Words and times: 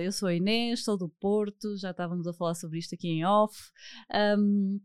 Eu 0.00 0.12
sou 0.12 0.28
a 0.28 0.34
Inês, 0.34 0.84
sou 0.84 0.96
do 0.96 1.08
Porto, 1.08 1.76
já 1.76 1.90
estávamos 1.90 2.24
a 2.28 2.32
falar 2.32 2.54
sobre 2.54 2.78
isto 2.78 2.94
aqui 2.94 3.08
em 3.08 3.24
off. 3.24 3.52
Um, 4.38 4.78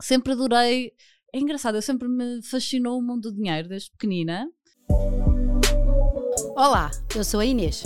sempre 0.00 0.32
adorei. 0.32 0.92
É 1.30 1.38
engraçado, 1.38 1.74
eu 1.74 1.82
sempre 1.82 2.08
me 2.08 2.40
fascinou 2.42 2.98
o 2.98 3.02
mundo 3.02 3.30
do 3.30 3.36
dinheiro 3.36 3.68
desde 3.68 3.90
pequenina. 3.90 4.50
Olá, 6.56 6.90
eu 7.14 7.22
sou 7.22 7.40
a 7.40 7.44
Inês. 7.44 7.82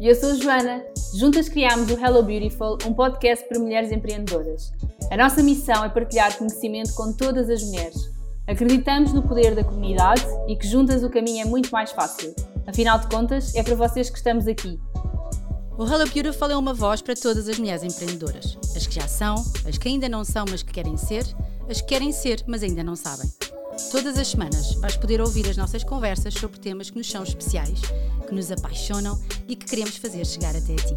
E 0.00 0.08
eu 0.08 0.14
sou 0.14 0.30
a 0.30 0.34
Joana. 0.36 0.82
Juntas 1.18 1.50
criámos 1.50 1.90
o 1.90 2.00
Hello 2.00 2.22
Beautiful, 2.22 2.78
um 2.86 2.94
podcast 2.94 3.46
para 3.46 3.58
mulheres 3.58 3.92
empreendedoras. 3.92 4.72
A 5.10 5.18
nossa 5.18 5.42
missão 5.42 5.84
é 5.84 5.90
partilhar 5.90 6.34
conhecimento 6.38 6.94
com 6.94 7.12
todas 7.12 7.50
as 7.50 7.62
mulheres. 7.62 8.10
Acreditamos 8.46 9.12
no 9.12 9.22
poder 9.22 9.54
da 9.54 9.62
comunidade 9.62 10.24
e 10.48 10.56
que 10.56 10.66
juntas 10.66 11.04
o 11.04 11.10
caminho 11.10 11.42
é 11.42 11.44
muito 11.44 11.68
mais 11.70 11.92
fácil. 11.92 12.34
Afinal 12.66 12.98
de 12.98 13.06
contas, 13.08 13.54
é 13.54 13.62
para 13.62 13.74
vocês 13.74 14.08
que 14.08 14.16
estamos 14.16 14.48
aqui. 14.48 14.80
O 15.76 15.84
Hello 15.84 16.08
Beautiful 16.08 16.48
é 16.52 16.56
uma 16.56 16.72
voz 16.72 17.02
para 17.02 17.16
todas 17.16 17.48
as 17.48 17.58
mulheres 17.58 17.82
empreendedoras. 17.82 18.56
As 18.76 18.86
que 18.86 18.94
já 18.94 19.08
são, 19.08 19.34
as 19.66 19.76
que 19.76 19.88
ainda 19.88 20.08
não 20.08 20.24
são, 20.24 20.44
mas 20.48 20.62
que 20.62 20.72
querem 20.72 20.96
ser, 20.96 21.24
as 21.68 21.80
que 21.80 21.88
querem 21.88 22.12
ser, 22.12 22.44
mas 22.46 22.62
ainda 22.62 22.84
não 22.84 22.94
sabem. 22.94 23.28
Todas 23.90 24.16
as 24.16 24.28
semanas 24.28 24.74
vais 24.74 24.96
poder 24.96 25.20
ouvir 25.20 25.48
as 25.48 25.56
nossas 25.56 25.82
conversas 25.82 26.32
sobre 26.34 26.60
temas 26.60 26.90
que 26.90 26.96
nos 26.96 27.10
são 27.10 27.24
especiais, 27.24 27.80
que 28.24 28.32
nos 28.32 28.52
apaixonam 28.52 29.20
e 29.48 29.56
que 29.56 29.66
queremos 29.66 29.96
fazer 29.96 30.24
chegar 30.24 30.54
até 30.54 30.74
a 30.74 30.76
ti. 30.76 30.96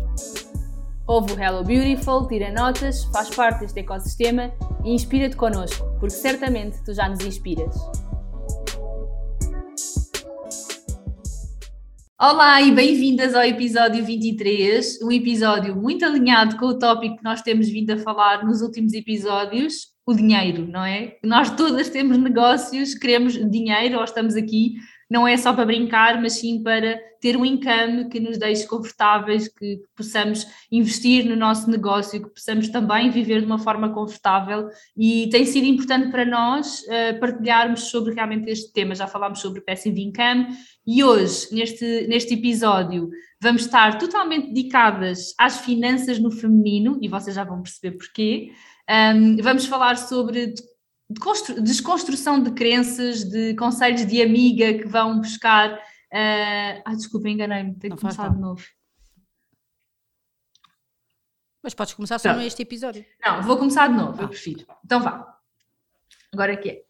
Ouve 1.08 1.34
o 1.34 1.42
Hello 1.42 1.64
Beautiful, 1.64 2.28
tira 2.28 2.52
notas, 2.52 3.06
faz 3.06 3.32
parte 3.32 3.62
deste 3.62 3.80
ecossistema 3.80 4.54
e 4.86 4.94
inspira-te 4.94 5.36
connosco, 5.36 5.88
porque 6.00 6.16
certamente 6.16 6.78
tu 6.84 6.94
já 6.94 7.10
nos 7.10 7.22
inspiras. 7.26 7.76
Olá 12.20 12.60
e 12.64 12.72
bem-vindas 12.72 13.36
ao 13.36 13.44
episódio 13.44 14.04
23, 14.04 15.04
um 15.04 15.12
episódio 15.12 15.76
muito 15.76 16.04
alinhado 16.04 16.58
com 16.58 16.66
o 16.66 16.80
tópico 16.80 17.18
que 17.18 17.24
nós 17.24 17.44
temos 17.44 17.70
vindo 17.70 17.92
a 17.92 17.98
falar 18.00 18.44
nos 18.44 18.64
últimos 18.64 18.94
episódios, 18.94 19.90
o 20.04 20.16
dinheiro, 20.16 20.68
não 20.68 20.84
é? 20.84 21.16
Nós 21.24 21.52
todas 21.52 21.92
temos 21.92 22.18
negócios, 22.18 22.96
queremos 22.96 23.34
dinheiro 23.34 24.00
ou 24.00 24.04
estamos 24.04 24.36
aqui 24.36 24.78
não 25.10 25.26
é 25.26 25.38
só 25.38 25.54
para 25.54 25.66
brincar, 25.66 26.22
mas 26.22 26.34
sim 26.34 26.62
para 26.62 27.00
ter 27.22 27.38
um 27.38 27.46
income 27.46 28.10
que 28.10 28.20
nos 28.20 28.38
deixe 28.38 28.68
confortáveis, 28.68 29.48
que, 29.48 29.82
possamos 29.96 30.46
investir 30.72 31.26
no 31.26 31.36
nosso 31.36 31.70
negócio, 31.70 32.22
que 32.22 32.30
possamos 32.30 32.68
também 32.68 33.10
viver 33.10 33.40
de 33.40 33.46
uma 33.46 33.58
forma 33.58 33.94
confortável 33.94 34.68
e 34.98 35.30
tem 35.32 35.46
sido 35.46 35.66
importante 35.66 36.12
para 36.12 36.26
nós 36.26 36.82
uh, 36.82 37.20
partilharmos 37.20 37.84
sobre 37.90 38.14
realmente 38.14 38.50
este 38.52 38.72
tema. 38.74 38.94
Já 38.94 39.08
falámos 39.08 39.40
sobre 39.40 39.62
passive 39.62 40.02
income 40.02 40.48
e 40.88 41.04
hoje, 41.04 41.54
neste, 41.54 42.08
neste 42.08 42.34
episódio, 42.34 43.10
vamos 43.42 43.64
estar 43.64 43.98
totalmente 43.98 44.48
dedicadas 44.54 45.34
às 45.38 45.60
finanças 45.60 46.18
no 46.18 46.32
feminino 46.32 46.98
e 47.02 47.10
vocês 47.10 47.36
já 47.36 47.44
vão 47.44 47.62
perceber 47.62 47.98
porquê. 47.98 48.54
Um, 48.90 49.36
vamos 49.44 49.66
falar 49.66 49.98
sobre 49.98 50.54
de 51.10 51.62
desconstrução 51.62 52.42
de 52.42 52.52
crenças, 52.52 53.26
de 53.26 53.54
conselhos 53.56 54.06
de 54.06 54.22
amiga 54.22 54.76
que 54.76 54.88
vão 54.88 55.20
buscar. 55.20 55.74
Uh... 55.74 56.82
Ah, 56.86 56.96
desculpa, 56.96 57.28
enganei-me, 57.28 57.76
tenho 57.76 57.94
que 57.94 58.02
começar 58.02 58.30
de 58.30 58.40
novo. 58.40 58.64
Mas 61.62 61.74
podes 61.74 61.96
começar 61.96 62.18
só 62.18 62.34
neste 62.34 62.62
episódio. 62.62 63.06
Não, 63.22 63.42
vou 63.44 63.58
começar 63.58 63.88
de 63.88 63.94
novo, 63.94 64.18
ah. 64.20 64.24
eu 64.24 64.30
prefiro. 64.30 64.66
Então 64.86 65.02
vá. 65.02 65.38
Agora 66.32 66.56
que 66.56 66.70
é. 66.70 66.87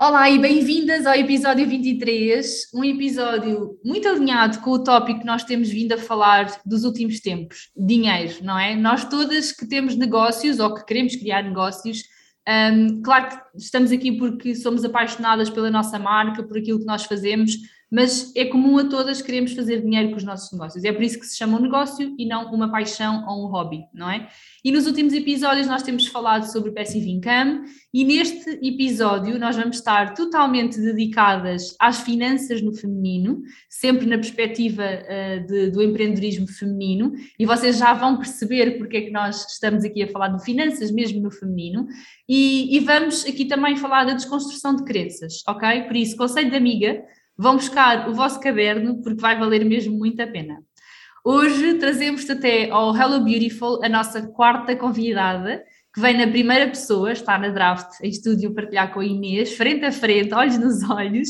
Olá 0.00 0.30
e 0.30 0.38
bem-vindas 0.38 1.04
ao 1.06 1.14
episódio 1.14 1.66
23, 1.66 2.70
um 2.72 2.84
episódio 2.84 3.80
muito 3.84 4.06
alinhado 4.06 4.60
com 4.60 4.70
o 4.70 4.84
tópico 4.84 5.18
que 5.18 5.26
nós 5.26 5.42
temos 5.42 5.68
vindo 5.68 5.92
a 5.92 5.98
falar 5.98 6.60
dos 6.64 6.84
últimos 6.84 7.18
tempos, 7.18 7.72
dinheiro, 7.76 8.34
não 8.44 8.56
é? 8.56 8.76
Nós 8.76 9.04
todas 9.08 9.50
que 9.50 9.66
temos 9.66 9.96
negócios 9.96 10.60
ou 10.60 10.72
que 10.72 10.84
queremos 10.84 11.16
criar 11.16 11.42
negócios, 11.42 12.04
um, 12.48 13.02
claro 13.02 13.28
que 13.28 13.58
estamos 13.58 13.90
aqui 13.90 14.12
porque 14.12 14.54
somos 14.54 14.84
apaixonadas 14.84 15.50
pela 15.50 15.68
nossa 15.68 15.98
marca, 15.98 16.44
por 16.44 16.58
aquilo 16.58 16.78
que 16.78 16.86
nós 16.86 17.02
fazemos, 17.02 17.56
mas 17.90 18.32
é 18.36 18.44
comum 18.44 18.78
a 18.78 18.84
todas 18.84 19.22
queremos 19.22 19.52
fazer 19.52 19.82
dinheiro 19.82 20.10
com 20.10 20.16
os 20.16 20.24
nossos 20.24 20.52
negócios. 20.52 20.84
É 20.84 20.92
por 20.92 21.02
isso 21.02 21.18
que 21.18 21.26
se 21.26 21.36
chama 21.36 21.58
um 21.58 21.62
negócio 21.62 22.14
e 22.18 22.26
não 22.26 22.52
uma 22.52 22.70
paixão 22.70 23.24
ou 23.26 23.46
um 23.46 23.50
hobby, 23.50 23.84
não 23.94 24.10
é? 24.10 24.28
E 24.64 24.70
nos 24.70 24.86
últimos 24.86 25.12
episódios 25.12 25.66
nós 25.66 25.82
temos 25.82 26.06
falado 26.06 26.44
sobre 26.44 26.72
passive 26.72 27.10
income 27.10 27.62
e 27.92 28.04
neste 28.04 28.50
episódio 28.62 29.38
nós 29.38 29.56
vamos 29.56 29.76
estar 29.76 30.12
totalmente 30.14 30.78
dedicadas 30.78 31.74
às 31.80 32.00
finanças 32.00 32.60
no 32.60 32.74
feminino, 32.74 33.40
sempre 33.68 34.06
na 34.06 34.16
perspectiva 34.16 34.82
uh, 34.82 35.46
de, 35.46 35.70
do 35.70 35.82
empreendedorismo 35.82 36.46
feminino, 36.46 37.12
e 37.38 37.46
vocês 37.46 37.78
já 37.78 37.94
vão 37.94 38.18
perceber 38.18 38.76
porque 38.78 38.98
é 38.98 39.00
que 39.02 39.10
nós 39.10 39.50
estamos 39.52 39.84
aqui 39.84 40.02
a 40.02 40.08
falar 40.08 40.28
de 40.28 40.44
finanças 40.44 40.90
mesmo 40.90 41.22
no 41.22 41.30
feminino, 41.30 41.86
e, 42.28 42.76
e 42.76 42.80
vamos 42.80 43.24
aqui 43.24 43.46
também 43.46 43.76
falar 43.76 44.04
da 44.04 44.12
desconstrução 44.12 44.76
de 44.76 44.84
crenças, 44.84 45.42
ok? 45.48 45.84
Por 45.84 45.96
isso, 45.96 46.16
conselho 46.16 46.50
de 46.50 46.56
amiga, 46.56 47.02
Vão 47.38 47.54
buscar 47.54 48.08
o 48.08 48.14
vosso 48.14 48.40
caderno 48.40 49.00
porque 49.00 49.20
vai 49.20 49.38
valer 49.38 49.64
mesmo 49.64 49.96
muito 49.96 50.20
a 50.20 50.26
pena. 50.26 50.58
Hoje 51.24 51.74
trazemos 51.74 52.28
até 52.28 52.68
ao 52.68 52.96
Hello 52.96 53.22
Beautiful 53.22 53.78
a 53.84 53.88
nossa 53.88 54.22
quarta 54.22 54.74
convidada, 54.74 55.62
que 55.94 56.00
vem 56.00 56.18
na 56.18 56.26
primeira 56.26 56.66
pessoa, 56.66 57.12
está 57.12 57.38
na 57.38 57.50
draft 57.50 58.00
em 58.02 58.08
estúdio 58.08 58.52
partilhar 58.52 58.92
com 58.92 58.98
a 58.98 59.04
Inês, 59.04 59.56
frente 59.56 59.84
a 59.84 59.92
frente, 59.92 60.34
olhos 60.34 60.58
nos 60.58 60.90
olhos, 60.90 61.28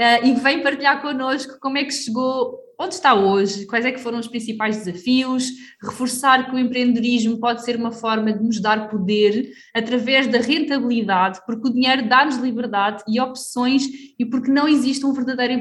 uh, 0.00 0.26
e 0.26 0.34
vem 0.34 0.60
partilhar 0.60 1.00
connosco 1.00 1.56
como 1.60 1.78
é 1.78 1.84
que 1.84 1.92
chegou 1.92 2.58
onde 2.78 2.94
está 2.94 3.14
hoje, 3.14 3.66
quais 3.66 3.84
é 3.84 3.92
que 3.92 4.00
foram 4.00 4.18
os 4.18 4.28
principais 4.28 4.78
desafios, 4.78 5.48
reforçar 5.82 6.48
que 6.48 6.54
o 6.54 6.58
empreendedorismo 6.58 7.38
pode 7.38 7.64
ser 7.64 7.76
uma 7.76 7.92
forma 7.92 8.32
de 8.32 8.42
nos 8.42 8.60
dar 8.60 8.88
poder 8.88 9.50
através 9.74 10.26
da 10.26 10.38
rentabilidade, 10.38 11.40
porque 11.46 11.68
o 11.68 11.72
dinheiro 11.72 12.08
dá-nos 12.08 12.36
liberdade 12.36 13.02
e 13.08 13.20
opções 13.20 13.84
e 14.18 14.24
porque 14.24 14.50
não 14.50 14.68
existe 14.68 15.04
um 15.04 15.12
verdadeiro 15.12 15.52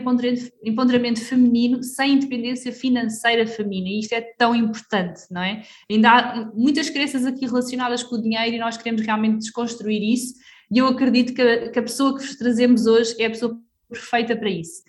empoderamento 0.64 1.22
feminino 1.22 1.84
sem 1.84 2.14
independência 2.14 2.72
financeira 2.72 3.46
feminina 3.46 3.90
e 3.90 4.00
isto 4.00 4.14
é 4.14 4.22
tão 4.22 4.56
importante, 4.56 5.22
não 5.30 5.42
é? 5.42 5.64
Ainda 5.90 6.10
há 6.10 6.52
muitas 6.54 6.90
crenças 6.90 7.26
aqui 7.26 7.46
relacionadas 7.46 8.04
com 8.04 8.16
o 8.16 8.22
dinheiro 8.22 8.56
e 8.56 8.60
nós 8.60 8.78
queremos 8.78 9.02
realmente 9.02 9.40
desconstruir 9.40 10.02
isso 10.02 10.36
e 10.72 10.78
eu 10.80 10.88
acredito 10.88 11.34
que 11.34 11.42
a, 11.42 11.70
que 11.70 11.80
a 11.80 11.84
pessoa 11.84 12.18
que 12.18 12.26
vos 12.26 12.36
trazemos 12.36 12.88
hoje 12.88 13.16
é 13.20 13.26
a 13.26 13.30
pessoa 13.30 13.60
perfeita 13.90 14.36
para 14.36 14.50
isso. 14.50 14.82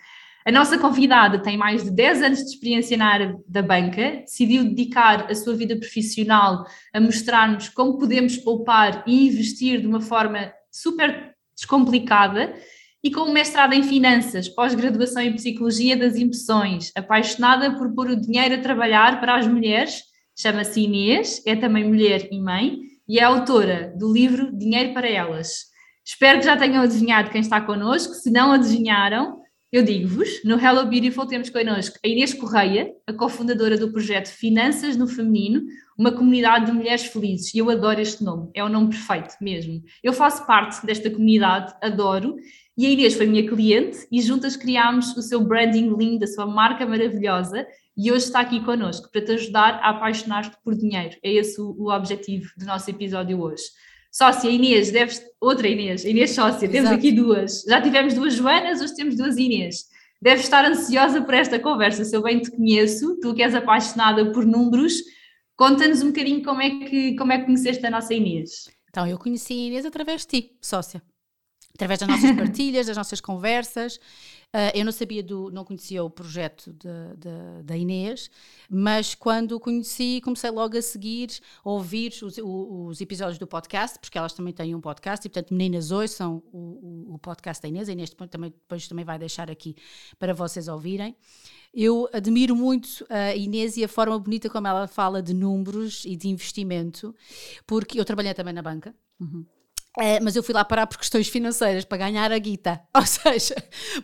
A 0.46 0.52
nossa 0.52 0.76
convidada 0.76 1.38
tem 1.38 1.56
mais 1.56 1.84
de 1.84 1.90
10 1.90 2.22
anos 2.22 2.38
de 2.40 2.50
experiência 2.50 2.98
na 2.98 3.06
área 3.06 3.36
da 3.48 3.62
banca, 3.62 4.20
decidiu 4.20 4.62
dedicar 4.62 5.30
a 5.30 5.34
sua 5.34 5.56
vida 5.56 5.74
profissional 5.74 6.66
a 6.92 7.00
mostrar-nos 7.00 7.70
como 7.70 7.96
podemos 7.96 8.36
poupar 8.36 9.02
e 9.06 9.26
investir 9.26 9.80
de 9.80 9.86
uma 9.86 10.02
forma 10.02 10.52
super 10.70 11.34
descomplicada 11.56 12.54
e 13.02 13.10
com 13.10 13.22
um 13.22 13.32
mestrado 13.32 13.72
em 13.72 13.82
finanças, 13.82 14.46
pós-graduação 14.46 15.22
em 15.22 15.34
psicologia 15.34 15.96
das 15.96 16.14
emoções, 16.16 16.92
apaixonada 16.94 17.76
por 17.78 17.94
pôr 17.94 18.08
o 18.08 18.20
dinheiro 18.20 18.56
a 18.56 18.60
trabalhar 18.60 19.20
para 19.20 19.36
as 19.36 19.46
mulheres, 19.46 20.02
chama-se 20.38 20.80
Inês, 20.80 21.42
é 21.46 21.56
também 21.56 21.84
mulher 21.84 22.28
e 22.30 22.38
mãe 22.38 22.80
e 23.08 23.18
é 23.18 23.22
autora 23.22 23.94
do 23.96 24.12
livro 24.12 24.54
Dinheiro 24.54 24.92
para 24.92 25.08
Elas. 25.08 25.72
Espero 26.04 26.38
que 26.38 26.44
já 26.44 26.56
tenham 26.56 26.82
adivinhado 26.82 27.30
quem 27.30 27.40
está 27.40 27.62
connosco, 27.62 28.12
se 28.12 28.30
não 28.30 28.52
adivinharam, 28.52 29.43
eu 29.76 29.82
digo-vos, 29.82 30.28
no 30.44 30.56
Hello 30.56 30.86
Beautiful 30.86 31.26
temos 31.26 31.50
connosco 31.50 31.98
a 32.04 32.06
Inês 32.06 32.32
Correia, 32.32 32.94
a 33.08 33.12
cofundadora 33.12 33.76
do 33.76 33.90
projeto 33.90 34.28
Finanças 34.28 34.96
no 34.96 35.08
Feminino, 35.08 35.64
uma 35.98 36.12
comunidade 36.12 36.66
de 36.66 36.72
mulheres 36.72 37.06
felizes. 37.06 37.52
E 37.52 37.58
eu 37.58 37.68
adoro 37.68 38.00
este 38.00 38.22
nome, 38.22 38.48
é 38.54 38.62
o 38.62 38.68
nome 38.68 38.90
perfeito 38.90 39.34
mesmo. 39.40 39.82
Eu 40.00 40.12
faço 40.12 40.46
parte 40.46 40.86
desta 40.86 41.10
comunidade, 41.10 41.74
adoro. 41.82 42.36
E 42.78 42.86
a 42.86 42.88
Inês 42.88 43.14
foi 43.14 43.26
minha 43.26 43.48
cliente 43.48 44.06
e 44.12 44.22
juntas 44.22 44.56
criámos 44.56 45.16
o 45.16 45.22
seu 45.22 45.40
branding 45.40 45.92
lindo, 45.98 46.22
a 46.22 46.28
sua 46.28 46.46
marca 46.46 46.86
maravilhosa. 46.86 47.66
E 47.96 48.12
hoje 48.12 48.26
está 48.26 48.38
aqui 48.38 48.64
connosco 48.64 49.10
para 49.10 49.24
te 49.24 49.32
ajudar 49.32 49.80
a 49.82 49.90
apaixonar-te 49.90 50.56
por 50.62 50.76
dinheiro. 50.76 51.16
É 51.20 51.32
esse 51.32 51.60
o, 51.60 51.74
o 51.76 51.92
objetivo 51.92 52.48
do 52.56 52.64
nosso 52.64 52.88
episódio 52.88 53.40
hoje 53.40 53.64
sócia 54.14 54.48
Inês, 54.48 54.92
deves. 54.92 55.20
Outra 55.40 55.68
Inês, 55.68 56.04
Inês 56.04 56.30
sócia, 56.30 56.68
temos 56.68 56.88
Exato. 56.88 56.94
aqui 56.94 57.12
duas. 57.12 57.62
Já 57.62 57.82
tivemos 57.82 58.14
duas 58.14 58.34
Joanas, 58.34 58.80
hoje 58.80 58.94
temos 58.94 59.16
duas 59.16 59.36
Inês. 59.36 59.86
Deves 60.22 60.44
estar 60.44 60.64
ansiosa 60.64 61.20
por 61.20 61.34
esta 61.34 61.58
conversa, 61.58 62.04
se 62.04 62.16
eu 62.16 62.22
bem 62.22 62.40
te 62.40 62.50
conheço, 62.50 63.18
tu 63.20 63.34
que 63.34 63.42
és 63.42 63.54
apaixonada 63.54 64.32
por 64.32 64.46
números, 64.46 64.94
conta-nos 65.56 66.00
um 66.00 66.06
bocadinho 66.06 66.42
como 66.42 66.62
é, 66.62 66.70
que, 66.70 67.16
como 67.16 67.32
é 67.32 67.38
que 67.38 67.44
conheceste 67.44 67.84
a 67.84 67.90
nossa 67.90 68.14
Inês. 68.14 68.70
Então, 68.88 69.06
eu 69.06 69.18
conheci 69.18 69.52
a 69.52 69.66
Inês 69.66 69.84
através 69.84 70.22
de 70.22 70.28
ti, 70.28 70.56
sócia. 70.62 71.02
Através 71.74 71.98
das 71.98 72.08
nossas 72.08 72.30
partilhas, 72.36 72.86
das 72.86 72.96
nossas 72.96 73.20
conversas. 73.20 73.96
Uh, 74.54 74.70
eu 74.72 74.84
não 74.84 74.92
sabia 74.92 75.20
do, 75.20 75.50
não 75.50 75.64
conhecia 75.64 76.04
o 76.04 76.08
projeto 76.08 76.72
da 77.64 77.76
Inês, 77.76 78.30
mas 78.70 79.12
quando 79.12 79.58
conheci, 79.58 80.20
comecei 80.22 80.48
logo 80.48 80.78
a 80.78 80.82
seguir, 80.82 81.30
a 81.64 81.68
ouvir 81.68 82.12
os, 82.22 82.38
os, 82.38 83.00
episódios 83.00 83.36
do 83.36 83.48
podcast, 83.48 83.98
porque 83.98 84.16
elas 84.16 84.32
também 84.32 84.52
têm 84.52 84.72
um 84.72 84.80
podcast, 84.80 85.26
e 85.26 85.28
portanto, 85.28 85.52
meninas, 85.52 85.90
ouçam 85.90 86.40
o, 86.52 86.58
o, 86.58 87.14
o 87.14 87.18
podcast 87.18 87.60
da 87.60 87.68
Inês. 87.68 87.88
A 87.88 87.92
Inês 87.92 88.10
também, 88.30 88.50
depois 88.50 88.86
também 88.86 89.04
vai 89.04 89.18
deixar 89.18 89.50
aqui 89.50 89.74
para 90.20 90.32
vocês 90.32 90.68
ouvirem. 90.68 91.16
Eu 91.74 92.08
admiro 92.12 92.54
muito 92.54 93.04
a 93.10 93.34
Inês 93.34 93.76
e 93.76 93.82
a 93.82 93.88
forma 93.88 94.16
bonita 94.16 94.48
como 94.48 94.68
ela 94.68 94.86
fala 94.86 95.20
de 95.20 95.34
números 95.34 96.04
e 96.04 96.14
de 96.14 96.28
investimento, 96.28 97.12
porque 97.66 97.98
eu 97.98 98.04
trabalhei 98.04 98.32
também 98.32 98.54
na 98.54 98.62
banca. 98.62 98.94
Uhum. 99.18 99.44
É, 99.96 100.18
mas 100.18 100.34
eu 100.34 100.42
fui 100.42 100.52
lá 100.52 100.64
parar 100.64 100.88
por 100.88 100.98
questões 100.98 101.28
financeiras, 101.28 101.84
para 101.84 101.98
ganhar 101.98 102.32
a 102.32 102.38
guita. 102.38 102.82
Ou 102.94 103.06
seja, 103.06 103.54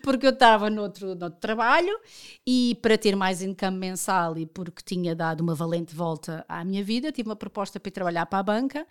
porque 0.03 0.25
eu 0.25 0.31
estava 0.31 0.71
noutro, 0.71 1.17
noutro 1.17 1.41
trabalho 1.41 1.99
e 2.47 2.79
para 2.81 2.97
ter 2.97 3.17
mais 3.17 3.43
income 3.43 3.77
mensal 3.77 4.39
e 4.39 4.47
porque 4.47 4.83
tinha 4.85 5.17
dado 5.17 5.41
uma 5.41 5.55
valente 5.55 5.95
volta 5.95 6.45
à 6.49 6.65
minha 6.65 6.85
vida, 6.85 7.11
tive 7.11 7.29
uma 7.29 7.37
proposta 7.37 7.81
para 7.81 7.89
ir 7.89 7.93
trabalhar 7.93 8.27
para 8.27 8.39
a 8.39 8.43
banca 8.43 8.87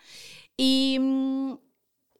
e, 0.59 0.97
hum, 0.99 1.57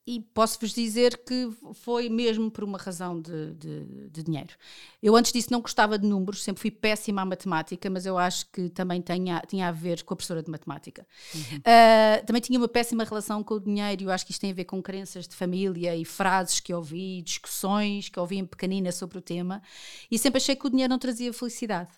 e 0.09 0.19
posso-vos 0.33 0.73
dizer 0.73 1.17
que 1.17 1.51
foi 1.71 2.09
mesmo 2.09 2.49
por 2.49 2.63
uma 2.63 2.79
razão 2.79 3.21
de, 3.21 3.53
de, 3.53 3.85
de, 4.09 4.23
dinheiro. 4.23 4.55
Eu 5.03 5.15
antes 5.15 5.31
disso 5.31 5.49
não 5.51 5.61
gostava 5.61 5.99
de 5.99 6.07
números, 6.07 6.41
sempre 6.41 6.59
fui 6.59 6.71
péssima 6.71 7.21
à 7.21 7.25
matemática, 7.25 7.87
mas 7.91 8.07
eu 8.07 8.17
acho 8.17 8.47
que 8.51 8.69
também 8.69 9.01
tinha, 9.01 9.39
tinha 9.47 9.67
a 9.67 9.71
ver 9.71 10.01
com 10.01 10.15
a 10.15 10.17
professora 10.17 10.41
de 10.41 10.49
matemática. 10.49 11.05
Uhum. 11.35 11.57
Uh, 11.57 12.25
também 12.25 12.41
tinha 12.41 12.57
uma 12.57 12.67
péssima 12.67 13.03
relação 13.03 13.43
com 13.43 13.53
o 13.53 13.59
dinheiro, 13.59 14.01
e 14.01 14.05
eu 14.05 14.11
acho 14.11 14.25
que 14.25 14.31
isto 14.31 14.41
tem 14.41 14.49
a 14.49 14.53
ver 14.55 14.65
com 14.65 14.81
crenças 14.81 15.27
de 15.27 15.35
família 15.35 15.95
e 15.95 16.03
frases 16.03 16.59
que 16.59 16.73
ouvi, 16.73 17.21
discussões 17.21 18.09
que 18.09 18.19
ouvi 18.19 18.39
em 18.39 18.47
pequenina 18.47 18.91
sobre 18.91 19.19
o 19.19 19.21
tema, 19.21 19.61
e 20.09 20.17
sempre 20.17 20.37
achei 20.37 20.55
que 20.55 20.65
o 20.65 20.71
dinheiro 20.71 20.89
não 20.89 20.97
trazia 20.97 21.31
felicidade. 21.31 21.91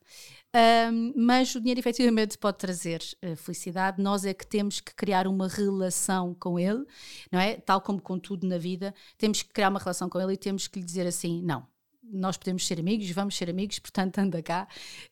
Um, 0.53 1.13
mas 1.15 1.55
o 1.55 1.59
dinheiro 1.59 1.79
efetivamente 1.79 2.37
pode 2.37 2.57
trazer 2.57 3.01
uh, 3.23 3.35
felicidade, 3.37 4.01
nós 4.01 4.25
é 4.25 4.33
que 4.33 4.45
temos 4.45 4.81
que 4.81 4.93
criar 4.93 5.25
uma 5.25 5.47
relação 5.47 6.33
com 6.33 6.59
ele, 6.59 6.85
não 7.31 7.39
é? 7.39 7.55
Tal 7.55 7.79
como 7.79 8.01
com 8.01 8.19
tudo 8.19 8.45
na 8.45 8.57
vida, 8.57 8.93
temos 9.17 9.41
que 9.41 9.53
criar 9.53 9.69
uma 9.69 9.79
relação 9.79 10.09
com 10.09 10.19
ele 10.19 10.33
e 10.33 10.37
temos 10.37 10.67
que 10.67 10.79
lhe 10.79 10.85
dizer 10.85 11.07
assim: 11.07 11.41
não, 11.41 11.65
nós 12.03 12.35
podemos 12.35 12.67
ser 12.67 12.79
amigos, 12.79 13.09
vamos 13.11 13.37
ser 13.37 13.49
amigos, 13.49 13.79
portanto 13.79 14.17
anda 14.17 14.43
cá. 14.43 14.67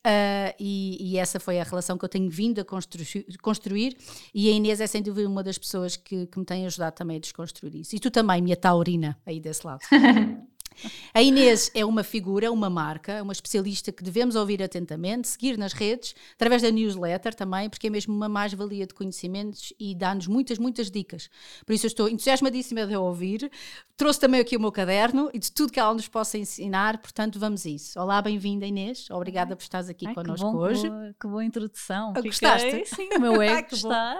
Uh, 0.06 0.54
e, 0.60 1.14
e, 1.14 1.18
essa 1.18 1.40
foi 1.40 1.58
a 1.58 1.64
relação 1.64 1.98
que 1.98 2.04
eu 2.04 2.10
tenho 2.10 2.30
vindo 2.30 2.60
a 2.60 2.66
constru 2.66 3.02
construir, 3.42 3.98
e 4.34 4.50
a 4.50 4.52
Inês 4.52 4.82
é 4.82 4.88
sem 4.88 5.02
dúvida 5.02 5.30
uma 5.30 5.44
das 5.44 5.58
pessoas 5.58 5.96
que, 5.96 6.28
que 6.28 6.38
me 6.38 6.46
tem 6.46 6.66
ajudado 6.66 6.96
também 6.96 7.16
a 7.16 7.20
desconstruir 7.20 7.76
isso. 7.76 7.96
E 7.96 8.00
tu 8.00 8.12
também, 8.12 8.42
minha 8.42 8.58
taurina, 8.58 9.18
aí 9.26 9.40
desse 9.40 9.66
lado. 9.66 9.80
A 11.14 11.22
Inês 11.22 11.72
é 11.74 11.86
uma 11.86 12.04
figura, 12.04 12.52
uma 12.52 12.70
marca, 12.70 13.22
uma 13.24 13.34
especialista 13.34 13.92
que 13.92 14.04
devemos 14.04 14.36
ouvir 14.36 14.62
atentamente, 14.62 15.28
seguir 15.28 15.58
nas 15.58 15.74
redes, 15.74 16.16
através 16.34 16.62
da 16.62 16.72
newsletter 16.72 17.34
também, 17.34 17.70
porque 17.70 17.88
é 17.88 17.90
mesmo 17.90 18.14
uma 18.14 18.30
mais-valia 18.30 18.86
de 18.86 18.94
conhecimentos 18.94 19.74
e 19.80 19.96
dá-nos 19.96 20.28
muitas, 20.28 20.58
muitas 20.58 20.90
dicas. 20.90 21.30
Por 21.66 21.74
isso 21.74 21.86
eu 21.86 21.90
estou 21.90 22.10
entusiasmadíssima 22.10 22.86
de 22.86 22.94
a 22.94 23.00
ouvir. 23.00 23.52
Trouxe 23.98 24.20
também 24.20 24.40
aqui 24.40 24.56
o 24.56 24.60
meu 24.60 24.72
caderno 24.72 25.30
e 25.34 25.40
de 25.40 25.52
tudo 25.52 25.74
que 25.74 25.80
ela 25.80 25.94
nos 25.94 26.08
possa 26.08 26.38
ensinar, 26.38 27.00
portanto 27.00 27.38
vamos 27.38 27.66
a 27.66 27.70
isso. 27.70 28.00
Olá, 28.00 28.22
bem-vinda 28.22 28.66
Inês, 28.66 29.10
obrigada 29.10 29.56
por 29.56 29.62
estares 29.62 29.90
aqui 29.90 30.08
Ai, 30.08 30.14
connosco 30.14 30.46
que 30.46 30.54
bom, 30.54 30.58
hoje. 30.58 30.84
Que 30.84 30.90
boa, 30.90 31.16
que 31.22 31.28
boa 31.28 31.46
introdução. 31.46 32.14
Ah, 32.16 32.22
gostaste? 32.22 32.86
Sim, 32.86 33.10
o 33.18 33.20
meu 33.20 33.42
ego 33.44 33.68
está. 33.74 34.20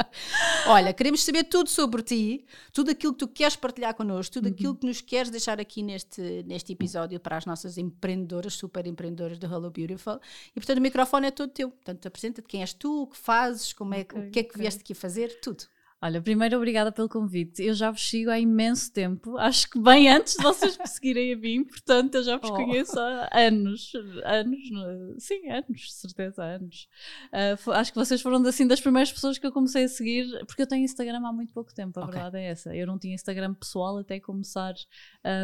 Olha, 0.66 0.92
queremos 0.94 1.22
saber 1.22 1.44
tudo 1.44 1.68
sobre 1.68 2.02
ti, 2.02 2.46
tudo 2.72 2.90
aquilo 2.90 3.12
que 3.12 3.18
tu 3.18 3.28
queres 3.28 3.54
partilhar 3.54 3.94
connosco, 3.94 4.32
tudo 4.32 4.46
uhum. 4.46 4.52
aquilo 4.52 4.74
que 4.74 4.86
nos 4.86 5.00
queres 5.02 5.30
deixar 5.30 5.60
aqui 5.60 5.81
neste, 5.82 6.42
neste 6.44 6.72
episódio 6.72 7.18
para 7.20 7.36
as 7.36 7.46
nossas 7.46 7.78
empreendedoras, 7.78 8.54
super 8.54 8.86
empreendedoras 8.86 9.38
do 9.38 9.46
Hello 9.46 9.70
Beautiful. 9.70 10.20
E 10.50 10.60
portanto 10.60 10.78
o 10.78 10.82
microfone 10.82 11.26
é 11.26 11.30
todo 11.30 11.50
teu. 11.50 11.70
Portanto, 11.70 12.06
apresenta-te 12.06 12.48
quem 12.48 12.60
és 12.60 12.72
tu, 12.72 13.02
o 13.02 13.06
que 13.06 13.16
fazes, 13.16 13.72
como 13.72 13.94
é, 13.94 14.00
okay, 14.00 14.28
o 14.28 14.30
que 14.30 14.38
é 14.40 14.42
que 14.42 14.50
okay. 14.50 14.62
vieste 14.62 14.80
aqui 14.80 14.94
fazer, 14.94 15.40
tudo. 15.40 15.64
Olha, 16.04 16.20
primeiro 16.20 16.56
obrigada 16.56 16.90
pelo 16.90 17.08
convite. 17.08 17.62
Eu 17.62 17.74
já 17.74 17.88
vos 17.88 18.02
sigo 18.10 18.28
há 18.28 18.36
imenso 18.36 18.92
tempo, 18.92 19.38
acho 19.38 19.70
que 19.70 19.78
bem 19.78 20.08
antes 20.08 20.34
de 20.34 20.42
vocês 20.42 20.76
me 20.76 20.84
seguirem 20.84 21.32
a 21.32 21.36
mim, 21.36 21.62
portanto 21.62 22.16
eu 22.16 22.24
já 22.24 22.38
vos 22.38 22.50
oh. 22.50 22.54
conheço 22.54 22.98
há 22.98 23.30
anos, 23.32 23.92
anos, 24.24 24.58
sim, 25.18 25.48
anos, 25.48 25.94
certeza, 25.94 26.42
anos. 26.42 26.88
Uh, 27.32 27.70
acho 27.70 27.92
que 27.92 27.98
vocês 28.00 28.20
foram 28.20 28.44
assim 28.44 28.66
das 28.66 28.80
primeiras 28.80 29.12
pessoas 29.12 29.38
que 29.38 29.46
eu 29.46 29.52
comecei 29.52 29.84
a 29.84 29.88
seguir, 29.88 30.44
porque 30.44 30.62
eu 30.62 30.66
tenho 30.66 30.82
Instagram 30.82 31.24
há 31.24 31.32
muito 31.32 31.52
pouco 31.52 31.72
tempo, 31.72 32.00
a 32.00 32.02
okay. 32.02 32.14
verdade 32.14 32.38
é 32.38 32.46
essa. 32.46 32.74
Eu 32.74 32.88
não 32.88 32.98
tinha 32.98 33.14
Instagram 33.14 33.54
pessoal 33.54 33.98
até 33.98 34.18
começar 34.18 34.74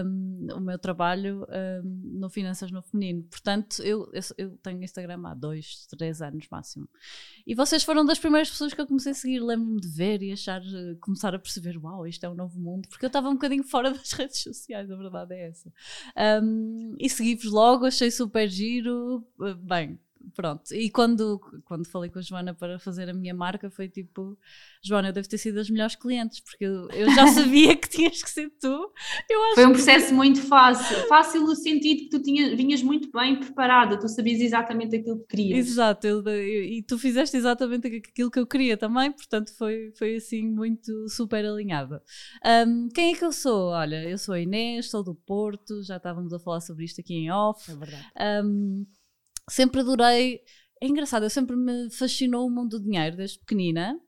um, 0.04 0.49
o 0.56 0.61
meu 0.61 0.76
trabalho 0.76 1.46
um, 1.84 2.19
no 2.19 2.28
Finanças 2.28 2.72
no 2.72 2.82
Feminino, 2.82 3.22
portanto 3.31 3.81
eu, 3.84 4.11
eu, 4.12 4.22
eu 4.37 4.56
tenho 4.56 4.82
Instagram 4.82 5.22
há 5.25 5.34
dois, 5.34 5.87
três 5.87 6.20
anos 6.20 6.49
máximo. 6.50 6.88
E 7.46 7.54
vocês 7.54 7.84
foram 7.84 8.04
das 8.04 8.19
primeiras 8.19 8.50
pessoas 8.50 8.75
que 8.75 8.81
eu 8.81 8.88
comecei 8.88 9.12
a 9.12 9.14
seguir, 9.14 9.38
lembro-me 9.38 9.81
de 9.81 9.88
ver 9.88 10.20
e 10.20 10.32
achar 10.32 10.48
eh, 10.56 10.97
começar 11.00 11.35
a 11.35 11.39
perceber, 11.39 11.77
uau, 11.77 12.06
isto 12.06 12.25
é 12.25 12.29
um 12.29 12.35
novo 12.35 12.59
mundo, 12.59 12.89
porque 12.89 13.05
eu 13.05 13.09
estava 13.09 13.29
um 13.29 13.35
bocadinho 13.35 13.62
fora 13.69 13.91
das 13.93 14.12
redes 14.12 14.43
sociais, 14.43 14.91
a 14.91 14.97
verdade 14.97 15.35
é 15.35 15.49
essa. 15.49 15.73
Um, 16.43 16.95
e 16.99 17.09
segui-vos 17.09 17.50
logo, 17.50 17.87
achei 17.87 18.11
super 18.11 18.49
giro, 18.49 19.27
eh, 19.43 19.55
bem, 19.55 19.99
pronto. 20.34 20.72
E 20.72 20.90
quando, 20.90 21.40
quando 21.64 21.88
falei 21.88 22.10
com 22.10 22.19
a 22.19 22.22
Joana 22.22 22.54
para 22.54 22.78
fazer 22.78 23.08
a 23.08 23.14
minha 23.14 23.34
marca, 23.34 23.70
foi 23.70 23.88
tipo: 23.88 24.38
Joana, 24.82 25.08
eu 25.08 25.12
devo 25.12 25.28
ter 25.28 25.38
sido 25.38 25.54
das 25.54 25.70
melhores 25.70 25.96
clientes, 25.96 26.40
porque 26.40 26.64
eu, 26.64 26.88
eu 26.90 27.10
já 27.14 27.26
sabia 27.32 27.76
que 27.76 27.88
tinhas 27.88 28.22
que 28.22 28.30
ser 28.30 28.50
tu. 28.60 28.92
foi 29.54 29.66
um 29.66 29.72
processo 29.72 30.08
que... 30.08 30.14
muito 30.14 30.40
fácil. 30.42 30.96
Fácil 31.08 31.42
no 31.42 31.54
sentido 31.54 32.00
que 32.00 32.10
tu 32.10 32.22
tinha, 32.22 32.54
vinhas 32.54 32.82
muito 32.82 33.10
bem 33.10 33.38
preparada, 33.38 33.98
tu 33.98 34.08
sabias 34.08 34.40
exatamente 34.40 34.96
aquilo 34.96 35.20
que 35.20 35.38
querias. 35.38 35.69
Exato, 35.69 36.06
eu, 36.06 36.22
eu, 36.22 36.64
e 36.64 36.82
tu 36.82 36.98
fizeste 36.98 37.36
exatamente 37.36 37.86
aquilo 37.86 38.30
que 38.30 38.38
eu 38.38 38.46
queria 38.46 38.76
também, 38.76 39.12
portanto 39.12 39.54
foi, 39.56 39.92
foi 39.96 40.16
assim 40.16 40.46
muito 40.48 41.08
super 41.08 41.44
alinhada. 41.44 42.02
Um, 42.66 42.88
quem 42.88 43.12
é 43.12 43.16
que 43.16 43.25
eu 43.25 43.32
sou? 43.32 43.70
Olha, 43.70 44.08
eu 44.08 44.19
sou 44.19 44.34
a 44.34 44.40
Inês, 44.40 44.90
sou 44.90 45.02
do 45.02 45.14
Porto, 45.14 45.82
já 45.82 45.96
estávamos 45.96 46.32
a 46.32 46.38
falar 46.38 46.60
sobre 46.60 46.84
isto 46.84 47.00
aqui 47.00 47.14
em 47.14 47.30
off. 47.30 47.70
É 47.70 47.76
verdade. 47.76 48.06
Um, 48.44 48.86
sempre 49.49 49.81
adorei. 49.81 50.41
É 50.81 50.87
engraçado, 50.87 51.25
eu 51.25 51.31
sempre 51.31 51.56
me 51.56 51.91
fascinou 51.91 52.47
o 52.47 52.50
mundo 52.50 52.79
do 52.79 52.85
dinheiro 52.85 53.17
desde 53.17 53.39
pequenina, 53.39 54.00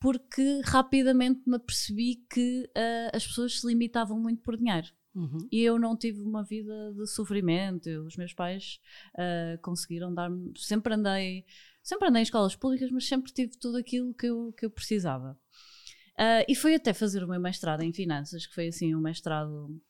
porque 0.00 0.60
rapidamente 0.64 1.42
me 1.46 1.56
apercebi 1.56 2.24
que 2.28 2.64
uh, 2.76 3.16
as 3.16 3.26
pessoas 3.26 3.60
se 3.60 3.66
limitavam 3.66 4.18
muito 4.18 4.42
por 4.42 4.56
dinheiro. 4.56 4.88
Uhum. 5.14 5.48
E 5.50 5.62
eu 5.62 5.78
não 5.78 5.96
tive 5.96 6.20
uma 6.20 6.44
vida 6.44 6.92
de 6.92 7.06
sofrimento. 7.06 7.88
Eu, 7.88 8.04
os 8.04 8.16
meus 8.16 8.34
pais 8.34 8.78
uh, 9.14 9.58
conseguiram 9.62 10.12
dar-me. 10.12 10.52
Sempre 10.56 10.94
andei, 10.94 11.46
sempre 11.82 12.08
andei 12.08 12.20
em 12.20 12.24
escolas 12.24 12.54
públicas, 12.54 12.90
mas 12.90 13.08
sempre 13.08 13.32
tive 13.32 13.56
tudo 13.58 13.78
aquilo 13.78 14.12
que 14.12 14.26
eu, 14.26 14.52
que 14.52 14.66
eu 14.66 14.70
precisava. 14.70 15.38
Uh, 16.18 16.44
e 16.48 16.54
foi 16.54 16.74
até 16.74 16.92
fazer 16.92 17.24
o 17.24 17.28
meu 17.28 17.40
mestrado 17.40 17.82
em 17.82 17.92
finanças, 17.92 18.46
que 18.46 18.54
foi 18.54 18.68
assim 18.68 18.94
um 18.94 19.00
mestrado 19.00 19.80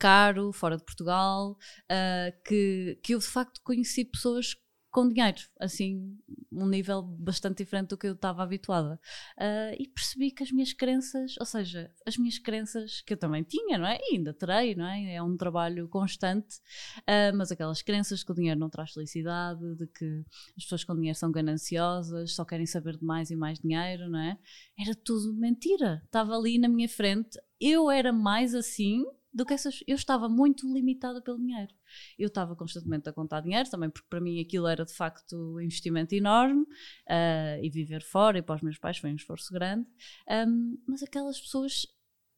caro, 0.00 0.52
fora 0.52 0.76
de 0.78 0.84
Portugal, 0.84 1.52
uh, 1.52 2.42
que, 2.44 2.98
que 3.02 3.14
eu 3.14 3.18
de 3.18 3.26
facto 3.26 3.60
conheci 3.62 4.04
pessoas 4.04 4.56
com 4.90 5.08
dinheiro, 5.08 5.38
assim, 5.60 6.18
um 6.50 6.66
nível 6.66 7.00
bastante 7.02 7.58
diferente 7.58 7.90
do 7.90 7.96
que 7.96 8.08
eu 8.08 8.14
estava 8.14 8.42
habituada. 8.42 8.98
Uh, 9.38 9.76
e 9.78 9.88
percebi 9.88 10.32
que 10.32 10.42
as 10.42 10.50
minhas 10.50 10.72
crenças, 10.72 11.36
ou 11.38 11.46
seja, 11.46 11.92
as 12.04 12.16
minhas 12.16 12.38
crenças 12.38 13.00
que 13.02 13.12
eu 13.12 13.16
também 13.16 13.44
tinha, 13.44 13.78
não 13.78 13.86
é? 13.86 13.98
E 14.00 14.16
ainda 14.16 14.34
terei, 14.34 14.74
não 14.74 14.86
é? 14.86 15.14
É 15.14 15.22
um 15.22 15.36
trabalho 15.36 15.88
constante, 15.88 16.56
uh, 17.02 17.36
mas 17.36 17.52
aquelas 17.52 17.82
crenças 17.82 18.24
que 18.24 18.32
o 18.32 18.34
dinheiro 18.34 18.58
não 18.58 18.68
traz 18.68 18.90
felicidade, 18.90 19.60
de 19.76 19.86
que 19.86 20.24
as 20.56 20.64
pessoas 20.64 20.82
com 20.82 20.96
dinheiro 20.96 21.16
são 21.16 21.30
gananciosas, 21.30 22.34
só 22.34 22.44
querem 22.44 22.66
saber 22.66 22.96
de 22.96 23.04
mais 23.04 23.30
e 23.30 23.36
mais 23.36 23.60
dinheiro, 23.60 24.10
não 24.10 24.18
é? 24.18 24.36
Era 24.76 24.94
tudo 25.04 25.32
mentira. 25.34 26.02
Estava 26.04 26.34
ali 26.34 26.58
na 26.58 26.68
minha 26.68 26.88
frente. 26.88 27.38
Eu 27.60 27.90
era 27.90 28.12
mais 28.12 28.54
assim 28.54 29.04
do 29.32 29.46
que 29.46 29.54
essas. 29.54 29.82
Eu 29.86 29.96
estava 29.96 30.28
muito 30.28 30.72
limitada 30.72 31.22
pelo 31.22 31.38
dinheiro. 31.38 31.72
Eu 32.18 32.28
estava 32.28 32.56
constantemente 32.56 33.08
a 33.08 33.12
contar 33.12 33.40
dinheiro 33.40 33.68
também, 33.70 33.90
porque 33.90 34.08
para 34.08 34.20
mim 34.20 34.40
aquilo 34.40 34.66
era 34.66 34.84
de 34.84 34.92
facto 34.92 35.36
um 35.36 35.60
investimento 35.60 36.14
enorme 36.14 36.62
uh, 36.62 37.62
e 37.62 37.70
viver 37.70 38.02
fora 38.02 38.38
e 38.38 38.42
para 38.42 38.56
os 38.56 38.62
meus 38.62 38.78
pais 38.78 38.98
foi 38.98 39.12
um 39.12 39.16
esforço 39.16 39.52
grande. 39.52 39.86
Um, 40.28 40.78
mas 40.86 41.02
aquelas 41.02 41.40
pessoas, 41.40 41.86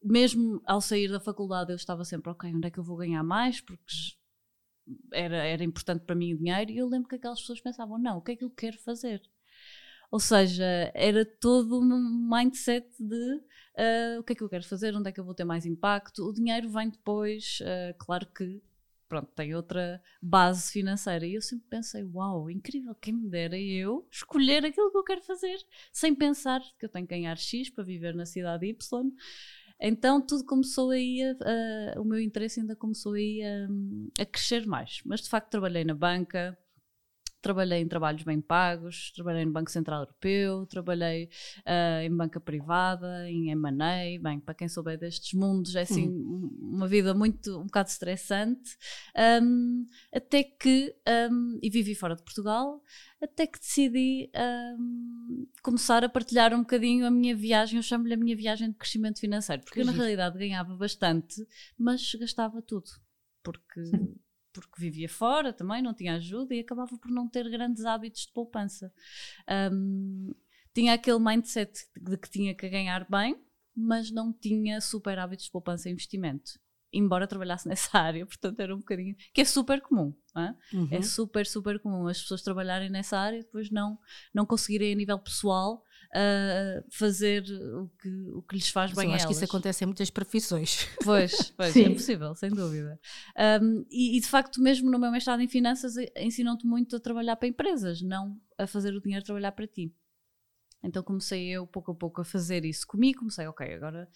mesmo 0.03 0.63
ao 0.67 0.81
sair 0.81 1.09
da 1.11 1.21
faculdade, 1.21 1.73
eu 1.73 1.77
estava 1.77 2.05
sempre, 2.05 2.31
ok, 2.31 2.53
onde 2.55 2.69
é 2.69 2.71
que 2.71 2.79
eu 2.79 2.85
vou 2.85 2.97
ganhar 2.97 3.23
mais? 3.23 3.61
Porque 3.61 3.85
era, 5.13 5.37
era 5.37 5.65
importante 5.65 6.05
para 6.05 6.15
mim 6.15 6.35
o 6.35 6.39
dinheiro 6.39 6.71
e 6.71 6.79
eu 6.79 6.89
lembro 6.89 7.09
que 7.09 7.15
aquelas 7.15 7.41
pessoas 7.41 7.61
pensavam, 7.61 7.99
não, 7.99 8.19
o 8.19 8.23
que 8.23 8.33
é 8.33 8.37
que 8.37 8.45
eu 8.45 8.51
quero 8.51 8.79
fazer? 8.79 9.23
Ou 10.13 10.21
seja, 10.21 10.93
era 10.95 11.25
todo 11.25 11.81
um 11.81 12.29
mindset 12.31 12.87
de 13.01 13.15
uh, 13.17 14.21
o 14.21 14.23
que 14.23 14.35
é 14.35 14.37
que 14.37 14.43
eu 14.43 14.49
quero 14.49 14.63
fazer, 14.63 14.95
onde 14.95 15.09
é 15.09 15.13
que 15.13 15.19
eu 15.19 15.25
vou 15.25 15.35
ter 15.35 15.45
mais 15.45 15.65
impacto. 15.65 16.29
O 16.29 16.35
dinheiro 16.35 16.69
vem 16.69 16.91
depois, 16.91 17.61
uh, 17.63 17.97
claro 17.99 18.27
que 18.27 18.61
pronto, 19.09 19.31
tem 19.35 19.55
outra 19.55 20.03
base 20.21 20.71
financeira. 20.71 21.27
E 21.27 21.35
eu 21.35 21.41
sempre 21.41 21.67
pensei, 21.69 22.05
uau, 22.05 22.51
incrível, 22.51 22.95
quem 22.95 23.15
me 23.15 23.27
dera 23.27 23.59
eu 23.59 24.07
escolher 24.11 24.67
aquilo 24.67 24.91
que 24.91 24.99
eu 24.99 25.05
quero 25.05 25.23
fazer, 25.23 25.57
sem 25.91 26.15
pensar 26.15 26.61
que 26.79 26.85
eu 26.85 26.91
tenho 26.91 27.07
que 27.07 27.15
ganhar 27.15 27.39
X 27.39 27.71
para 27.71 27.83
viver 27.83 28.15
na 28.15 28.27
cidade 28.27 28.67
Y. 28.67 29.13
Então 29.81 30.21
tudo 30.21 30.45
começou 30.45 30.91
aí, 30.91 31.23
a, 31.23 31.97
a, 31.97 32.01
o 32.01 32.05
meu 32.05 32.21
interesse 32.21 32.61
ainda 32.61 32.77
começou 32.77 33.15
aí 33.15 33.43
a, 33.43 34.23
a 34.23 34.27
crescer 34.27 34.67
mais. 34.67 35.01
Mas 35.07 35.23
de 35.23 35.31
facto 35.31 35.51
trabalhei 35.51 35.85
na 35.85 35.95
banca, 35.95 36.57
trabalhei 37.43 37.81
em 37.81 37.89
trabalhos 37.89 38.23
bem 38.23 38.41
pagos, 38.41 39.11
trabalhei 39.11 39.45
no 39.45 39.53
Banco 39.53 39.71
Central 39.71 40.03
Europeu, 40.03 40.65
trabalhei 40.67 41.29
uh, 41.59 42.03
em 42.03 42.17
banca 42.17 42.41
privada, 42.41 43.29
em 43.29 43.51
M&A, 43.51 44.23
bem, 44.23 44.39
para 44.39 44.55
quem 44.55 44.69
souber 44.69 44.97
destes 44.97 45.35
mundos, 45.35 45.75
é 45.75 45.83
assim 45.83 46.09
uhum. 46.09 46.51
uma 46.61 46.87
vida 46.87 47.13
muito, 47.13 47.59
um 47.59 47.65
bocado 47.65 47.89
estressante, 47.89 48.77
um, 49.43 49.85
até 50.15 50.45
que, 50.45 50.95
um, 51.31 51.59
e 51.61 51.69
vivi 51.69 51.95
fora 51.97 52.15
de 52.15 52.23
Portugal, 52.23 52.81
até 53.21 53.47
que 53.47 53.59
decidi 53.59 54.31
um, 54.79 55.47
começar 55.63 56.05
a 56.05 56.09
partilhar 56.09 56.55
um 56.55 56.61
bocadinho 56.61 57.05
a 57.05 57.11
minha 57.11 57.35
viagem, 57.35 57.77
eu 57.77 57.83
chamo-lhe 57.83 58.15
a 58.15 58.17
minha 58.17 58.37
viagem 58.37 58.71
de 58.71 58.77
crescimento 58.77 59.19
financeiro, 59.19 59.63
porque 59.65 59.81
eu 59.81 59.85
na 59.85 59.93
realidade 59.93 60.39
ganhava 60.39 60.77
bastante, 60.77 61.45
mas 61.77 62.15
gastava 62.15 62.63
tudo, 62.63 62.89
porque 63.43 63.81
porque 64.61 64.81
vivia 64.81 65.09
fora 65.09 65.53
também, 65.53 65.83
não 65.83 65.95
tinha 65.95 66.15
ajuda 66.15 66.55
e 66.55 66.61
acabava 66.61 66.97
por 66.99 67.11
não 67.11 67.29
ter 67.29 67.49
grandes 67.51 67.85
hábitos 67.85 68.27
de 68.27 68.33
poupança. 68.33 68.93
Um, 69.73 70.33
tinha 70.75 70.95
aquele 70.95 71.19
mindset 71.19 71.87
de 71.97 72.17
que 72.17 72.31
tinha 72.31 72.55
que 72.55 72.69
ganhar 72.69 73.07
bem, 73.09 73.37
mas 73.75 74.11
não 74.11 74.33
tinha 74.33 74.81
super 74.81 75.19
hábitos 75.19 75.47
de 75.47 75.51
poupança 75.51 75.89
e 75.89 75.93
investimento. 75.93 76.53
Embora 76.93 77.27
trabalhasse 77.27 77.67
nessa 77.69 77.99
área, 77.99 78.27
portanto 78.27 78.61
era 78.61 78.75
um 78.75 78.79
bocadinho. 78.79 79.17
que 79.33 79.41
é 79.41 79.45
super 79.45 79.81
comum. 79.81 80.15
É? 80.35 80.77
Uhum. 80.77 80.89
é 80.91 81.03
super, 81.03 81.47
super 81.47 81.79
comum 81.79 82.07
as 82.07 82.21
pessoas 82.21 82.43
trabalharem 82.43 82.89
nessa 82.89 83.19
área 83.19 83.39
e 83.39 83.43
depois 83.43 83.71
não, 83.71 83.99
não 84.33 84.47
conseguirem, 84.47 84.93
a 84.93 84.97
nível 84.97 85.19
pessoal, 85.19 85.85
uh, 86.15 86.85
fazer 86.91 87.43
o 87.43 87.89
que, 88.01 88.09
o 88.35 88.43
que 88.43 88.57
lhes 88.57 88.69
faz 88.69 88.91
Mas 88.91 88.99
bem 88.99 89.09
eu 89.09 89.15
acho 89.15 89.27
que 89.27 89.33
isso 89.33 89.45
acontece 89.45 89.85
em 89.85 89.87
muitas 89.87 90.11
profissões. 90.11 90.89
Pois, 91.03 91.51
pois 91.57 91.77
é 91.77 91.91
possível, 91.91 92.35
sem 92.35 92.51
dúvida. 92.51 92.99
Um, 93.61 93.85
e, 93.91 94.17
e, 94.17 94.21
de 94.21 94.27
facto, 94.27 94.61
mesmo 94.61 94.91
no 94.91 94.99
meu 94.99 95.11
mestrado 95.11 95.41
em 95.41 95.49
finanças, 95.49 95.95
ensinam-te 96.17 96.67
muito 96.67 96.97
a 96.97 97.01
trabalhar 97.01 97.37
para 97.37 97.49
empresas, 97.49 98.01
não 98.01 98.41
a 98.57 98.67
fazer 98.67 98.95
o 98.95 99.01
dinheiro 99.01 99.25
trabalhar 99.25 99.53
para 99.53 99.67
ti. 99.67 99.93
Então 100.85 101.03
comecei 101.03 101.49
eu 101.49 101.65
pouco 101.65 101.93
a 101.93 101.95
pouco 101.95 102.21
a 102.21 102.25
fazer 102.25 102.65
isso 102.65 102.87
comigo, 102.87 103.21
comecei, 103.21 103.47
ok, 103.47 103.73
agora 103.73 104.09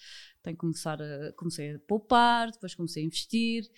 tenho 0.42 0.56
que 0.56 0.60
começar 0.60 1.00
a, 1.00 1.32
comecei 1.36 1.76
a 1.76 1.78
poupar, 1.78 2.50
depois 2.50 2.74
comecei 2.74 3.04
a 3.04 3.06
investir 3.06 3.70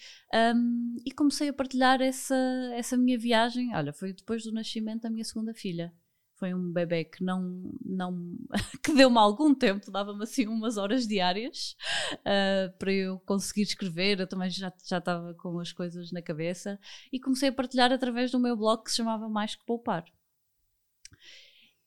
um, 0.56 0.96
e 1.04 1.12
comecei 1.12 1.48
a 1.50 1.52
partilhar 1.52 2.00
essa, 2.00 2.34
essa 2.74 2.96
minha 2.96 3.18
viagem, 3.18 3.74
olha, 3.74 3.92
foi 3.92 4.14
depois 4.14 4.42
do 4.42 4.52
nascimento 4.52 5.02
da 5.02 5.10
minha 5.10 5.24
segunda 5.24 5.52
filha 5.52 5.92
foi 6.38 6.54
um 6.54 6.72
bebê 6.72 7.04
que 7.04 7.22
não, 7.22 7.72
não 7.84 8.36
que 8.82 8.94
deu-me 8.94 9.18
algum 9.18 9.54
tempo, 9.54 9.90
dava-me 9.90 10.22
assim 10.22 10.46
umas 10.46 10.76
horas 10.76 11.06
diárias 11.06 11.76
uh, 12.20 12.76
para 12.78 12.92
eu 12.92 13.18
conseguir 13.20 13.62
escrever. 13.62 14.20
Eu 14.20 14.26
também 14.26 14.48
já, 14.48 14.72
já 14.84 14.98
estava 14.98 15.34
com 15.34 15.58
as 15.58 15.72
coisas 15.72 16.12
na 16.12 16.22
cabeça 16.22 16.78
e 17.12 17.20
comecei 17.20 17.48
a 17.48 17.52
partilhar 17.52 17.92
através 17.92 18.30
do 18.30 18.38
meu 18.38 18.56
blog 18.56 18.84
que 18.84 18.90
se 18.90 18.98
chamava 18.98 19.28
Mais 19.28 19.54
que 19.54 19.64
Poupar. 19.66 20.04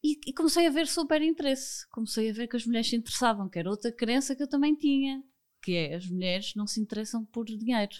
E, 0.03 0.34
comecei 0.34 0.65
a 0.65 0.72
ver 0.72 0.88
super 0.88 1.22
interesse. 1.22 1.88
Comecei 1.89 2.29
a 2.29 2.34
ver 2.34 2.48
que 2.48 2.55
as 2.55 2.65
mulheres 2.65 2.89
se 2.89 2.96
interessavam, 2.96 3.48
que 3.48 3.60
era 3.60 3.70
outra 3.70 3.91
crença 3.91 4.36
que 4.36 4.41
eu 4.41 4.50
também 4.50 4.75
tinha, 4.75 5.24
que 5.62 5.75
é 5.75 5.96
as 5.96 6.08
mulheres 6.08 6.55
não 6.55 6.65
se 6.65 6.81
interessam 6.81 7.24
por 7.24 7.46
dinheiro, 7.46 7.96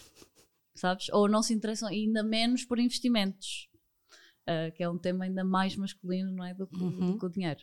sabes? 0.74 1.10
Ou 1.10 1.30
não 1.30 1.44
se 1.44 1.54
interessam 1.54 1.88
ainda 1.90 2.24
menos 2.24 2.66
por 2.66 2.80
investimentos 2.80 3.71
uh, 4.48 4.72
que 4.74 4.84
é 4.84 4.90
um 4.90 4.98
tema 4.98 5.26
ainda 5.26 5.44
mais 5.44 5.76
masculino 5.76 6.32
não 6.32 6.46
é, 6.46 6.54
do, 6.54 6.68
que, 6.68 6.82
uhum. 6.82 7.12
do 7.12 7.18
que 7.18 7.26
o 7.26 7.30
dinheiro, 7.30 7.62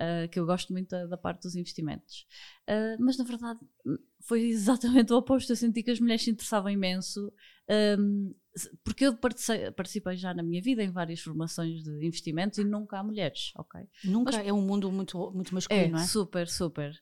uh, 0.00 0.28
que 0.28 0.38
eu 0.38 0.46
gosto 0.46 0.72
muito 0.72 0.90
da, 0.90 1.06
da 1.06 1.16
parte 1.16 1.42
dos 1.42 1.54
investimentos. 1.54 2.26
Uh, 2.68 3.02
mas 3.02 3.16
na 3.16 3.24
verdade 3.24 3.60
foi 4.20 4.42
exatamente 4.48 5.12
o 5.12 5.16
oposto. 5.16 5.52
Eu 5.52 5.56
senti 5.56 5.82
que 5.82 5.90
as 5.90 6.00
mulheres 6.00 6.22
se 6.22 6.30
interessavam 6.30 6.70
imenso. 6.70 7.32
Um, 7.98 8.34
porque 8.82 9.06
eu 9.06 9.16
participei, 9.16 9.70
participei, 9.70 10.16
já 10.16 10.34
na 10.34 10.42
minha 10.42 10.60
vida 10.60 10.82
em 10.82 10.90
várias 10.90 11.20
formações 11.20 11.82
de 11.84 12.04
investimentos 12.04 12.58
e 12.58 12.64
nunca 12.64 12.98
há 12.98 13.04
mulheres, 13.04 13.52
ok? 13.56 13.82
Nunca, 14.04 14.32
Mas, 14.32 14.46
é 14.46 14.52
um 14.52 14.62
mundo 14.62 14.90
muito, 14.90 15.30
muito 15.32 15.54
masculino, 15.54 15.86
é, 15.86 15.90
não 15.90 16.00
é? 16.00 16.06
super, 16.06 16.48
super 16.48 16.92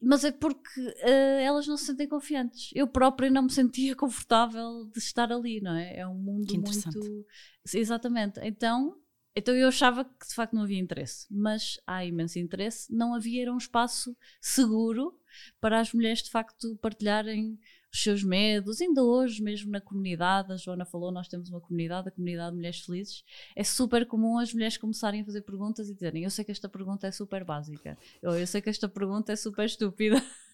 mas 0.00 0.24
é 0.24 0.30
porque 0.30 0.80
uh, 0.80 1.40
elas 1.40 1.66
não 1.66 1.76
se 1.76 1.86
sentem 1.86 2.08
confiantes. 2.08 2.70
Eu 2.74 2.86
própria 2.86 3.30
não 3.30 3.42
me 3.42 3.52
sentia 3.52 3.94
confortável 3.96 4.84
de 4.92 4.98
estar 4.98 5.32
ali, 5.32 5.60
não 5.60 5.74
é? 5.74 5.98
É 5.98 6.06
um 6.06 6.14
mundo 6.14 6.52
muito. 6.52 7.26
Exatamente. 7.74 8.40
Então, 8.42 8.96
então 9.34 9.54
eu 9.54 9.68
achava 9.68 10.04
que 10.04 10.28
de 10.28 10.34
facto 10.34 10.54
não 10.54 10.62
havia 10.62 10.78
interesse, 10.78 11.26
mas 11.30 11.80
há 11.86 12.04
imenso 12.04 12.38
interesse. 12.38 12.92
Não 12.94 13.14
havia 13.14 13.42
era 13.42 13.52
um 13.52 13.58
espaço 13.58 14.16
seguro 14.40 15.18
para 15.60 15.80
as 15.80 15.92
mulheres 15.92 16.22
de 16.22 16.30
facto 16.30 16.76
partilharem 16.76 17.58
os 17.96 18.02
seus 18.02 18.22
medos, 18.22 18.80
ainda 18.80 19.02
hoje 19.02 19.42
mesmo 19.42 19.70
na 19.70 19.80
comunidade, 19.80 20.52
a 20.52 20.56
Joana 20.56 20.84
falou, 20.84 21.10
nós 21.10 21.26
temos 21.26 21.48
uma 21.48 21.60
comunidade, 21.60 22.08
a 22.08 22.10
comunidade 22.10 22.50
de 22.50 22.56
Mulheres 22.56 22.80
Felizes, 22.80 23.24
é 23.54 23.64
super 23.64 24.06
comum 24.06 24.38
as 24.38 24.52
mulheres 24.52 24.76
começarem 24.76 25.22
a 25.22 25.24
fazer 25.24 25.40
perguntas 25.40 25.88
e 25.88 25.94
dizerem, 25.94 26.24
eu 26.24 26.30
sei 26.30 26.44
que 26.44 26.52
esta 26.52 26.68
pergunta 26.68 27.06
é 27.06 27.10
super 27.10 27.42
básica, 27.42 27.96
ou 28.22 28.36
eu 28.38 28.46
sei 28.46 28.60
que 28.60 28.68
esta 28.68 28.86
pergunta 28.88 29.32
é 29.32 29.36
super 29.36 29.64
estúpida, 29.64 30.22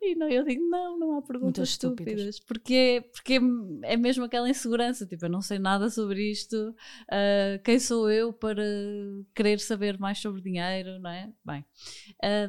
e 0.00 0.14
não, 0.14 0.28
eu 0.28 0.44
digo, 0.44 0.64
não, 0.68 0.98
não 0.98 1.18
há 1.18 1.22
perguntas 1.22 1.68
estúpidas. 1.68 2.12
estúpidas. 2.12 2.40
Porque, 2.40 3.04
porque 3.12 3.40
é 3.82 3.96
mesmo 3.96 4.24
aquela 4.24 4.48
insegurança, 4.48 5.06
tipo, 5.06 5.24
eu 5.24 5.30
não 5.30 5.42
sei 5.42 5.58
nada 5.58 5.90
sobre 5.90 6.30
isto, 6.30 6.56
uh, 6.70 7.62
quem 7.62 7.78
sou 7.78 8.10
eu 8.10 8.32
para 8.32 8.62
querer 9.34 9.60
saber 9.60 9.98
mais 9.98 10.18
sobre 10.18 10.40
dinheiro, 10.40 10.98
não 11.00 11.10
é? 11.10 11.32
Bem, 11.44 11.64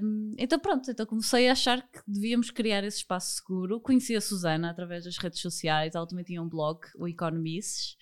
um, 0.01 0.33
então 0.37 0.59
pronto, 0.59 0.89
então 0.89 1.05
comecei 1.05 1.49
a 1.49 1.51
achar 1.51 1.81
que 1.81 1.99
devíamos 2.07 2.51
criar 2.51 2.83
esse 2.83 2.97
espaço 2.97 3.35
seguro. 3.35 3.79
Conheci 3.79 4.15
a 4.15 4.21
Susana 4.21 4.69
através 4.69 5.03
das 5.03 5.17
redes 5.17 5.41
sociais, 5.41 5.95
ela 5.95 6.07
também 6.07 6.25
tinha 6.25 6.41
um 6.41 6.49
blog, 6.49 6.79
o 6.97 7.07
Economists, 7.07 7.97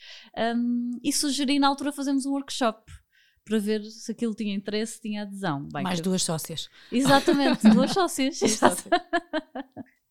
um, 0.55 0.91
e 1.03 1.11
sugeri 1.11 1.59
na 1.59 1.67
altura 1.67 1.91
fazermos 1.91 2.25
um 2.25 2.31
workshop 2.31 2.91
para 3.45 3.59
ver 3.59 3.83
se 3.83 4.11
aquilo 4.11 4.33
tinha 4.33 4.55
interesse, 4.55 5.01
tinha 5.01 5.23
adesão. 5.23 5.67
Bem, 5.71 5.83
Mais 5.83 5.99
duas 5.99 6.23
sócias. 6.23 6.69
Exatamente, 6.91 7.69
duas 7.69 7.91
sócias. 7.91 8.39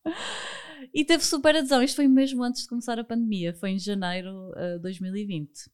e 0.93 1.05
teve 1.05 1.25
super 1.25 1.57
adesão. 1.57 1.83
Isto 1.83 1.97
foi 1.97 2.09
mesmo 2.09 2.43
antes 2.43 2.63
de 2.63 2.69
começar 2.69 2.99
a 2.99 3.05
pandemia, 3.05 3.55
foi 3.55 3.71
em 3.71 3.79
janeiro 3.79 4.53
de 4.55 4.77
uh, 4.77 4.81
2020 4.81 5.71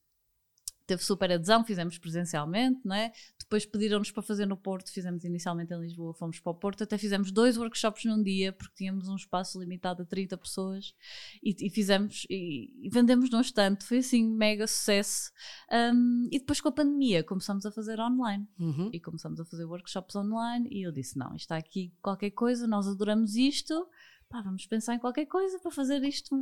teve 0.88 1.04
super 1.04 1.30
adesão, 1.30 1.62
fizemos 1.62 1.99
presencialmente, 1.99 2.80
não 2.83 2.97
é? 2.97 3.12
Depois 3.38 3.66
pediram-nos 3.66 4.11
para 4.11 4.23
fazer 4.23 4.47
no 4.47 4.57
Porto, 4.57 4.90
fizemos 4.90 5.23
inicialmente 5.23 5.73
em 5.73 5.78
Lisboa, 5.78 6.14
fomos 6.14 6.40
para 6.40 6.50
o 6.50 6.54
Porto, 6.54 6.83
até 6.83 6.97
fizemos 6.97 7.30
dois 7.30 7.59
workshops 7.59 8.07
num 8.07 8.23
dia, 8.23 8.54
porque 8.54 8.75
tínhamos 8.75 9.07
um 9.07 9.14
espaço 9.14 9.61
limitado 9.61 10.02
a 10.02 10.07
30 10.07 10.38
pessoas 10.38 10.95
e, 11.42 11.54
e 11.61 11.68
fizemos 11.68 12.26
e, 12.30 12.73
e, 12.80 12.88
vendemos 12.88 13.28
num 13.28 13.40
instante, 13.40 13.85
foi 13.85 13.99
assim, 13.99 14.26
mega 14.26 14.66
sucesso. 14.66 15.30
Um, 15.71 16.26
e 16.33 16.38
depois 16.38 16.59
com 16.59 16.71
a 16.71 16.73
pandemia 16.73 17.23
começamos 17.23 17.66
a 17.66 17.71
fazer 17.71 18.00
online 18.00 18.49
uhum. 18.59 18.88
e 18.90 18.99
começamos 18.99 19.38
a 19.40 19.45
fazer 19.45 19.66
workshops 19.66 20.16
online 20.16 20.66
e 20.71 20.87
eu 20.87 20.90
disse: 20.90 21.18
não, 21.18 21.37
está 21.37 21.59
aqui 21.59 21.92
qualquer 22.00 22.30
coisa, 22.30 22.66
nós 22.66 22.88
adoramos 22.88 23.37
isto, 23.37 23.87
pá, 24.26 24.40
vamos 24.40 24.66
pensar 24.66 24.95
em 24.95 24.99
qualquer 24.99 25.26
coisa 25.26 25.59
para 25.59 25.71
fazer 25.71 26.02
isto 26.02 26.35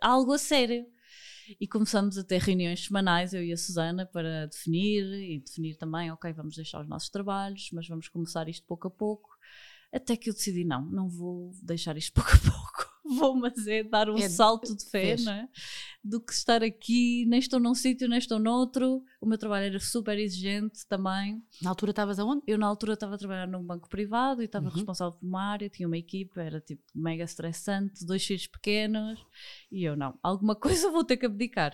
algo 0.00 0.32
a 0.32 0.38
sério 0.38 0.86
e 1.60 1.66
começamos 1.66 2.18
a 2.18 2.24
ter 2.24 2.40
reuniões 2.40 2.84
semanais, 2.84 3.32
eu 3.34 3.44
e 3.44 3.52
a 3.52 3.56
Susana, 3.56 4.06
para 4.06 4.46
definir 4.46 5.04
e 5.04 5.40
definir 5.40 5.76
também, 5.76 6.10
ok, 6.10 6.32
vamos 6.32 6.56
deixar 6.56 6.80
os 6.80 6.88
nossos 6.88 7.08
trabalhos, 7.08 7.70
mas 7.72 7.88
vamos 7.88 8.08
começar 8.08 8.48
isto 8.48 8.66
pouco 8.66 8.88
a 8.88 8.90
pouco. 8.90 9.30
Até 9.92 10.16
que 10.16 10.30
eu 10.30 10.34
decidi, 10.34 10.64
não, 10.64 10.84
não 10.86 11.08
vou 11.08 11.52
deixar 11.62 11.96
isto 11.96 12.12
pouco 12.14 12.30
a 12.30 12.38
pouco 12.38 12.91
vou, 13.12 13.36
mas 13.36 13.66
é 13.66 13.82
dar 13.82 14.08
um 14.10 14.16
é, 14.16 14.28
salto 14.28 14.76
de 14.76 14.84
fé, 14.84 15.16
não 15.20 15.32
é? 15.32 15.48
Do 16.02 16.20
que 16.20 16.32
estar 16.32 16.62
aqui, 16.62 17.24
nem 17.26 17.38
estou 17.38 17.60
num 17.60 17.74
sítio, 17.74 18.08
nem 18.08 18.18
estou 18.18 18.38
noutro. 18.38 19.04
O 19.20 19.26
meu 19.26 19.38
trabalho 19.38 19.66
era 19.66 19.80
super 19.80 20.18
exigente 20.18 20.86
também. 20.88 21.42
Na 21.60 21.70
altura 21.70 21.90
estavas 21.90 22.18
aonde? 22.18 22.42
Eu, 22.46 22.58
na 22.58 22.66
altura, 22.66 22.94
estava 22.94 23.14
a 23.14 23.18
trabalhar 23.18 23.46
num 23.46 23.62
banco 23.62 23.88
privado 23.88 24.42
e 24.42 24.46
estava 24.46 24.66
uhum. 24.66 24.74
responsável 24.74 25.12
por 25.12 25.26
uma 25.26 25.42
área, 25.42 25.68
tinha 25.68 25.86
uma 25.86 25.98
equipa, 25.98 26.40
era 26.40 26.60
tipo 26.60 26.82
mega 26.94 27.24
estressante, 27.24 28.04
dois 28.04 28.24
filhos 28.24 28.46
pequenos. 28.46 29.24
E 29.70 29.84
eu, 29.84 29.96
não, 29.96 30.18
alguma 30.22 30.54
coisa 30.56 30.90
vou 30.90 31.04
ter 31.04 31.16
que 31.16 31.26
abdicar. 31.26 31.72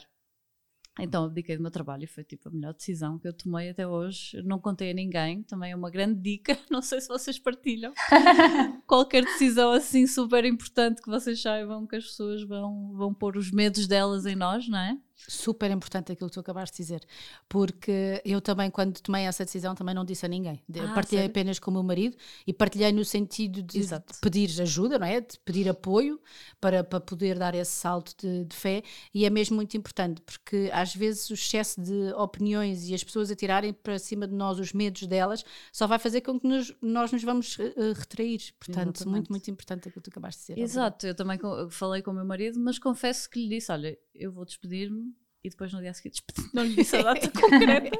Então 0.98 1.24
abdiquei 1.24 1.56
do 1.56 1.62
meu 1.62 1.70
trabalho 1.70 2.04
e 2.04 2.06
foi 2.06 2.24
tipo 2.24 2.48
a 2.48 2.52
melhor 2.52 2.74
decisão 2.74 3.18
que 3.18 3.28
eu 3.28 3.32
tomei 3.32 3.70
até 3.70 3.86
hoje. 3.86 4.42
Não 4.42 4.58
contei 4.58 4.90
a 4.90 4.94
ninguém, 4.94 5.42
também 5.42 5.72
é 5.72 5.76
uma 5.76 5.90
grande 5.90 6.20
dica. 6.20 6.58
Não 6.70 6.82
sei 6.82 7.00
se 7.00 7.08
vocês 7.08 7.38
partilham. 7.38 7.92
Qualquer 8.86 9.24
decisão 9.24 9.70
assim 9.72 10.06
super 10.06 10.44
importante 10.44 11.00
que 11.00 11.08
vocês 11.08 11.40
saibam 11.40 11.86
que 11.86 11.96
as 11.96 12.04
pessoas 12.04 12.42
vão, 12.42 12.92
vão 12.94 13.14
pôr 13.14 13.36
os 13.36 13.50
medos 13.50 13.86
delas 13.86 14.26
em 14.26 14.34
nós, 14.34 14.68
não 14.68 14.78
é? 14.78 14.98
Super 15.26 15.70
importante 15.70 16.12
aquilo 16.12 16.30
que 16.30 16.34
tu 16.34 16.40
acabaste 16.40 16.76
de 16.76 16.82
dizer, 16.82 17.00
porque 17.48 18.22
eu 18.24 18.40
também, 18.40 18.70
quando 18.70 19.00
tomei 19.00 19.24
essa 19.24 19.44
decisão, 19.44 19.74
também 19.74 19.94
não 19.94 20.04
disse 20.04 20.24
a 20.24 20.28
ninguém. 20.28 20.62
Ah, 20.70 20.94
partilhei 20.94 21.22
sério? 21.24 21.30
apenas 21.30 21.58
com 21.58 21.70
o 21.70 21.74
meu 21.74 21.82
marido 21.82 22.16
e 22.46 22.52
partilhei 22.52 22.92
no 22.92 23.04
sentido 23.04 23.62
de, 23.62 23.80
de 23.80 24.00
pedir 24.20 24.48
ajuda, 24.62 24.98
não 24.98 25.06
é? 25.06 25.20
De 25.20 25.38
pedir 25.44 25.68
apoio 25.68 26.20
para, 26.60 26.84
para 26.84 27.00
poder 27.00 27.38
dar 27.38 27.54
esse 27.54 27.72
salto 27.72 28.14
de, 28.20 28.44
de 28.44 28.54
fé 28.54 28.82
e 29.12 29.24
é 29.24 29.30
mesmo 29.30 29.56
muito 29.56 29.76
importante, 29.76 30.20
porque 30.22 30.70
às 30.72 30.94
vezes 30.94 31.28
o 31.30 31.34
excesso 31.34 31.80
de 31.80 32.12
opiniões 32.14 32.88
e 32.88 32.94
as 32.94 33.02
pessoas 33.02 33.30
atirarem 33.30 33.72
para 33.72 33.98
cima 33.98 34.26
de 34.28 34.34
nós 34.34 34.58
os 34.58 34.72
medos 34.72 35.06
delas 35.06 35.44
só 35.72 35.86
vai 35.86 35.98
fazer 35.98 36.20
com 36.20 36.38
que 36.38 36.46
nos- 36.46 36.74
nós 36.80 37.10
nos 37.12 37.22
vamos 37.24 37.58
eh, 37.58 37.92
retrair. 37.96 38.38
Portanto, 38.58 38.96
Exatamente. 38.96 39.08
muito, 39.08 39.30
muito 39.32 39.50
importante 39.50 39.88
aquilo 39.88 40.02
que 40.02 40.10
tu 40.10 40.12
acabaste 40.12 40.40
de 40.42 40.46
dizer. 40.54 40.62
Exato, 40.62 41.06
eu 41.06 41.14
também 41.14 41.38
falei 41.70 42.02
com 42.02 42.10
o 42.10 42.14
meu 42.14 42.24
marido, 42.24 42.58
mas 42.60 42.78
confesso 42.78 43.28
que 43.28 43.40
lhe 43.40 43.48
disse: 43.56 43.72
olha, 43.72 43.98
eu 44.18 44.32
vou 44.32 44.44
despedir-me 44.44 45.14
e 45.42 45.48
depois 45.48 45.72
no 45.72 45.80
dia 45.80 45.94
seguinte 45.94 46.22
Não 46.52 46.64
lhe 46.64 46.74
disse 46.74 46.96
a 46.96 47.02
data 47.02 47.30
concreta, 47.32 47.98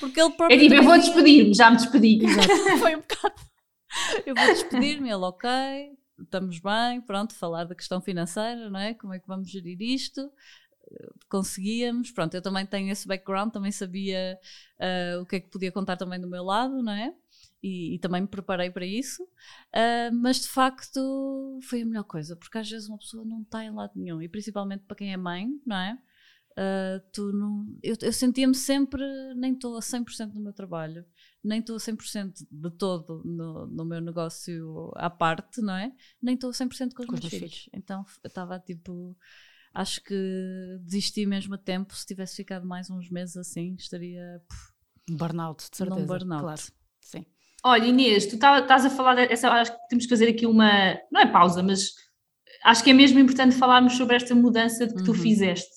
porque 0.00 0.20
ele 0.20 0.32
próprio. 0.32 0.56
É 0.56 0.60
tipo, 0.60 0.74
eu 0.74 0.82
vou 0.82 0.98
despedir-me, 0.98 1.54
já 1.54 1.70
me 1.70 1.76
despedi. 1.76 2.20
Foi 2.80 2.96
um 2.96 3.00
bocado. 3.00 3.34
Eu 4.26 4.34
vou 4.34 4.46
despedir-me, 4.46 5.08
ele, 5.08 5.24
ok, 5.24 5.48
estamos 6.18 6.58
bem, 6.58 7.00
pronto, 7.00 7.34
falar 7.34 7.64
da 7.64 7.74
questão 7.74 8.00
financeira, 8.00 8.68
não 8.68 8.80
é? 8.80 8.94
Como 8.94 9.14
é 9.14 9.20
que 9.20 9.28
vamos 9.28 9.48
gerir 9.48 9.80
isto? 9.80 10.32
Conseguíamos, 11.28 12.10
pronto, 12.10 12.34
eu 12.34 12.42
também 12.42 12.66
tenho 12.66 12.90
esse 12.90 13.06
background, 13.06 13.52
também 13.52 13.70
sabia 13.70 14.38
eh, 14.78 15.16
o 15.20 15.24
que 15.24 15.36
é 15.36 15.40
que 15.40 15.48
podia 15.48 15.72
contar 15.72 15.96
também 15.96 16.20
do 16.20 16.28
meu 16.28 16.44
lado, 16.44 16.82
não 16.82 16.92
é? 16.92 17.14
E, 17.64 17.94
e 17.94 17.98
também 18.00 18.22
me 18.22 18.28
preparei 18.28 18.70
para 18.70 18.86
isso, 18.86 19.26
Ah, 19.72 20.10
mas 20.12 20.40
de 20.42 20.48
facto 20.48 21.60
foi 21.62 21.82
a 21.82 21.86
melhor 21.86 22.04
coisa, 22.04 22.36
porque 22.36 22.58
às 22.58 22.68
vezes 22.70 22.88
uma 22.88 22.98
pessoa 22.98 23.24
não 23.24 23.42
está 23.42 23.64
em 23.64 23.70
lado 23.74 23.92
nenhum, 23.96 24.20
e 24.22 24.28
principalmente 24.28 24.84
para 24.84 24.96
quem 24.96 25.12
é 25.12 25.16
mãe, 25.16 25.48
não 25.66 25.76
é? 25.76 25.98
Ah, 26.56 27.00
tu 27.12 27.32
não, 27.32 27.66
eu, 27.82 27.96
eu 28.02 28.12
sentia-me 28.12 28.54
sempre, 28.54 29.02
nem 29.36 29.54
estou 29.54 29.76
a 29.76 29.82
100% 29.82 30.34
no 30.34 30.40
meu 30.40 30.52
trabalho, 30.52 31.04
nem 31.42 31.60
estou 31.60 31.76
a 31.76 31.80
100% 31.80 32.46
de 32.50 32.70
todo 32.70 33.22
no, 33.24 33.66
no 33.66 33.84
meu 33.84 34.00
negócio 34.00 34.92
à 34.96 35.10
parte, 35.10 35.60
não 35.60 35.74
é? 35.74 35.92
Nem 36.22 36.34
estou 36.36 36.50
a 36.50 36.52
100% 36.52 36.94
com 36.94 37.02
os 37.02 37.08
Com 37.08 37.16
meus 37.16 37.24
meus 37.24 37.34
filhos. 37.36 37.68
Então 37.72 38.04
eu 38.22 38.28
estava 38.28 38.58
tipo. 38.60 39.16
Acho 39.74 40.02
que 40.04 40.14
desisti 40.82 41.26
mesmo 41.26 41.54
a 41.54 41.58
tempo. 41.58 41.94
Se 41.94 42.06
tivesse 42.06 42.36
ficado 42.36 42.66
mais 42.66 42.90
uns 42.90 43.10
meses 43.10 43.36
assim, 43.36 43.74
estaria 43.74 44.40
puf, 44.48 44.72
Burnout, 45.08 45.70
de 45.70 45.76
num 45.78 46.04
certeza. 46.04 46.06
burnout. 46.06 46.36
Claro, 46.36 46.62
sim. 47.00 47.24
Olha, 47.64 47.86
Inês, 47.86 48.26
tu 48.26 48.38
tá- 48.38 48.58
estás 48.58 48.84
a 48.84 48.90
falar, 48.90 49.14
dessa, 49.14 49.48
acho 49.50 49.72
que 49.72 49.88
temos 49.88 50.04
que 50.04 50.10
fazer 50.10 50.28
aqui 50.28 50.46
uma, 50.46 50.98
não 51.10 51.20
é 51.20 51.26
pausa, 51.26 51.62
mas 51.62 51.92
acho 52.62 52.84
que 52.84 52.90
é 52.90 52.92
mesmo 52.92 53.18
importante 53.18 53.54
falarmos 53.56 53.94
sobre 53.96 54.16
esta 54.16 54.34
mudança 54.34 54.86
que 54.86 55.02
tu 55.02 55.12
Uhum. 55.12 55.16
fizeste, 55.18 55.70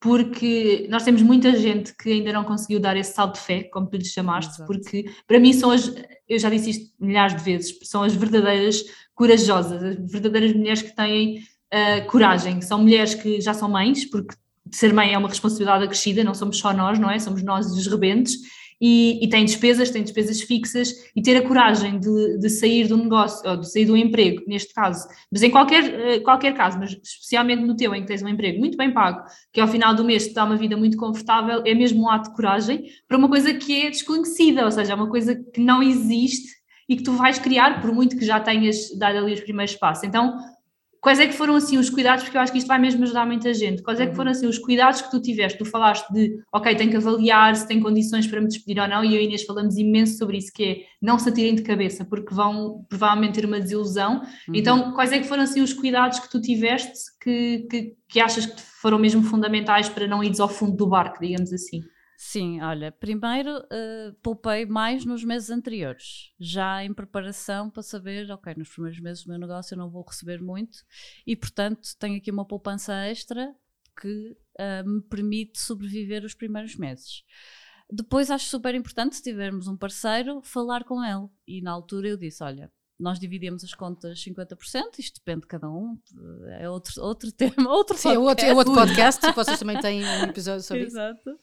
porque 0.00 0.86
nós 0.88 1.02
temos 1.02 1.22
muita 1.22 1.50
gente 1.58 1.92
que 1.96 2.10
ainda 2.12 2.32
não 2.32 2.44
conseguiu 2.44 2.78
dar 2.78 2.96
esse 2.96 3.14
salto 3.14 3.34
de 3.34 3.40
fé, 3.40 3.64
como 3.64 3.88
tu 3.88 3.96
lhe 3.96 4.04
chamaste, 4.04 4.54
Exato. 4.54 4.66
porque 4.66 5.06
para 5.26 5.40
mim 5.40 5.52
são 5.52 5.70
as, 5.72 5.92
eu 6.28 6.38
já 6.38 6.48
disse 6.50 6.70
isto 6.70 6.94
milhares 7.00 7.34
de 7.36 7.42
vezes, 7.42 7.76
são 7.82 8.02
as 8.04 8.14
verdadeiras 8.14 8.84
corajosas, 9.14 9.82
as 9.82 9.96
verdadeiras 10.12 10.52
mulheres 10.54 10.82
que 10.82 10.94
têm 10.94 11.40
ah, 11.72 12.02
coragem, 12.02 12.60
são 12.60 12.80
mulheres 12.80 13.14
que 13.14 13.40
já 13.40 13.52
são 13.52 13.68
mães, 13.68 14.04
porque 14.08 14.36
ser 14.70 14.92
mãe 14.92 15.12
é 15.12 15.18
uma 15.18 15.28
responsabilidade 15.28 15.82
acrescida, 15.84 16.22
não 16.22 16.32
somos 16.34 16.58
só 16.58 16.72
nós, 16.72 16.98
não 17.00 17.10
é? 17.10 17.18
Somos 17.18 17.42
nós 17.42 17.66
os 17.66 17.86
rebentes, 17.88 18.36
e, 18.80 19.24
e 19.24 19.28
têm 19.28 19.44
despesas, 19.44 19.90
têm 19.90 20.02
despesas 20.02 20.40
fixas, 20.40 20.92
e 21.14 21.22
ter 21.22 21.36
a 21.36 21.42
coragem 21.42 21.98
de, 21.98 22.38
de 22.38 22.50
sair 22.50 22.88
do 22.88 22.96
negócio, 22.96 23.48
ou 23.48 23.56
de 23.56 23.70
sair 23.70 23.84
do 23.84 23.96
emprego, 23.96 24.42
neste 24.46 24.72
caso, 24.74 25.06
mas 25.30 25.42
em 25.42 25.50
qualquer, 25.50 25.84
eh, 25.84 26.20
qualquer 26.20 26.54
caso, 26.54 26.78
mas 26.78 26.90
especialmente 27.02 27.62
no 27.62 27.76
teu, 27.76 27.94
em 27.94 28.02
que 28.02 28.08
tens 28.08 28.22
um 28.22 28.28
emprego 28.28 28.58
muito 28.58 28.76
bem 28.76 28.92
pago, 28.92 29.24
que 29.52 29.60
ao 29.60 29.68
final 29.68 29.94
do 29.94 30.04
mês 30.04 30.28
te 30.28 30.34
dá 30.34 30.44
uma 30.44 30.56
vida 30.56 30.76
muito 30.76 30.96
confortável, 30.96 31.62
é 31.64 31.74
mesmo 31.74 32.02
um 32.02 32.08
ato 32.08 32.30
de 32.30 32.36
coragem 32.36 32.84
para 33.08 33.16
uma 33.16 33.28
coisa 33.28 33.54
que 33.54 33.82
é 33.82 33.90
desconhecida, 33.90 34.64
ou 34.64 34.70
seja, 34.70 34.92
é 34.92 34.96
uma 34.96 35.08
coisa 35.08 35.34
que 35.34 35.60
não 35.60 35.82
existe 35.82 36.54
e 36.88 36.96
que 36.96 37.02
tu 37.02 37.12
vais 37.12 37.38
criar, 37.38 37.80
por 37.80 37.92
muito 37.92 38.16
que 38.16 38.24
já 38.24 38.40
tenhas 38.40 38.96
dado 38.98 39.18
ali 39.18 39.32
os 39.32 39.40
primeiros 39.40 39.74
passos. 39.74 40.04
Então, 40.04 40.36
quais 41.04 41.20
é 41.20 41.26
que 41.26 41.34
foram 41.34 41.54
assim 41.54 41.76
os 41.76 41.90
cuidados, 41.90 42.24
porque 42.24 42.34
eu 42.34 42.40
acho 42.40 42.50
que 42.50 42.56
isto 42.56 42.66
vai 42.66 42.78
mesmo 42.78 43.04
ajudar 43.04 43.26
muita 43.26 43.52
gente, 43.52 43.82
quais 43.82 44.00
é 44.00 44.04
que 44.04 44.12
Uhum. 44.12 44.16
foram 44.16 44.30
assim 44.30 44.46
os 44.46 44.58
cuidados 44.58 45.02
que 45.02 45.10
tu 45.10 45.20
tiveste? 45.20 45.58
Tu 45.58 45.66
falaste 45.66 46.10
de, 46.10 46.38
ok, 46.50 46.74
tenho 46.74 46.90
que 46.90 46.96
avaliar 46.96 47.54
se 47.54 47.68
tem 47.68 47.78
condições 47.78 48.26
para 48.26 48.40
me 48.40 48.48
despedir 48.48 48.80
ou 48.80 48.88
não, 48.88 49.04
e 49.04 49.14
eu 49.14 49.20
e 49.20 49.24
Inês 49.26 49.42
falamos 49.44 49.76
imenso 49.76 50.16
sobre 50.16 50.38
isso, 50.38 50.50
que 50.50 50.64
é 50.64 50.76
não 51.02 51.18
se 51.18 51.28
atirem 51.28 51.54
de 51.54 51.62
cabeça, 51.62 52.06
porque 52.06 52.34
vão 52.34 52.86
provavelmente 52.88 53.34
ter 53.34 53.44
uma 53.44 53.60
desilusão. 53.60 54.22
Uhum. 54.48 54.54
Então, 54.54 54.92
quais 54.94 55.12
é 55.12 55.18
que 55.18 55.28
foram 55.28 55.42
assim 55.42 55.60
os 55.60 55.74
cuidados 55.74 56.18
que 56.20 56.30
tu 56.30 56.40
tiveste 56.40 56.94
que, 57.22 57.66
que, 57.70 57.92
que 58.08 58.18
achas 58.20 58.46
que 58.46 58.62
foram 58.80 58.98
mesmo 58.98 59.22
fundamentais 59.22 59.90
para 59.90 60.06
não 60.06 60.24
ires 60.24 60.40
ao 60.40 60.48
fundo 60.48 60.74
do 60.74 60.86
barco, 60.86 61.20
digamos 61.20 61.52
assim? 61.52 61.82
Sim, 62.26 62.60
olha, 62.62 62.90
primeiro 62.90 63.50
eh, 63.70 64.12
poupei 64.22 64.64
mais 64.64 65.04
nos 65.04 65.22
meses 65.22 65.50
anteriores, 65.50 66.32
já 66.40 66.82
em 66.82 66.92
preparação 66.92 67.68
para 67.68 67.82
saber, 67.82 68.30
ok, 68.30 68.54
nos 68.56 68.70
primeiros 68.70 68.98
meses 68.98 69.24
do 69.24 69.30
meu 69.30 69.38
negócio 69.38 69.74
eu 69.74 69.78
não 69.78 69.90
vou 69.90 70.02
receber 70.02 70.40
muito 70.40 70.78
e, 71.26 71.36
portanto, 71.36 71.82
tenho 71.98 72.16
aqui 72.16 72.30
uma 72.30 72.46
poupança 72.46 72.94
extra 73.06 73.54
que 74.00 74.36
eh, 74.58 74.82
me 74.84 75.02
permite 75.02 75.60
sobreviver 75.60 76.24
os 76.24 76.34
primeiros 76.34 76.76
meses. 76.76 77.22
Depois 77.92 78.30
acho 78.30 78.46
super 78.48 78.74
importante, 78.74 79.16
se 79.16 79.22
tivermos 79.22 79.68
um 79.68 79.76
parceiro, 79.76 80.40
falar 80.42 80.82
com 80.84 81.04
ele. 81.04 81.28
E 81.46 81.60
na 81.60 81.72
altura 81.72 82.08
eu 82.08 82.16
disse: 82.16 82.42
olha, 82.42 82.72
nós 83.04 83.20
dividimos 83.20 83.62
as 83.62 83.74
contas 83.74 84.18
50%, 84.24 84.98
isto 84.98 85.20
depende 85.20 85.42
de 85.42 85.46
cada 85.46 85.68
um, 85.68 85.98
é 86.58 86.68
outro, 86.70 87.02
outro 87.02 87.30
tema, 87.36 87.70
outro 87.70 87.98
Sim, 87.98 88.14
é 88.14 88.18
outro, 88.18 88.46
é 88.46 88.54
podcast. 88.54 88.70
outro 88.70 88.74
podcast, 88.88 89.32
vocês 89.34 89.58
também 89.58 89.78
têm 89.78 90.02
um 90.02 90.22
episódio 90.24 90.62
sobre 90.62 90.84
isso. 90.84 90.96
Exato. 90.96 91.38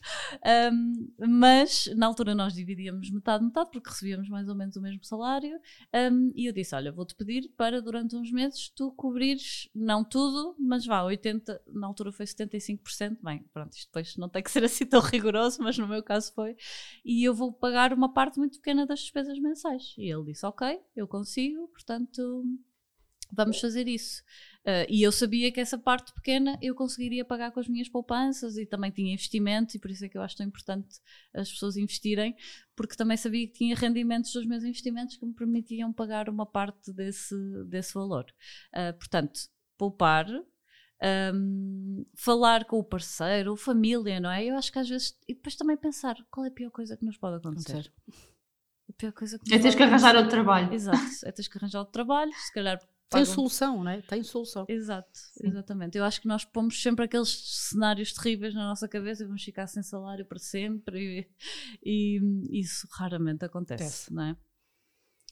Um, 0.73 1.07
mas 1.19 1.87
na 1.95 2.07
altura 2.07 2.33
nós 2.33 2.53
dividíamos 2.53 3.11
metade, 3.11 3.43
metade, 3.43 3.69
porque 3.71 3.89
recebíamos 3.89 4.27
mais 4.27 4.49
ou 4.49 4.55
menos 4.55 4.75
o 4.75 4.81
mesmo 4.81 5.05
salário. 5.05 5.55
um, 6.11 6.31
e 6.35 6.47
eu 6.47 6.53
disse: 6.53 6.73
Olha, 6.73 6.91
vou-te 6.91 7.13
pedir 7.13 7.51
para 7.55 7.79
durante 7.79 8.15
uns 8.15 8.31
meses 8.31 8.69
tu 8.75 8.91
cobrires, 8.93 9.69
não 9.75 10.03
tudo, 10.03 10.55
mas 10.59 10.83
vá, 10.83 11.03
80%, 11.03 11.59
na 11.67 11.85
altura 11.85 12.11
foi 12.11 12.25
75%. 12.25 13.17
Bem, 13.21 13.45
pronto, 13.53 13.73
isto 13.73 13.85
depois 13.87 14.17
não 14.17 14.29
tem 14.29 14.41
que 14.41 14.49
ser 14.49 14.63
assim 14.63 14.85
tão 14.85 14.99
rigoroso, 14.99 15.61
mas 15.61 15.77
no 15.77 15.87
meu 15.87 16.01
caso 16.01 16.33
foi. 16.33 16.55
E 17.05 17.23
eu 17.23 17.35
vou 17.35 17.53
pagar 17.53 17.93
uma 17.93 18.11
parte 18.11 18.39
muito 18.39 18.57
pequena 18.57 18.87
das 18.87 19.01
despesas 19.01 19.37
mensais. 19.37 19.93
E 19.95 20.11
ele 20.11 20.25
disse: 20.25 20.43
Ok, 20.43 20.79
eu 20.95 21.07
consigo, 21.07 21.50
portanto. 21.67 22.43
Vamos 23.33 23.61
fazer 23.61 23.87
isso. 23.87 24.21
Uh, 24.61 24.85
e 24.89 25.01
eu 25.03 25.11
sabia 25.11 25.51
que 25.53 25.59
essa 25.61 25.77
parte 25.77 26.13
pequena 26.13 26.59
eu 26.61 26.75
conseguiria 26.75 27.23
pagar 27.23 27.51
com 27.51 27.61
as 27.61 27.67
minhas 27.67 27.87
poupanças 27.87 28.57
e 28.57 28.65
também 28.65 28.91
tinha 28.91 29.13
investimentos, 29.13 29.73
e 29.73 29.79
por 29.79 29.89
isso 29.89 30.03
é 30.03 30.09
que 30.09 30.17
eu 30.17 30.21
acho 30.21 30.35
tão 30.35 30.45
importante 30.45 30.99
as 31.33 31.49
pessoas 31.49 31.77
investirem, 31.77 32.35
porque 32.75 32.95
também 32.95 33.15
sabia 33.15 33.47
que 33.47 33.53
tinha 33.53 33.73
rendimentos 33.73 34.33
dos 34.33 34.45
meus 34.45 34.65
investimentos 34.65 35.15
que 35.15 35.25
me 35.25 35.33
permitiam 35.33 35.93
pagar 35.93 36.27
uma 36.27 36.45
parte 36.45 36.91
desse, 36.91 37.35
desse 37.69 37.93
valor. 37.93 38.25
Uh, 38.75 38.93
portanto, 38.97 39.39
poupar. 39.77 40.27
um, 41.33 42.05
falar 42.15 42.65
com 42.65 42.77
o 42.77 42.83
parceiro, 42.83 43.55
família, 43.55 44.19
não 44.19 44.29
é? 44.29 44.45
Eu 44.45 44.55
acho 44.55 44.71
que 44.71 44.79
às 44.79 44.87
vezes. 44.87 45.17
E 45.27 45.33
depois 45.33 45.55
também 45.55 45.77
pensar 45.77 46.15
qual 46.29 46.45
é 46.45 46.49
a 46.49 46.51
pior 46.51 46.69
coisa 46.69 46.95
que 46.97 47.05
nos 47.05 47.17
pode 47.17 47.37
acontecer. 47.37 47.71
Acontecer. 47.71 48.31
A 48.91 48.93
pior 48.93 49.13
coisa 49.13 49.39
que 49.39 49.53
É 49.53 49.57
pode 49.57 49.77
que 49.77 49.83
arranjar 49.83 50.15
outro 50.15 50.29
trabalho. 50.29 50.73
Exato, 50.73 50.99
é 51.23 51.31
teres 51.31 51.47
que 51.47 51.57
arranjar 51.57 51.79
outro 51.79 51.93
trabalho, 51.93 52.31
se 52.33 52.53
calhar. 52.53 52.79
Tem 53.09 53.25
solução, 53.25 53.83
não 53.83 53.91
é? 53.91 54.01
Tem 54.01 54.23
solução. 54.23 54.65
Exato, 54.69 55.19
exatamente. 55.43 55.97
Eu 55.97 56.05
acho 56.05 56.21
que 56.21 56.27
nós 56.29 56.45
pomos 56.45 56.81
sempre 56.81 57.03
aqueles 57.03 57.29
cenários 57.69 58.13
terríveis 58.13 58.53
na 58.53 58.65
nossa 58.67 58.87
cabeça 58.87 59.23
e 59.23 59.25
vamos 59.25 59.43
ficar 59.43 59.67
sem 59.67 59.83
salário 59.83 60.25
para 60.25 60.39
sempre 60.39 61.27
e, 61.83 62.19
e 62.21 62.59
isso 62.61 62.87
raramente 62.91 63.43
acontece, 63.43 63.83
Acontece. 63.83 64.13
não 64.13 64.23
é? 64.23 64.35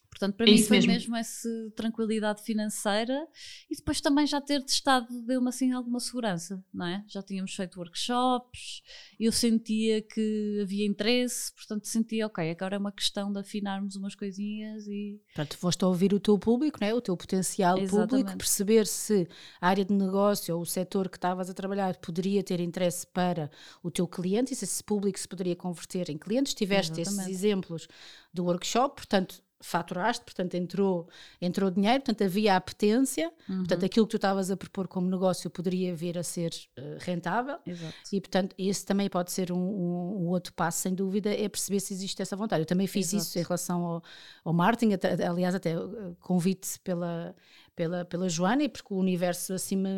Portanto, 0.10 0.36
para 0.36 0.48
É 0.48 0.50
mim 0.50 0.62
foi 0.63 0.78
mesmo. 0.78 0.91
mesmo. 0.91 1.15
essa 1.15 1.50
tranquilidade 1.76 2.41
financeira 2.43 3.28
e 3.69 3.76
depois 3.76 4.02
também 4.02 4.26
já 4.28 4.41
ter 4.41 4.62
testado 4.63 5.08
deu-me 5.22 5.48
assim 5.50 5.72
alguma 5.72 6.00
segurança, 6.00 6.63
não 6.74 6.86
é? 6.88 7.04
Já 7.08 7.22
tínhamos 7.22 7.54
feito 7.54 7.80
workshops, 7.80 8.82
eu 9.19 9.32
sentia 9.32 10.02
que 10.02 10.60
havia 10.62 10.86
interesse, 10.86 11.54
portanto 11.54 11.88
sentia, 11.88 12.26
ok, 12.28 12.50
agora 12.52 12.76
é 12.76 12.80
uma 12.80 12.91
questão 12.91 13.32
de 13.32 13.39
afinarmos 13.39 13.95
umas 13.95 14.15
coisinhas 14.15 14.88
e 14.88 15.22
Portanto, 15.36 15.58
foste 15.58 15.84
a 15.84 15.88
ouvir 15.88 16.13
o 16.13 16.19
teu 16.19 16.38
público, 16.39 16.80
não 16.82 16.88
é? 16.88 16.93
o 16.93 17.02
teu 17.02 17.15
potencial 17.15 17.76
público, 17.76 17.95
Exatamente. 17.95 18.38
perceber 18.38 18.88
se 18.88 19.28
a 19.62 19.67
área 19.69 19.86
de 19.86 19.93
negócio 19.93 20.56
ou 20.56 20.62
o 20.62 20.65
setor 20.65 21.08
que 21.08 21.17
estavas 21.17 21.50
a 21.50 21.54
trabalhar 21.54 21.95
poderia 21.98 22.43
ter 22.43 22.60
interesse 22.60 23.06
para 23.08 23.50
o 23.84 23.91
teu 23.91 24.08
cliente 24.08 24.54
e 24.54 24.56
se 24.56 24.65
esse 24.65 24.84
público 24.84 25.19
se 25.19 25.28
poderia 25.28 25.56
converter 25.56 26.10
em 26.10 26.17
clientes. 26.17 26.54
Tiveste 26.54 27.00
esses 27.00 27.13
Exatamente. 27.13 27.32
exemplos 27.32 27.88
do 28.34 28.43
workshop, 28.45 28.95
portanto, 28.95 29.41
faturaste, 29.62 30.24
portanto 30.24 30.56
entrou, 30.56 31.08
entrou 31.41 31.69
dinheiro, 31.69 32.02
portanto 32.02 32.24
havia 32.24 32.56
apetência, 32.56 33.32
uhum. 33.48 33.58
portanto 33.60 33.86
aquilo 33.86 34.06
que 34.06 34.12
tu 34.12 34.15
estavas 34.15 34.50
a 34.50 34.56
propor 34.56 34.88
como 34.88 35.10
negócio 35.10 35.50
poderia 35.50 35.93
vir 35.93 36.17
a 36.17 36.24
ser 36.24 36.52
uh, 36.78 36.98
rentável 37.00 37.58
Exato. 37.65 37.93
e 38.12 38.22
portanto 38.22 38.56
esse 38.58 38.86
também 38.86 39.10
pode 39.10 39.32
ser 39.32 39.52
um, 39.52 39.58
um, 39.58 40.24
um, 40.24 40.28
outro 40.30 40.54
passo 40.54 40.80
sem 40.80 40.93
dúvida, 40.93 41.30
é 41.30 41.50
perceber 41.50 41.82
se 41.82 41.93
existe 41.93 42.22
essa 42.22 42.36
vontade. 42.36 42.62
Eu 42.62 42.65
também 42.65 42.88
fiz 42.88 43.13
Exato. 43.13 43.24
isso 43.24 43.39
em 43.39 43.43
relação 43.43 43.86
ao, 43.86 44.04
ao 44.45 44.54
marketing, 44.54 44.93
até, 44.93 45.26
aliás 45.26 45.54
até 45.54 45.78
uh, 45.78 46.15
convite 46.22 46.80
pela, 46.82 47.36
pela, 47.76 48.06
pela 48.06 48.30
Joana 48.30 48.63
e 48.63 48.69
porque 48.69 48.93
o 48.93 48.98
universo 48.98 49.54
assim 49.54 49.76
me, 49.76 49.89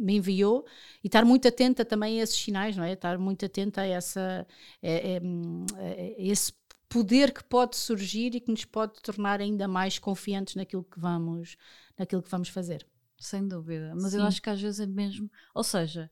me 0.00 0.16
enviou 0.16 0.66
e 1.02 1.06
estar 1.06 1.24
muito 1.24 1.46
atenta 1.46 1.84
também 1.84 2.18
a 2.18 2.24
esses 2.24 2.36
sinais, 2.36 2.76
não 2.76 2.82
é? 2.82 2.92
Estar 2.92 3.18
muito 3.18 3.44
atenta 3.44 3.82
a 3.82 3.86
essa, 3.86 4.44
a, 4.82 4.88
a, 4.88 5.86
a 5.86 6.14
esse 6.18 6.52
poder 6.94 7.32
que 7.32 7.42
pode 7.42 7.74
surgir 7.74 8.36
e 8.36 8.40
que 8.40 8.52
nos 8.52 8.64
pode 8.64 9.02
tornar 9.02 9.40
ainda 9.40 9.66
mais 9.66 9.98
confiantes 9.98 10.54
naquilo 10.54 10.84
que 10.84 11.00
vamos, 11.00 11.56
naquilo 11.98 12.22
que 12.22 12.30
vamos 12.30 12.48
fazer. 12.50 12.86
Sem 13.18 13.48
dúvida, 13.48 13.92
mas 13.96 14.12
Sim. 14.12 14.18
eu 14.18 14.22
acho 14.22 14.40
que 14.40 14.48
às 14.48 14.60
vezes 14.60 14.78
é 14.78 14.86
mesmo, 14.86 15.28
ou 15.52 15.64
seja, 15.64 16.08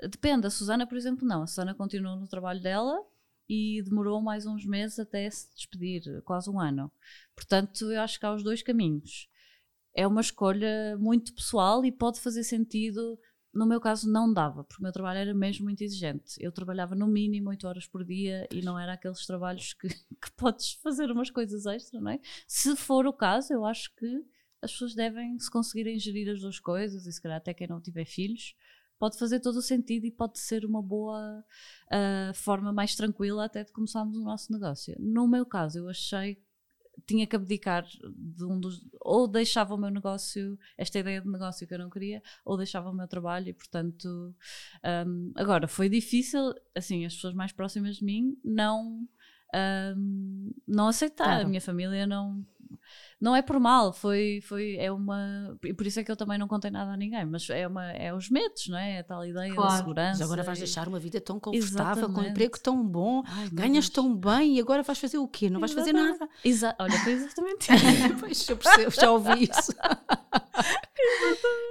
depende, 0.00 0.46
a 0.46 0.50
Susana, 0.50 0.86
por 0.86 0.96
exemplo, 0.96 1.26
não, 1.26 1.42
a 1.42 1.48
Susana 1.48 1.74
continuou 1.74 2.14
no 2.14 2.28
trabalho 2.28 2.62
dela 2.62 2.96
e 3.48 3.82
demorou 3.82 4.22
mais 4.22 4.46
uns 4.46 4.64
meses 4.64 5.00
até 5.00 5.28
se 5.28 5.52
despedir, 5.52 6.22
quase 6.22 6.48
um 6.48 6.60
ano. 6.60 6.92
Portanto, 7.34 7.90
eu 7.90 8.00
acho 8.00 8.20
que 8.20 8.24
há 8.24 8.32
os 8.32 8.44
dois 8.44 8.62
caminhos. 8.62 9.28
É 9.92 10.06
uma 10.06 10.20
escolha 10.20 10.96
muito 10.96 11.34
pessoal 11.34 11.84
e 11.84 11.90
pode 11.90 12.20
fazer 12.20 12.44
sentido 12.44 13.18
no 13.52 13.66
meu 13.66 13.80
caso 13.80 14.10
não 14.10 14.32
dava, 14.32 14.62
porque 14.62 14.80
o 14.80 14.82
meu 14.82 14.92
trabalho 14.92 15.18
era 15.18 15.34
mesmo 15.34 15.64
muito 15.64 15.82
exigente. 15.82 16.34
Eu 16.38 16.52
trabalhava 16.52 16.94
no 16.94 17.06
mínimo 17.06 17.50
8 17.50 17.66
horas 17.66 17.86
por 17.86 18.04
dia 18.04 18.46
e 18.52 18.62
não 18.62 18.78
era 18.78 18.92
aqueles 18.92 19.26
trabalhos 19.26 19.72
que, 19.72 19.88
que 20.20 20.30
podes 20.36 20.74
fazer 20.74 21.10
umas 21.10 21.30
coisas 21.30 21.66
extra, 21.66 22.00
não 22.00 22.12
é? 22.12 22.20
Se 22.46 22.76
for 22.76 23.06
o 23.06 23.12
caso, 23.12 23.52
eu 23.52 23.64
acho 23.64 23.94
que 23.96 24.24
as 24.62 24.72
pessoas 24.72 24.94
devem, 24.94 25.38
se 25.38 25.50
conseguirem 25.50 25.98
gerir 25.98 26.30
as 26.30 26.40
duas 26.40 26.60
coisas, 26.60 27.06
e 27.06 27.12
se 27.12 27.20
calhar 27.20 27.38
até 27.38 27.54
quem 27.54 27.66
não 27.66 27.80
tiver 27.80 28.04
filhos, 28.04 28.54
pode 28.98 29.18
fazer 29.18 29.40
todo 29.40 29.56
o 29.56 29.62
sentido 29.62 30.04
e 30.04 30.10
pode 30.10 30.38
ser 30.38 30.64
uma 30.64 30.82
boa 30.82 31.42
uh, 31.86 32.34
forma 32.34 32.70
mais 32.70 32.94
tranquila 32.94 33.46
até 33.46 33.64
de 33.64 33.72
começarmos 33.72 34.16
o 34.16 34.22
nosso 34.22 34.52
negócio. 34.52 34.94
No 34.98 35.26
meu 35.26 35.46
caso, 35.46 35.78
eu 35.78 35.88
achei 35.88 36.38
tinha 37.06 37.26
que 37.26 37.36
abdicar 37.36 37.84
de 37.84 38.44
um 38.44 38.58
dos. 38.58 38.86
Ou 39.00 39.26
deixava 39.26 39.74
o 39.74 39.78
meu 39.78 39.90
negócio, 39.90 40.58
esta 40.76 40.98
ideia 40.98 41.20
de 41.20 41.28
negócio 41.28 41.66
que 41.66 41.74
eu 41.74 41.78
não 41.78 41.90
queria, 41.90 42.22
ou 42.44 42.56
deixava 42.56 42.90
o 42.90 42.94
meu 42.94 43.08
trabalho 43.08 43.48
e, 43.48 43.52
portanto. 43.52 44.34
Um, 45.06 45.32
agora, 45.36 45.68
foi 45.68 45.88
difícil, 45.88 46.54
assim, 46.74 47.04
as 47.04 47.14
pessoas 47.14 47.34
mais 47.34 47.52
próximas 47.52 47.96
de 47.96 48.04
mim 48.04 48.36
não. 48.44 49.06
Um, 49.96 50.52
não 50.66 50.88
aceitar. 50.88 51.24
Claro. 51.24 51.44
A 51.44 51.48
minha 51.48 51.60
família 51.60 52.06
não 52.06 52.44
não 53.20 53.36
é 53.36 53.42
por 53.42 53.60
mal, 53.60 53.92
foi, 53.92 54.40
foi, 54.42 54.76
é 54.76 54.90
uma, 54.90 55.56
e 55.64 55.74
por 55.74 55.86
isso 55.86 56.00
é 56.00 56.04
que 56.04 56.10
eu 56.10 56.16
também 56.16 56.38
não 56.38 56.48
contei 56.48 56.70
nada 56.70 56.92
a 56.92 56.96
ninguém, 56.96 57.24
mas 57.26 57.48
é, 57.50 57.66
uma, 57.66 57.90
é 57.92 58.14
os 58.14 58.30
medos, 58.30 58.68
não 58.68 58.78
é? 58.78 58.96
É 58.96 58.98
a 59.00 59.04
tal 59.04 59.24
ideia 59.24 59.54
claro. 59.54 59.70
da 59.70 59.76
segurança. 59.76 60.18
Mas 60.18 60.22
agora 60.22 60.42
vais 60.42 60.58
e... 60.58 60.62
deixar 60.62 60.88
uma 60.88 60.98
vida 60.98 61.20
tão 61.20 61.38
confortável, 61.38 62.04
Exatamente. 62.04 62.14
com 62.14 62.20
um 62.20 62.30
emprego 62.30 62.58
tão 62.58 62.86
bom, 62.86 63.22
Ai, 63.26 63.48
ganhas 63.50 63.88
tão 63.88 64.14
bem 64.16 64.56
e 64.56 64.60
agora 64.60 64.82
vais 64.82 64.98
fazer 64.98 65.18
o 65.18 65.28
quê? 65.28 65.50
Não 65.50 65.60
vais 65.60 65.72
fazer 65.72 65.92
nada. 65.92 66.28
Exa 66.44 66.74
Olha, 66.78 66.98
foi 66.98 67.12
exatamente 67.12 67.68
pois, 68.20 68.48
eu 68.48 68.56
percebo, 68.56 68.90
já 68.90 69.10
ouvi 69.10 69.44
isso. 69.44 69.74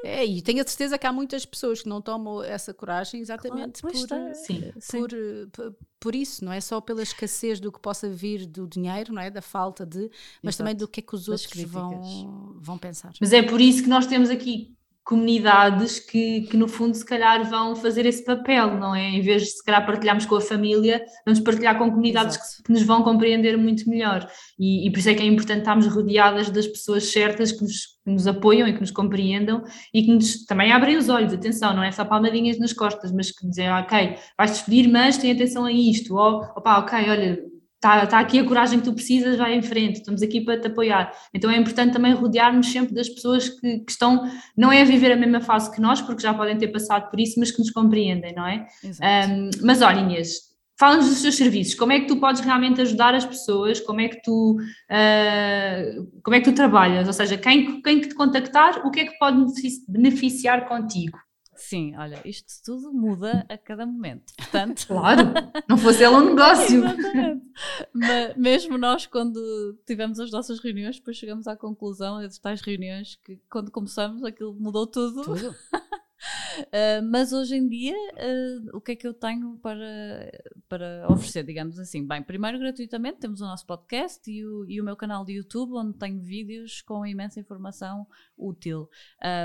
é, 0.04 0.26
e 0.26 0.42
tenho 0.42 0.62
a 0.62 0.68
certeza 0.68 0.98
que 0.98 1.06
há 1.06 1.14
muitas 1.14 1.46
pessoas 1.46 1.82
que 1.82 1.90
não 1.90 2.02
tomam 2.02 2.44
essa 2.44 2.74
coragem 2.74 3.22
exatamente 3.22 3.82
claro, 3.82 3.96
por, 3.96 4.04
está, 4.04 4.34
sim, 4.34 4.72
por, 4.92 5.10
por, 5.52 5.76
por, 6.00 6.16
isso, 6.16 6.44
não 6.44 6.52
é 6.52 6.62
só 6.62 6.80
pela 6.80 7.02
escassez 7.02 7.60
do 7.60 7.72
que 7.72 7.80
possa 7.80 8.10
vir 8.10 8.46
do 8.46 8.68
dinheiro, 8.68 9.14
não 9.14 9.22
é? 9.22 9.30
Da 9.30 9.42
falta 9.42 9.86
de, 9.86 10.10
mas 10.42 10.56
Exato. 10.56 10.58
também 10.58 10.76
do 10.76 10.88
que 10.88 11.00
é 11.00 11.04
que 11.04 11.16
os 11.16 11.28
outros 11.28 11.62
vão, 11.64 12.58
vão 12.60 12.78
pensar. 12.78 13.14
Mas 13.20 13.34
é 13.34 13.42
por 13.42 13.60
isso 13.60 13.84
que 13.84 13.90
nós 13.90 14.08
temos 14.08 14.30
aqui 14.30 14.76
comunidades 15.10 16.00
que, 16.00 16.42
que, 16.42 16.56
no 16.56 16.68
fundo, 16.68 16.94
se 16.94 17.04
calhar 17.04 17.44
vão 17.50 17.76
fazer 17.76 18.06
esse 18.06 18.24
papel, 18.24 18.78
não 18.78 18.94
é? 18.94 19.10
Em 19.10 19.22
vez 19.22 19.42
de, 19.42 19.48
se 19.50 19.66
calhar, 19.66 19.84
partilharmos 19.84 20.28
com 20.28 20.36
a 20.36 20.42
família, 20.42 21.04
vamos 21.26 21.40
partilhar 21.40 21.80
com 21.80 21.90
comunidades 21.90 22.38
que, 22.38 22.64
que, 22.64 22.72
nos 22.72 22.84
vão 22.84 23.02
compreender 23.02 23.58
muito 23.58 23.90
melhor. 23.90 24.30
E, 24.60 24.88
e, 24.88 24.92
por 24.92 25.00
isso 25.00 25.10
é 25.10 25.16
que 25.16 25.24
é 25.24 25.26
importante 25.26 25.62
estarmos 25.62 25.88
rodeadas 25.88 26.52
das 26.52 26.68
pessoas 26.68 27.12
certas 27.12 27.52
que 27.52 27.64
nos, 27.64 27.88
que 28.06 28.12
nos 28.12 28.28
apoiam 28.28 28.68
e 28.68 28.74
que 28.74 28.82
nos 28.82 28.92
compreendam 28.92 29.64
e 29.92 30.04
que 30.04 30.14
nos 30.14 30.46
também 30.46 30.72
abrem 30.72 30.96
os 30.96 31.10
olhos. 31.10 31.34
Atenção, 31.34 31.76
não 31.76 31.82
é 31.82 31.92
só 31.92 32.06
palmadinhas 32.06 32.60
nas 32.60 32.72
costas, 32.72 33.12
mas 33.12 33.32
que 33.32 33.48
dizem, 33.48 33.68
ok, 33.68 34.16
vais 34.38 34.52
despedir, 34.52 34.88
mas 34.88 35.18
tem 35.18 35.32
atenção 35.32 35.66
a 35.66 35.72
isto. 35.72 36.16
Ou, 36.16 36.44
opá, 36.56 36.78
ok, 36.78 37.10
olha 37.10 37.59
Está, 37.80 38.04
está 38.04 38.20
aqui 38.20 38.38
a 38.40 38.44
coragem 38.44 38.80
que 38.80 38.86
tu 38.86 38.94
precisas, 38.94 39.38
vai 39.38 39.56
em 39.56 39.62
frente, 39.62 40.00
estamos 40.00 40.22
aqui 40.22 40.42
para 40.42 40.60
te 40.60 40.68
apoiar. 40.68 41.14
Então 41.34 41.50
é 41.50 41.58
importante 41.58 41.94
também 41.94 42.14
rodearmos 42.14 42.70
sempre 42.70 42.94
das 42.94 43.08
pessoas 43.08 43.48
que, 43.48 43.80
que, 43.80 43.92
estão, 43.92 44.30
não 44.56 44.70
é 44.70 44.82
a 44.82 44.86
viver 44.86 45.14
a 45.14 45.16
mesma 45.16 45.40
fase 45.40 45.74
que 45.74 45.80
nós, 45.80 46.02
porque 46.02 46.22
já 46.22 46.34
podem 46.34 46.58
ter 46.58 46.68
passado 46.68 47.10
por 47.10 47.18
isso, 47.22 47.40
mas 47.40 47.52
que 47.52 47.60
nos 47.60 47.72
compreendem, 47.72 48.36
não 48.36 48.46
é? 48.46 48.68
Um, 48.84 49.50
mas 49.64 49.82
olha, 49.82 50.02
Inês, 50.02 50.40
fala-nos 50.78 51.08
dos 51.08 51.22
teus 51.22 51.36
serviços, 51.36 51.74
como 51.76 51.94
é 51.94 52.02
que 52.02 52.08
tu 52.08 52.18
podes 52.18 52.42
realmente 52.42 52.82
ajudar 52.82 53.16
as 53.16 53.26
pessoas, 53.26 53.80
como 53.80 54.02
é 54.02 54.10
que 54.10 54.22
tu, 54.24 54.58
uh, 54.60 56.22
como 56.22 56.36
é 56.36 56.42
que 56.42 56.52
tu 56.52 56.54
trabalhas, 56.54 57.08
ou 57.08 57.14
seja, 57.14 57.38
quem, 57.38 57.82
quem 57.82 58.02
que 58.02 58.10
te 58.10 58.16
contactar, 58.16 58.86
o 58.86 58.92
que 58.92 59.00
é 59.00 59.06
que 59.06 59.18
pode 59.18 59.46
beneficiar 59.88 60.68
contigo? 60.68 61.18
Sim, 61.60 61.94
olha, 61.98 62.22
isto 62.24 62.48
tudo 62.64 62.94
muda 62.94 63.46
a 63.50 63.58
cada 63.58 63.86
momento. 63.86 64.32
Portanto, 64.38 64.88
claro, 64.88 65.34
não 65.68 65.78
fosse 65.78 66.02
ela 66.02 66.18
um 66.18 66.30
negócio. 66.30 66.80
Exatamente. 66.88 67.49
Mas 67.94 68.36
mesmo 68.36 68.78
nós, 68.78 69.06
quando 69.06 69.78
tivemos 69.86 70.20
as 70.20 70.32
nossas 70.32 70.60
reuniões, 70.60 70.98
depois 70.98 71.18
chegamos 71.18 71.48
à 71.48 71.56
conclusão, 71.56 72.22
das 72.22 72.38
tais 72.38 72.62
reuniões, 72.62 73.16
que 73.24 73.38
quando 73.50 73.72
começamos 73.72 74.24
aquilo 74.24 74.54
mudou 74.54 74.88
tudo. 74.88 75.24
Tudo. 75.24 75.50
Uh, 75.50 77.04
mas 77.10 77.32
hoje 77.34 77.56
em 77.56 77.68
dia, 77.68 77.96
uh, 77.96 78.78
o 78.78 78.82
que 78.82 78.92
é 78.92 78.96
que 78.96 79.08
eu 79.08 79.14
tenho 79.14 79.58
para, 79.62 80.32
para 80.68 81.08
oferecer, 81.10 81.44
digamos 81.44 81.80
assim? 81.80 82.06
Bem, 82.06 82.22
primeiro, 82.22 82.60
gratuitamente, 82.60 83.20
temos 83.20 83.42
o 83.42 83.46
nosso 83.46 83.66
podcast 83.66 84.30
e 84.30 84.46
o, 84.46 84.66
e 84.68 84.80
o 84.80 84.84
meu 84.84 84.96
canal 84.96 85.26
de 85.26 85.34
YouTube, 85.34 85.74
onde 85.74 85.98
tenho 85.98 86.22
vídeos 86.22 86.82
com 86.82 87.06
imensa 87.06 87.40
informação 87.40 88.08
útil. 88.38 88.90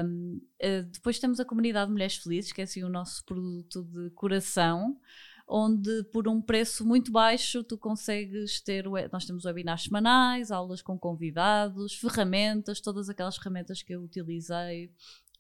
Um, 0.05 0.40
uh, 0.62 0.83
depois 0.92 1.18
temos 1.18 1.40
a 1.40 1.44
comunidade 1.44 1.90
Mulheres 1.90 2.16
Felizes, 2.16 2.53
que 2.53 2.61
é 2.61 2.64
assim 2.64 2.83
o 2.83 2.88
nosso 2.88 3.24
produto 3.24 3.83
de 3.85 4.11
coração 4.11 4.98
onde 5.46 6.04
por 6.04 6.26
um 6.26 6.40
preço 6.40 6.87
muito 6.87 7.12
baixo 7.12 7.62
tu 7.62 7.76
consegues 7.76 8.61
ter, 8.61 8.87
nós 9.12 9.24
temos 9.24 9.44
webinars 9.44 9.85
semanais, 9.85 10.50
aulas 10.50 10.83
com 10.83 10.98
convidados, 10.98 11.94
ferramentas, 11.94 12.80
todas 12.80 13.09
aquelas 13.09 13.37
ferramentas 13.37 13.83
que 13.83 13.94
eu 13.94 14.02
utilizei 14.02 14.90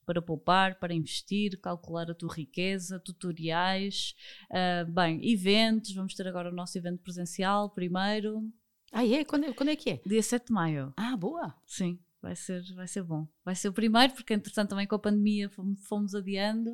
para 0.04 0.20
poupar, 0.20 0.78
para 0.78 0.92
investir, 0.92 1.58
calcular 1.60 2.10
a 2.10 2.14
tua 2.14 2.34
riqueza, 2.34 3.00
tutoriais, 3.00 4.14
uh, 4.50 4.90
bem, 4.92 5.20
eventos, 5.32 5.94
vamos 5.94 6.14
ter 6.14 6.28
agora 6.28 6.50
o 6.50 6.54
nosso 6.54 6.76
evento 6.76 7.02
presencial 7.02 7.70
primeiro. 7.70 8.46
Ah, 8.92 9.06
é? 9.06 9.24
Quando, 9.24 9.44
é, 9.46 9.52
quando 9.52 9.70
é 9.70 9.76
que 9.76 9.90
é? 9.90 10.00
Dia 10.06 10.22
7 10.22 10.48
de 10.48 10.52
maio. 10.52 10.92
Ah, 10.96 11.16
boa! 11.16 11.54
Sim 11.66 11.98
vai 12.24 12.34
ser, 12.34 12.62
vai 12.74 12.88
ser 12.88 13.02
bom. 13.02 13.28
Vai 13.44 13.54
ser 13.54 13.68
o 13.68 13.72
primeiro, 13.72 14.14
porque 14.14 14.32
entretanto 14.32 14.70
também 14.70 14.86
com 14.86 14.94
a 14.94 14.98
pandemia 14.98 15.50
fomos, 15.50 15.86
fomos 15.86 16.14
adiando. 16.14 16.70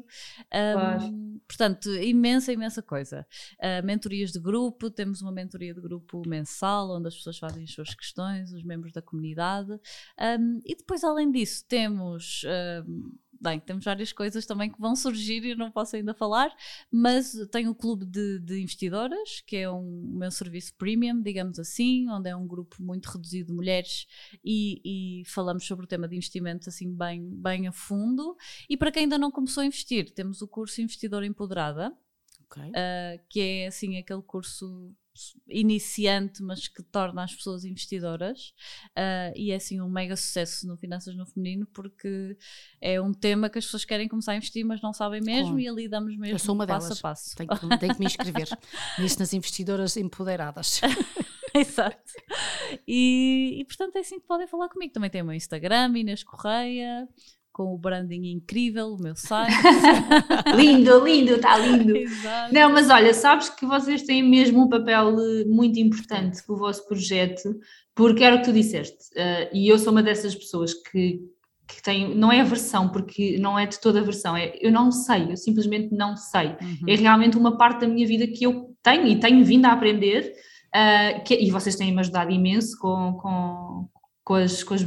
Um, 0.54 1.40
Portanto, 1.46 1.90
imensa, 1.96 2.52
imensa 2.52 2.80
coisa. 2.80 3.26
Uh, 3.58 3.84
mentorias 3.84 4.30
de 4.30 4.38
grupo, 4.38 4.88
temos 4.90 5.20
uma 5.20 5.32
mentoria 5.32 5.74
de 5.74 5.80
grupo 5.80 6.22
mensal, 6.26 6.96
onde 6.96 7.08
as 7.08 7.16
pessoas 7.16 7.38
fazem 7.38 7.64
as 7.64 7.72
suas 7.72 7.92
questões, 7.92 8.52
os 8.52 8.62
membros 8.62 8.92
da 8.92 9.02
comunidade. 9.02 9.72
Um, 9.72 10.60
e 10.64 10.76
depois, 10.76 11.02
além 11.02 11.30
disso, 11.32 11.64
temos. 11.68 12.42
Um, 12.86 13.12
bem, 13.40 13.58
temos 13.58 13.84
várias 13.84 14.12
coisas 14.12 14.44
também 14.44 14.70
que 14.70 14.78
vão 14.78 14.94
surgir 14.94 15.44
e 15.44 15.54
não 15.54 15.70
posso 15.70 15.96
ainda 15.96 16.12
falar, 16.12 16.54
mas 16.90 17.32
tenho 17.50 17.70
o 17.70 17.74
clube 17.74 18.04
de, 18.04 18.38
de 18.40 18.60
investidoras, 18.60 19.40
que 19.46 19.56
é 19.56 19.70
um, 19.70 20.10
o 20.12 20.18
meu 20.18 20.30
serviço 20.30 20.74
premium, 20.74 21.22
digamos 21.22 21.58
assim, 21.58 22.08
onde 22.10 22.28
é 22.28 22.36
um 22.36 22.46
grupo 22.46 22.82
muito 22.82 23.06
reduzido 23.06 23.48
de 23.48 23.54
mulheres 23.54 24.06
e, 24.44 25.22
e 25.22 25.24
falamos 25.26 25.66
sobre 25.66 25.84
o 25.84 25.88
tema 25.88 26.06
de 26.06 26.16
investimentos 26.16 26.68
assim 26.68 26.94
bem, 26.94 27.28
bem 27.30 27.66
a 27.66 27.72
fundo. 27.72 28.36
E 28.68 28.76
para 28.76 28.92
quem 28.92 29.04
ainda 29.04 29.18
não 29.18 29.30
começou 29.30 29.62
a 29.62 29.66
investir, 29.66 30.12
temos 30.12 30.42
o 30.42 30.48
curso 30.48 30.82
Investidora 30.82 31.26
Empoderada, 31.26 31.92
okay. 32.46 32.68
uh, 32.70 33.20
que 33.28 33.40
é 33.40 33.66
assim 33.66 33.96
aquele 33.96 34.22
curso 34.22 34.94
iniciante, 35.48 36.42
mas 36.42 36.68
que 36.68 36.82
torna 36.82 37.24
as 37.24 37.34
pessoas 37.34 37.64
investidoras. 37.64 38.52
Uh, 38.90 39.32
e 39.36 39.50
é 39.50 39.56
assim 39.56 39.80
um 39.80 39.88
mega 39.88 40.16
sucesso 40.16 40.66
no 40.66 40.76
Finanças 40.76 41.16
no 41.16 41.26
Feminino, 41.26 41.66
porque 41.66 42.36
é 42.80 43.00
um 43.00 43.12
tema 43.12 43.50
que 43.50 43.58
as 43.58 43.64
pessoas 43.64 43.84
querem 43.84 44.08
começar 44.08 44.32
a 44.32 44.36
investir, 44.36 44.64
mas 44.64 44.80
não 44.80 44.92
sabem 44.92 45.20
mesmo, 45.20 45.58
e 45.58 45.68
ali 45.68 45.88
damos 45.88 46.16
mesmo 46.16 46.34
Eu 46.34 46.38
sou 46.38 46.54
uma 46.54 46.66
passo 46.66 46.86
delas. 46.86 46.98
a 46.98 47.02
passo. 47.02 47.36
Tenho 47.36 47.48
que, 47.48 47.78
tenho 47.78 47.94
que 47.94 48.00
me 48.00 48.06
inscrever 48.06 48.48
nisso 48.98 49.18
nas 49.18 49.32
investidoras 49.32 49.96
empoderadas. 49.96 50.80
Exato. 51.54 52.12
E, 52.86 53.58
e, 53.60 53.64
portanto 53.64 53.96
é 53.96 54.00
assim 54.00 54.20
que 54.20 54.26
podem 54.26 54.46
falar 54.46 54.68
comigo. 54.68 54.92
Também 54.92 55.10
tem 55.10 55.22
o 55.22 55.24
meu 55.24 55.34
Instagram, 55.34 55.98
Inês 55.98 56.22
Correia, 56.22 57.08
com 57.60 57.74
o 57.74 57.78
branding 57.78 58.24
incrível, 58.32 58.94
o 58.94 59.02
meu 59.02 59.14
site. 59.14 59.52
lindo, 60.56 61.04
lindo, 61.04 61.32
está 61.32 61.58
lindo. 61.58 61.94
Exato. 61.94 62.54
Não, 62.54 62.72
mas 62.72 62.88
olha, 62.88 63.12
sabes 63.12 63.50
que 63.50 63.66
vocês 63.66 64.02
têm 64.04 64.22
mesmo 64.22 64.62
um 64.64 64.68
papel 64.70 65.14
eh, 65.20 65.44
muito 65.44 65.78
importante 65.78 66.42
com 66.46 66.54
o 66.54 66.56
vosso 66.56 66.88
projeto, 66.88 67.54
porque 67.94 68.24
era 68.24 68.36
o 68.36 68.38
que 68.38 68.46
tu 68.46 68.52
disseste, 68.54 68.96
uh, 69.14 69.50
e 69.52 69.68
eu 69.68 69.78
sou 69.78 69.92
uma 69.92 70.02
dessas 70.02 70.34
pessoas 70.34 70.72
que, 70.72 71.20
que 71.68 71.82
tem, 71.82 72.14
não 72.14 72.32
é 72.32 72.40
aversão, 72.40 72.88
porque 72.88 73.36
não 73.38 73.58
é 73.58 73.66
de 73.66 73.78
toda 73.78 74.00
aversão, 74.00 74.34
é 74.34 74.54
eu 74.58 74.72
não 74.72 74.90
sei, 74.90 75.30
eu 75.30 75.36
simplesmente 75.36 75.94
não 75.94 76.16
sei. 76.16 76.56
Uhum. 76.62 76.88
É 76.88 76.94
realmente 76.94 77.36
uma 77.36 77.58
parte 77.58 77.80
da 77.80 77.88
minha 77.88 78.06
vida 78.06 78.26
que 78.26 78.46
eu 78.46 78.74
tenho 78.82 79.06
e 79.06 79.20
tenho 79.20 79.44
vindo 79.44 79.66
a 79.66 79.72
aprender, 79.72 80.32
uh, 80.74 81.22
que, 81.24 81.34
e 81.34 81.50
vocês 81.50 81.76
têm-me 81.76 82.00
ajudado 82.00 82.30
imenso 82.30 82.78
com, 82.78 83.18
com, 83.20 83.88
com 84.30 84.36
as, 84.36 84.62
com 84.62 84.74
as, 84.74 84.82
uh, 84.82 84.86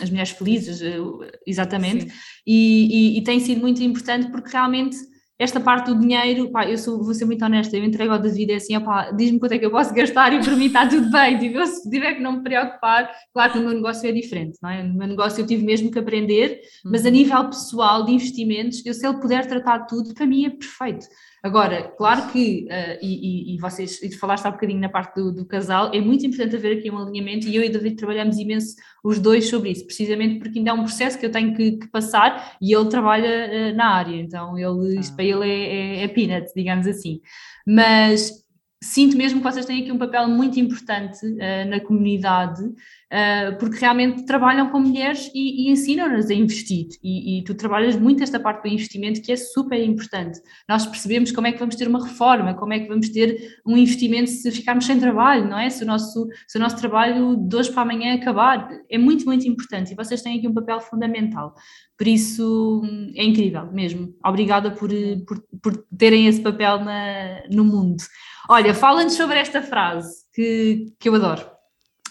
as 0.00 0.08
mulheres 0.08 0.30
felizes, 0.30 0.80
uh, 0.80 1.18
exatamente, 1.44 2.06
e, 2.46 3.16
e, 3.16 3.18
e, 3.18 3.24
tem 3.24 3.40
sido 3.40 3.60
muito 3.60 3.82
importante 3.82 4.30
porque 4.30 4.50
realmente 4.52 4.96
esta 5.36 5.58
parte 5.58 5.86
do 5.86 5.98
dinheiro, 5.98 6.48
pá, 6.52 6.64
eu 6.64 6.78
sou, 6.78 7.02
vou 7.02 7.12
ser 7.12 7.24
muito 7.24 7.44
honesta, 7.44 7.76
eu 7.76 7.84
entrego 7.84 8.12
ao 8.12 8.20
David 8.20 8.52
é 8.52 8.54
assim, 8.54 8.74
diz-me 9.16 9.40
quanto 9.40 9.50
é 9.50 9.58
que 9.58 9.66
eu 9.66 9.70
posso 9.72 9.92
gastar 9.92 10.32
e 10.32 10.38
para 10.38 10.54
mim 10.54 10.66
está 10.66 10.86
tudo 10.86 11.10
bem, 11.10 11.36
tipo, 11.40 11.58
eu, 11.58 11.66
se 11.66 11.90
tiver 11.90 12.14
que 12.14 12.22
não 12.22 12.36
me 12.36 12.44
preocupar, 12.44 13.10
claro 13.34 13.52
que 13.52 13.58
no 13.58 13.64
meu 13.64 13.74
negócio 13.74 14.08
é 14.08 14.12
diferente, 14.12 14.56
não 14.62 14.70
é? 14.70 14.84
No 14.84 14.94
meu 14.94 15.08
negócio 15.08 15.42
eu 15.42 15.46
tive 15.46 15.64
mesmo 15.64 15.90
que 15.90 15.98
aprender, 15.98 16.60
mas 16.84 17.04
a 17.04 17.08
uhum. 17.08 17.14
nível 17.14 17.44
pessoal 17.46 18.04
de 18.04 18.12
investimentos, 18.12 18.86
eu 18.86 18.94
se 18.94 19.04
ele 19.04 19.18
puder 19.18 19.44
tratar 19.44 19.80
tudo, 19.86 20.14
para 20.14 20.24
mim 20.24 20.46
é 20.46 20.50
perfeito. 20.50 21.04
Agora, 21.42 21.94
claro 21.96 22.32
que, 22.32 22.66
uh, 22.70 22.98
e, 23.00 23.54
e, 23.54 23.58
vocês 23.58 24.02
e 24.02 24.10
falaste 24.16 24.46
há 24.46 24.50
bocadinho 24.50 24.80
na 24.80 24.88
parte 24.88 25.14
do, 25.14 25.32
do, 25.32 25.46
casal, 25.46 25.92
é 25.94 26.00
muito 26.00 26.26
importante 26.26 26.56
haver 26.56 26.78
aqui 26.78 26.90
um 26.90 26.98
alinhamento 26.98 27.46
e 27.46 27.54
eu 27.54 27.62
e 27.62 27.68
David 27.68 27.96
trabalhamos 27.96 28.38
imenso 28.38 28.74
os 29.04 29.18
dois 29.18 29.48
sobre 29.48 29.70
isso, 29.70 29.84
precisamente 29.86 30.38
porque 30.38 30.58
ainda 30.58 30.70
é 30.70 30.74
um 30.74 30.84
processo 30.84 31.18
que 31.18 31.26
eu 31.26 31.30
tenho 31.30 31.54
que, 31.54 31.72
que 31.72 31.88
passar 31.88 32.56
e 32.60 32.74
ele 32.74 32.88
trabalha 32.88 33.50
uh, 33.72 33.76
na 33.76 33.94
área, 33.94 34.16
então 34.16 34.58
ele, 34.58 34.98
isso 34.98 35.14
para 35.14 35.24
ele 35.24 35.48
é, 35.48 36.00
é, 36.00 36.04
é 36.04 36.08
peanut, 36.08 36.50
digamos 36.54 36.86
assim. 36.86 37.20
Mas 37.66 38.45
sinto 38.86 39.16
mesmo 39.16 39.40
que 39.40 39.44
vocês 39.44 39.66
têm 39.66 39.82
aqui 39.82 39.92
um 39.92 39.98
papel 39.98 40.28
muito 40.28 40.58
importante 40.60 41.26
uh, 41.26 41.68
na 41.68 41.80
comunidade, 41.80 42.62
uh, 42.62 43.58
porque 43.58 43.78
realmente 43.78 44.24
trabalham 44.24 44.70
com 44.70 44.80
mulheres 44.80 45.30
e, 45.34 45.66
e 45.66 45.70
ensinam-nas 45.70 46.30
a 46.30 46.34
investir. 46.34 46.88
E, 47.02 47.38
e, 47.38 47.44
tu 47.44 47.54
trabalhas 47.54 47.96
muito 47.96 48.22
esta 48.22 48.38
parte 48.38 48.62
do 48.62 48.68
investimento 48.68 49.20
que 49.20 49.32
é 49.32 49.36
super 49.36 49.82
importante. 49.82 50.40
Nós 50.68 50.86
percebemos 50.86 51.32
como 51.32 51.46
é 51.46 51.52
que 51.52 51.58
vamos 51.58 51.74
ter 51.74 51.88
uma 51.88 52.04
reforma, 52.04 52.54
como 52.54 52.72
é 52.72 52.80
que 52.80 52.88
vamos 52.88 53.08
ter 53.08 53.58
um 53.66 53.76
investimento 53.76 54.30
se 54.30 54.50
ficarmos 54.50 54.86
sem 54.86 54.98
trabalho, 55.00 55.48
não 55.48 55.58
é? 55.58 55.68
Se 55.68 55.82
o 55.82 55.86
nosso, 55.86 56.28
se 56.46 56.56
o 56.56 56.60
nosso 56.60 56.76
trabalho 56.76 57.36
de 57.36 57.56
hoje 57.56 57.72
para 57.72 57.82
amanhã 57.82 58.14
acabar. 58.14 58.68
É 58.88 58.98
muito, 58.98 59.24
muito 59.24 59.46
importante 59.48 59.92
e 59.92 59.96
vocês 59.96 60.22
têm 60.22 60.38
aqui 60.38 60.46
um 60.46 60.54
papel 60.54 60.80
fundamental. 60.80 61.54
Por 61.98 62.06
isso 62.06 62.82
é 63.16 63.24
incrível 63.24 63.70
mesmo. 63.72 64.14
Obrigada 64.24 64.70
por, 64.70 64.90
por, 65.26 65.42
por 65.62 65.84
terem 65.98 66.26
esse 66.26 66.40
papel 66.40 66.84
na, 66.84 67.42
no 67.50 67.64
mundo. 67.64 68.02
Olha, 68.48 68.74
fala-nos 68.74 69.14
sobre 69.14 69.38
esta 69.38 69.62
frase 69.62 70.24
que, 70.32 70.92
que 70.98 71.08
eu 71.08 71.14
adoro. 71.14 71.50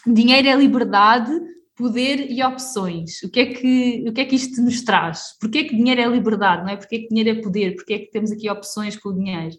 Dinheiro 0.06 0.48
é 0.48 0.56
liberdade, 0.56 1.32
poder 1.76 2.32
e 2.32 2.44
opções. 2.44 3.22
O 3.24 3.30
que 3.30 3.40
é 3.40 3.54
que, 3.54 4.10
o 4.10 4.14
que, 4.14 4.22
é 4.22 4.26
que 4.26 4.36
isto 4.36 4.62
nos 4.62 4.82
traz? 4.84 5.38
Porquê 5.40 5.64
que 5.64 5.76
dinheiro 5.76 6.02
é 6.02 6.08
liberdade, 6.08 6.64
não 6.64 6.70
é? 6.70 6.78
Porquê 6.78 7.00
que 7.00 7.08
dinheiro 7.08 7.40
é 7.40 7.42
poder? 7.42 7.76
Porquê 7.76 8.00
que 8.00 8.12
temos 8.12 8.32
aqui 8.32 8.50
opções 8.50 8.98
com 8.98 9.10
o 9.10 9.14
dinheiro? 9.14 9.56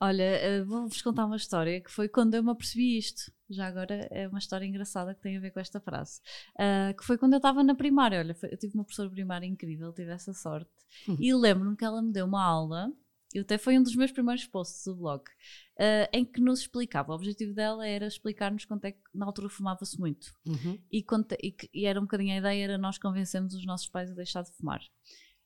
Olha, 0.00 0.22
eh, 0.22 0.62
vou-vos 0.64 1.00
contar 1.00 1.24
uma 1.24 1.36
história 1.36 1.80
que 1.80 1.90
foi 1.90 2.08
quando 2.08 2.34
eu 2.34 2.42
me 2.42 2.50
apercebi 2.50 2.98
isto. 2.98 3.32
Já 3.48 3.66
agora 3.66 4.06
é 4.10 4.28
uma 4.28 4.38
história 4.38 4.66
engraçada 4.66 5.14
que 5.14 5.20
tem 5.20 5.36
a 5.36 5.40
ver 5.40 5.50
com 5.50 5.60
esta 5.60 5.80
frase. 5.80 6.20
Uh, 6.54 6.94
que 6.96 7.04
foi 7.04 7.16
quando 7.16 7.34
eu 7.34 7.38
estava 7.38 7.62
na 7.62 7.74
primária. 7.74 8.18
Olha, 8.18 8.34
foi, 8.34 8.52
eu 8.52 8.58
tive 8.58 8.74
uma 8.74 8.84
professora 8.84 9.08
primária 9.08 9.46
incrível, 9.46 9.92
tive 9.92 10.10
essa 10.10 10.32
sorte. 10.34 10.70
Uhum. 11.08 11.16
E 11.18 11.32
lembro-me 11.32 11.76
que 11.76 11.84
ela 11.84 12.02
me 12.02 12.12
deu 12.12 12.26
uma 12.26 12.44
aula 12.44 12.92
eu 13.34 13.42
até 13.42 13.58
foi 13.58 13.76
um 13.76 13.82
dos 13.82 13.96
meus 13.96 14.12
primeiros 14.12 14.46
posts 14.46 14.84
do 14.84 14.94
blog, 14.94 15.22
uh, 15.22 16.08
em 16.12 16.24
que 16.24 16.40
nos 16.40 16.60
explicava. 16.60 17.10
O 17.12 17.16
objetivo 17.16 17.52
dela 17.52 17.86
era 17.86 18.06
explicar-nos 18.06 18.64
quanto 18.64 18.84
é 18.84 18.92
que 18.92 19.00
na 19.12 19.26
altura 19.26 19.48
fumava-se 19.48 19.98
muito. 19.98 20.32
Uhum. 20.46 20.78
E, 20.90 21.02
quanto, 21.02 21.34
e, 21.42 21.54
e, 21.74 21.84
era 21.84 21.98
um 21.98 22.04
bocadinho 22.04 22.32
a 22.32 22.38
ideia, 22.38 22.64
era 22.64 22.78
nós 22.78 22.96
convencemos 22.96 23.52
os 23.52 23.66
nossos 23.66 23.88
pais 23.88 24.10
a 24.10 24.14
deixar 24.14 24.42
de 24.42 24.52
fumar. 24.52 24.80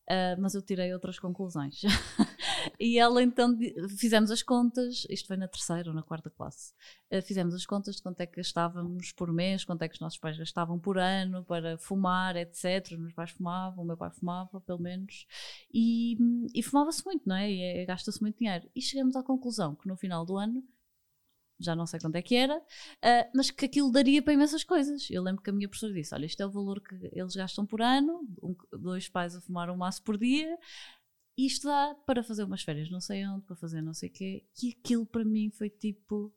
Uh, 0.08 0.40
mas 0.40 0.54
eu 0.54 0.62
tirei 0.62 0.92
outras 0.92 1.18
conclusões. 1.18 1.80
e 2.78 2.98
ela 2.98 3.22
então, 3.22 3.56
fizemos 3.96 4.30
as 4.30 4.42
contas, 4.42 5.06
isto 5.08 5.26
foi 5.26 5.36
na 5.36 5.48
terceira 5.48 5.88
ou 5.88 5.94
na 5.94 6.02
quarta 6.02 6.30
classe, 6.30 6.72
uh, 7.12 7.22
fizemos 7.22 7.54
as 7.54 7.66
contas 7.66 7.96
de 7.96 8.02
quanto 8.02 8.20
é 8.20 8.26
que 8.26 8.36
gastávamos 8.36 9.12
por 9.12 9.32
mês, 9.32 9.64
quanto 9.64 9.82
é 9.82 9.88
que 9.88 9.94
os 9.94 10.00
nossos 10.00 10.18
pais 10.18 10.36
gastavam 10.36 10.78
por 10.78 10.98
ano 10.98 11.44
para 11.44 11.78
fumar, 11.78 12.36
etc. 12.36 12.92
Os 12.92 12.98
meus 12.98 13.12
pais 13.12 13.30
fumavam, 13.30 13.84
o 13.84 13.86
meu 13.86 13.96
pai 13.96 14.10
fumava, 14.10 14.60
pelo 14.60 14.80
menos, 14.80 15.26
e, 15.72 16.16
e 16.54 16.62
fumava-se 16.62 17.04
muito, 17.04 17.28
não 17.28 17.36
é? 17.36 17.50
E 17.50 17.62
é, 17.62 17.84
gasta-se 17.84 18.20
muito 18.20 18.38
dinheiro. 18.38 18.68
E 18.74 18.80
chegamos 18.80 19.16
à 19.16 19.22
conclusão 19.22 19.74
que 19.74 19.88
no 19.88 19.96
final 19.96 20.24
do 20.24 20.36
ano 20.36 20.62
já 21.60 21.74
não 21.74 21.86
sei 21.86 21.98
quanto 21.98 22.14
é 22.16 22.22
que 22.22 22.36
era, 22.36 22.56
uh, 22.56 23.30
mas 23.34 23.50
que 23.50 23.64
aquilo 23.64 23.90
daria 23.90 24.22
para 24.22 24.32
imensas 24.32 24.62
coisas. 24.62 25.08
Eu 25.10 25.22
lembro 25.22 25.42
que 25.42 25.50
a 25.50 25.52
minha 25.52 25.68
professora 25.68 25.92
disse: 25.92 26.14
Olha, 26.14 26.26
isto 26.26 26.40
é 26.40 26.46
o 26.46 26.50
valor 26.50 26.80
que 26.80 26.94
eles 27.12 27.34
gastam 27.34 27.66
por 27.66 27.82
ano, 27.82 28.20
um, 28.42 28.54
dois 28.78 29.08
pais 29.08 29.34
a 29.34 29.40
fumar 29.40 29.68
um 29.70 29.76
maço 29.76 30.02
por 30.02 30.16
dia, 30.16 30.56
isto 31.46 31.66
dá 31.66 31.94
para 32.06 32.22
fazer 32.22 32.44
umas 32.44 32.62
férias 32.62 32.90
não 32.90 33.00
sei 33.00 33.26
onde, 33.26 33.44
para 33.44 33.56
fazer 33.56 33.80
não 33.80 33.94
sei 33.94 34.08
o 34.08 34.12
quê. 34.12 34.44
E 34.62 34.76
aquilo 34.78 35.06
para 35.06 35.24
mim 35.24 35.50
foi 35.50 35.70
tipo. 35.70 36.34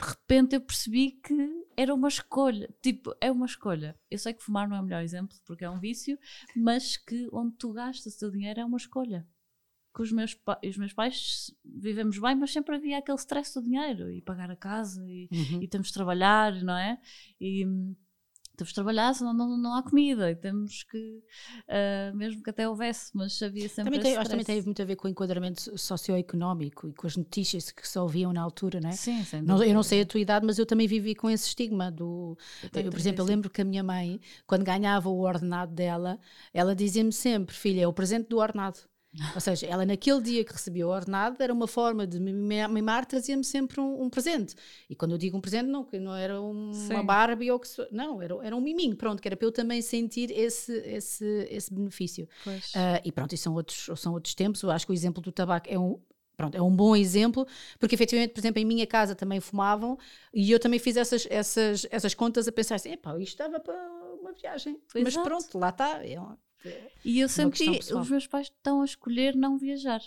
De 0.00 0.08
repente 0.08 0.56
eu 0.56 0.62
percebi 0.62 1.12
que 1.12 1.66
era 1.76 1.94
uma 1.94 2.08
escolha. 2.08 2.74
Tipo, 2.82 3.14
é 3.20 3.30
uma 3.30 3.46
escolha. 3.46 3.98
Eu 4.10 4.18
sei 4.18 4.32
que 4.32 4.42
fumar 4.42 4.68
não 4.68 4.76
é 4.76 4.80
o 4.80 4.82
melhor 4.82 5.02
exemplo 5.02 5.36
porque 5.44 5.64
é 5.64 5.70
um 5.70 5.78
vício, 5.78 6.18
mas 6.56 6.96
que 6.96 7.28
onde 7.32 7.54
tu 7.56 7.72
gastas 7.72 8.14
o 8.14 8.18
teu 8.18 8.30
dinheiro 8.30 8.60
é 8.60 8.64
uma 8.64 8.78
escolha 8.78 9.28
que 9.94 10.02
os 10.02 10.12
meus, 10.12 10.36
os 10.64 10.76
meus 10.76 10.92
pais 10.92 11.54
vivemos 11.64 12.18
bem, 12.18 12.36
mas 12.36 12.52
sempre 12.52 12.76
havia 12.76 12.98
aquele 12.98 13.18
stress 13.18 13.54
do 13.54 13.64
dinheiro 13.64 14.10
e 14.10 14.22
pagar 14.22 14.50
a 14.50 14.56
casa 14.56 15.04
e, 15.08 15.28
uhum. 15.32 15.62
e 15.62 15.68
temos 15.68 15.88
de 15.88 15.94
trabalhar, 15.94 16.52
não 16.62 16.76
é? 16.76 16.98
E 17.40 17.66
temos 18.60 18.70
de 18.70 18.74
trabalhar, 18.74 19.14
senão 19.14 19.32
não, 19.32 19.56
não 19.56 19.74
há 19.74 19.82
comida 19.82 20.30
e 20.30 20.36
temos 20.36 20.82
que, 20.84 21.22
uh, 21.68 22.16
mesmo 22.16 22.42
que 22.42 22.50
até 22.50 22.68
houvesse, 22.68 23.10
mas 23.14 23.40
havia 23.42 23.68
sempre 23.68 23.84
também 23.84 24.00
tem, 24.00 24.16
Acho 24.16 24.24
que 24.24 24.30
também 24.30 24.44
tem 24.44 24.62
muito 24.62 24.82
a 24.82 24.84
ver 24.84 24.96
com 24.96 25.08
o 25.08 25.10
enquadramento 25.10 25.78
socioeconómico 25.78 26.88
e 26.88 26.92
com 26.92 27.06
as 27.06 27.16
notícias 27.16 27.70
que 27.70 27.86
se 27.86 27.98
ouviam 27.98 28.32
na 28.32 28.42
altura, 28.42 28.80
não 28.80 28.90
é? 28.90 28.92
Sim, 28.92 29.24
não, 29.42 29.62
Eu 29.62 29.74
não 29.74 29.82
sei 29.82 30.02
a 30.02 30.06
tua 30.06 30.20
idade, 30.20 30.46
mas 30.46 30.58
eu 30.58 30.66
também 30.66 30.86
vivi 30.86 31.14
com 31.14 31.30
esse 31.30 31.48
estigma 31.48 31.90
do... 31.90 32.36
Eu, 32.74 32.82
eu 32.82 32.90
por 32.90 32.98
exemplo, 32.98 33.22
eu 33.22 33.26
lembro 33.26 33.48
que 33.48 33.62
a 33.62 33.64
minha 33.64 33.82
mãe, 33.82 34.20
quando 34.46 34.64
ganhava 34.64 35.08
o 35.08 35.20
ordenado 35.20 35.72
dela, 35.72 36.18
ela 36.52 36.74
dizia-me 36.74 37.12
sempre, 37.12 37.54
filha, 37.54 37.82
é 37.82 37.86
o 37.86 37.92
presente 37.92 38.28
do 38.28 38.38
ordenado. 38.38 38.89
Ou 39.34 39.40
seja, 39.40 39.66
ela 39.66 39.84
naquele 39.84 40.20
dia 40.20 40.44
que 40.44 40.52
recebia 40.52 40.86
o 40.86 40.90
ordenado 40.90 41.42
era 41.42 41.52
uma 41.52 41.66
forma 41.66 42.06
de 42.06 42.20
mimar, 42.20 43.04
trazia-me 43.04 43.42
sempre 43.42 43.80
um, 43.80 44.02
um, 44.02 44.08
presente. 44.08 44.54
E 44.88 44.94
quando 44.94 45.12
eu 45.12 45.18
digo 45.18 45.36
um 45.36 45.40
presente, 45.40 45.66
não, 45.66 45.84
que 45.84 45.98
não 45.98 46.14
era 46.14 46.40
um, 46.40 46.70
uma 46.70 47.02
Barbie 47.02 47.50
ou 47.50 47.58
que 47.58 47.68
não, 47.90 48.22
era, 48.22 48.34
era 48.42 48.56
um 48.56 48.60
miminho, 48.60 48.96
pronto, 48.96 49.20
que 49.20 49.26
era 49.26 49.36
para 49.36 49.46
eu 49.46 49.52
também 49.52 49.82
sentir 49.82 50.30
esse, 50.30 50.72
esse, 50.86 51.48
esse 51.50 51.74
benefício. 51.74 52.28
Uh, 52.46 53.00
e 53.04 53.10
pronto, 53.10 53.34
e 53.34 53.38
são 53.38 53.52
outros, 53.54 53.90
são 54.00 54.12
outros 54.12 54.34
tempos. 54.34 54.62
Eu 54.62 54.70
acho 54.70 54.86
que 54.86 54.92
o 54.92 54.94
exemplo 54.94 55.20
do 55.20 55.32
tabaco 55.32 55.66
é 55.68 55.76
um, 55.76 55.98
pronto, 56.36 56.56
é 56.56 56.62
um 56.62 56.74
bom 56.74 56.94
exemplo, 56.94 57.44
porque 57.80 57.96
efetivamente, 57.96 58.32
por 58.32 58.40
exemplo, 58.40 58.62
em 58.62 58.64
minha 58.64 58.86
casa 58.86 59.16
também 59.16 59.40
fumavam 59.40 59.98
e 60.32 60.52
eu 60.52 60.60
também 60.60 60.78
fiz 60.78 60.96
essas, 60.96 61.26
essas, 61.28 61.84
essas 61.90 62.14
contas 62.14 62.46
a 62.46 62.52
pensar 62.52 62.76
assim, 62.76 62.92
epá, 62.92 63.18
isto 63.18 63.32
estava 63.32 63.58
para 63.58 63.74
uma 64.20 64.32
viagem. 64.32 64.80
Exato. 64.94 65.02
Mas 65.02 65.16
pronto, 65.16 65.58
lá 65.58 65.70
está. 65.70 66.06
É 66.06 66.16
e 67.04 67.20
eu 67.20 67.28
senti, 67.28 67.70
os 67.94 68.10
meus 68.10 68.26
pais 68.26 68.46
estão 68.46 68.82
a 68.82 68.84
escolher 68.84 69.34
não 69.34 69.58
viajar. 69.58 70.02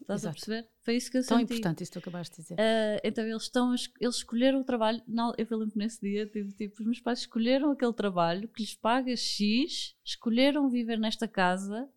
Estás 0.00 0.22
Exato. 0.22 0.28
a 0.28 0.34
perceber? 0.34 0.68
Foi 0.82 0.96
isso 0.96 1.10
que 1.10 1.18
eu 1.18 1.26
Tão 1.26 1.38
senti. 1.38 1.48
Tão 1.48 1.56
importante 1.56 1.82
isso 1.82 1.92
que 1.92 1.98
tu 1.98 2.02
acabaste 2.02 2.36
de 2.36 2.42
dizer. 2.42 2.54
Uh, 2.54 3.00
então 3.02 3.24
eles 3.24 3.42
estão 3.42 3.74
eles 4.00 4.16
escolheram 4.16 4.60
o 4.60 4.64
trabalho. 4.64 5.02
Não, 5.06 5.32
eu 5.36 5.46
lembro 5.50 5.72
que 5.72 5.78
nesse 5.78 6.00
dia 6.00 6.26
tive 6.26 6.52
tipo, 6.52 6.80
os 6.80 6.86
meus 6.86 7.00
pais 7.00 7.20
escolheram 7.20 7.70
aquele 7.70 7.92
trabalho 7.92 8.48
que 8.48 8.62
lhes 8.62 8.74
paga 8.74 9.16
X, 9.16 9.96
escolheram 10.04 10.68
viver 10.68 10.98
nesta 10.98 11.26
casa, 11.26 11.88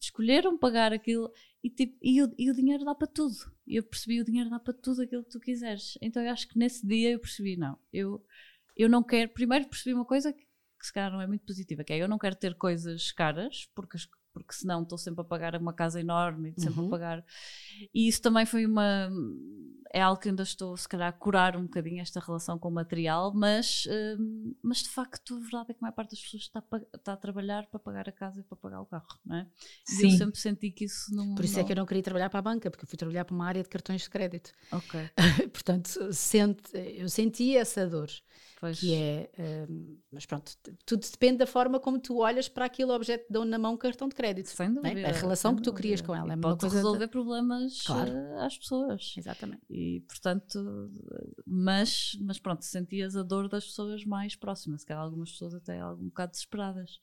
escolheram 0.00 0.56
pagar 0.56 0.92
aquilo 0.92 1.30
e, 1.62 1.70
tipo, 1.70 1.96
e, 2.02 2.22
o, 2.22 2.32
e 2.38 2.50
o 2.50 2.54
dinheiro 2.54 2.84
dá 2.84 2.94
para 2.94 3.06
tudo. 3.06 3.36
E 3.66 3.76
eu 3.76 3.82
percebi 3.82 4.20
o 4.20 4.24
dinheiro 4.24 4.50
dá 4.50 4.60
para 4.60 4.74
tudo 4.74 5.02
aquilo 5.02 5.24
que 5.24 5.30
tu 5.30 5.40
quiseres. 5.40 5.98
Então 6.00 6.22
eu 6.22 6.30
acho 6.30 6.46
que 6.46 6.58
nesse 6.58 6.86
dia 6.86 7.10
eu 7.10 7.18
percebi, 7.18 7.56
não, 7.56 7.78
eu, 7.92 8.22
eu 8.76 8.88
não 8.88 9.02
quero. 9.02 9.30
Primeiro 9.30 9.66
percebi 9.66 9.94
uma 9.94 10.04
coisa 10.04 10.32
que 10.32 10.46
que 10.84 10.88
se 10.88 10.92
calhar 10.92 11.10
não 11.10 11.20
é 11.20 11.26
muito 11.26 11.44
positiva, 11.46 11.82
que 11.82 11.92
é 11.92 11.98
eu 11.98 12.08
não 12.08 12.18
quero 12.18 12.36
ter 12.36 12.54
coisas 12.56 13.10
caras, 13.10 13.66
porque 13.74 13.96
porque 14.32 14.52
senão 14.52 14.82
estou 14.82 14.98
sempre 14.98 15.20
a 15.20 15.24
pagar 15.24 15.54
uma 15.54 15.72
casa 15.72 16.00
enorme 16.00 16.52
sempre 16.58 16.80
Uhum. 16.80 16.86
a 16.86 16.90
pagar. 16.90 17.24
E 17.94 18.08
isso 18.08 18.20
também 18.20 18.44
foi 18.44 18.66
uma. 18.66 19.08
É 19.92 20.00
algo 20.02 20.20
que 20.20 20.28
ainda 20.28 20.42
estou, 20.42 20.76
se 20.76 20.88
calhar, 20.88 21.08
a 21.08 21.12
curar 21.12 21.56
um 21.56 21.62
bocadinho 21.62 22.02
esta 22.02 22.18
relação 22.18 22.58
com 22.58 22.68
o 22.68 22.72
material, 22.72 23.32
mas, 23.32 23.84
hum, 24.18 24.52
mas 24.60 24.78
de 24.78 24.88
facto 24.88 25.36
a 25.36 25.38
verdade 25.38 25.70
é 25.70 25.74
que 25.74 25.78
a 25.78 25.82
maior 25.82 25.92
parte 25.94 26.10
das 26.10 26.20
pessoas 26.20 26.42
está 26.42 26.58
a, 26.58 26.96
está 26.96 27.12
a 27.12 27.16
trabalhar 27.16 27.66
para 27.68 27.78
pagar 27.78 28.08
a 28.08 28.12
casa 28.12 28.40
e 28.40 28.42
para 28.42 28.56
pagar 28.56 28.80
o 28.80 28.86
carro, 28.86 29.06
não 29.24 29.36
é? 29.36 29.46
E 29.88 30.02
eu 30.04 30.10
Sim. 30.10 30.18
sempre 30.18 30.40
senti 30.40 30.72
que 30.72 30.84
isso 30.86 31.14
não. 31.14 31.32
Por 31.36 31.44
isso 31.44 31.60
é 31.60 31.62
que 31.64 31.70
eu 31.70 31.76
não 31.76 31.86
queria 31.86 32.02
trabalhar 32.02 32.28
para 32.28 32.40
a 32.40 32.42
banca, 32.42 32.68
porque 32.72 32.84
eu 32.84 32.88
fui 32.88 32.98
trabalhar 32.98 33.24
para 33.24 33.34
uma 33.36 33.46
área 33.46 33.62
de 33.62 33.68
cartões 33.68 34.02
de 34.02 34.10
crédito. 34.10 34.50
Ok, 34.72 34.94
Portanto, 35.52 36.12
sente, 36.12 36.76
eu 36.76 37.08
senti 37.08 37.56
essa 37.56 37.86
dor, 37.86 38.10
pois. 38.66 38.80
que 38.80 38.94
é. 38.94 39.30
hum, 39.68 39.98
mas 40.10 40.26
pronto, 40.26 40.52
tudo 40.86 41.06
depende 41.10 41.38
da 41.38 41.46
forma 41.46 41.78
como 41.80 41.98
tu 41.98 42.18
olhas 42.18 42.48
para 42.48 42.64
aquele 42.66 42.90
objeto 42.92 43.26
que 43.26 43.32
dão 43.32 43.44
na 43.44 43.58
mão 43.58 43.74
um 43.74 43.76
cartão 43.76 44.08
de 44.08 44.14
crédito. 44.14 44.48
Sem 44.48 44.72
dúvida. 44.72 45.08
A 45.08 45.12
relação 45.12 45.54
que 45.56 45.62
tu 45.62 45.72
crias 45.72 46.00
com 46.00 46.14
ela 46.14 46.32
é 46.32 46.36
pode 46.36 46.60
coisa. 46.60 46.76
resolver 46.76 47.08
problemas 47.08 47.82
Claro. 47.82 48.10
eh, 48.10 48.44
às 48.44 48.56
pessoas. 48.58 49.14
Exatamente. 49.16 49.62
E 49.70 50.00
portanto, 50.08 50.90
mas, 51.46 52.16
mas 52.20 52.38
pronto, 52.38 52.64
sentias 52.64 53.16
a 53.16 53.22
dor 53.22 53.48
das 53.48 53.66
pessoas 53.66 54.04
mais 54.04 54.36
próximas, 54.36 54.80
se 54.82 54.86
calhar 54.86 55.02
algumas 55.02 55.30
pessoas 55.32 55.54
até 55.54 55.80
algum 55.80 56.06
bocado 56.06 56.32
desesperadas. 56.32 56.98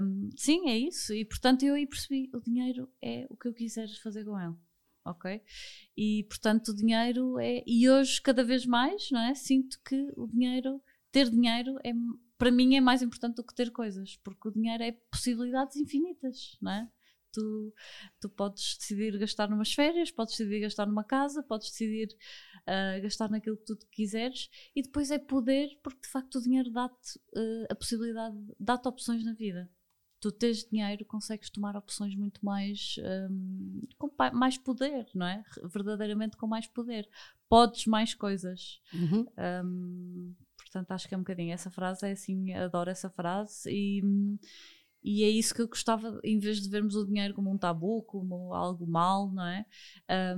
Hum, 0.00 0.30
sim, 0.36 0.68
é 0.68 0.76
isso. 0.78 1.12
E 1.12 1.24
portanto 1.24 1.62
eu 1.64 1.74
aí 1.74 1.86
percebi: 1.86 2.30
o 2.34 2.40
dinheiro 2.40 2.88
é 3.02 3.26
o 3.30 3.36
que 3.36 3.48
eu 3.48 3.54
quiser 3.54 3.88
fazer 4.02 4.24
com 4.24 4.38
ele. 4.38 4.54
Ok? 5.04 5.42
E 5.96 6.24
portanto 6.28 6.68
o 6.68 6.74
dinheiro 6.74 7.38
é. 7.38 7.62
E 7.66 7.88
hoje, 7.88 8.20
cada 8.22 8.42
vez 8.42 8.64
mais, 8.66 9.10
não 9.10 9.20
é? 9.20 9.34
Sinto 9.34 9.78
que 9.84 10.12
o 10.16 10.26
dinheiro, 10.26 10.82
ter 11.12 11.28
dinheiro, 11.30 11.78
é, 11.84 11.92
para 12.38 12.50
mim 12.50 12.74
é 12.76 12.80
mais 12.80 13.02
importante 13.02 13.36
do 13.36 13.44
que 13.44 13.54
ter 13.54 13.70
coisas, 13.70 14.16
porque 14.24 14.48
o 14.48 14.52
dinheiro 14.52 14.82
é 14.82 14.92
possibilidades 15.10 15.76
infinitas, 15.76 16.56
não 16.60 16.72
é? 16.72 16.90
Tu, 17.32 17.74
tu 18.20 18.28
podes 18.30 18.76
decidir 18.78 19.18
gastar 19.18 19.50
numas 19.50 19.72
férias, 19.72 20.10
podes 20.10 20.36
decidir 20.36 20.60
gastar 20.60 20.86
numa 20.86 21.02
casa, 21.04 21.42
podes 21.42 21.70
decidir 21.70 22.16
ah, 22.66 22.98
gastar 23.00 23.28
naquilo 23.28 23.56
que 23.56 23.64
tu 23.64 23.76
quiseres 23.90 24.48
e 24.74 24.82
depois 24.82 25.10
é 25.10 25.18
poder, 25.18 25.78
porque 25.82 26.02
de 26.02 26.08
facto 26.08 26.36
o 26.36 26.42
dinheiro 26.42 26.70
dá-te 26.70 27.20
ah, 27.36 27.66
a 27.70 27.74
possibilidade, 27.74 28.36
dá-te 28.58 28.88
opções 28.88 29.24
na 29.24 29.34
vida. 29.34 29.68
Tu 30.24 30.32
tens 30.32 30.64
dinheiro, 30.64 31.04
consegues 31.04 31.50
tomar 31.50 31.76
opções 31.76 32.16
muito 32.16 32.42
mais 32.42 32.96
hum, 33.30 33.82
com 33.98 34.10
mais 34.32 34.56
poder, 34.56 35.06
não 35.14 35.26
é? 35.26 35.44
Verdadeiramente 35.64 36.34
com 36.34 36.46
mais 36.46 36.66
poder. 36.66 37.06
Podes 37.46 37.84
mais 37.84 38.14
coisas. 38.14 38.80
Uhum. 38.94 39.26
Hum, 39.62 40.34
portanto, 40.56 40.92
acho 40.92 41.06
que 41.06 41.14
é 41.14 41.18
um 41.18 41.20
bocadinho. 41.20 41.52
Essa 41.52 41.70
frase 41.70 42.08
é 42.08 42.12
assim, 42.12 42.54
adoro 42.54 42.88
essa 42.88 43.10
frase 43.10 43.68
e, 43.70 44.02
e 45.02 45.24
é 45.24 45.28
isso 45.28 45.54
que 45.54 45.60
eu 45.60 45.68
gostava, 45.68 46.18
em 46.24 46.38
vez 46.38 46.62
de 46.62 46.70
vermos 46.70 46.96
o 46.96 47.04
dinheiro 47.04 47.34
como 47.34 47.50
um 47.50 47.58
tabu, 47.58 48.02
como 48.04 48.54
algo 48.54 48.86
mal, 48.86 49.30
não 49.30 49.46
é? 49.46 49.66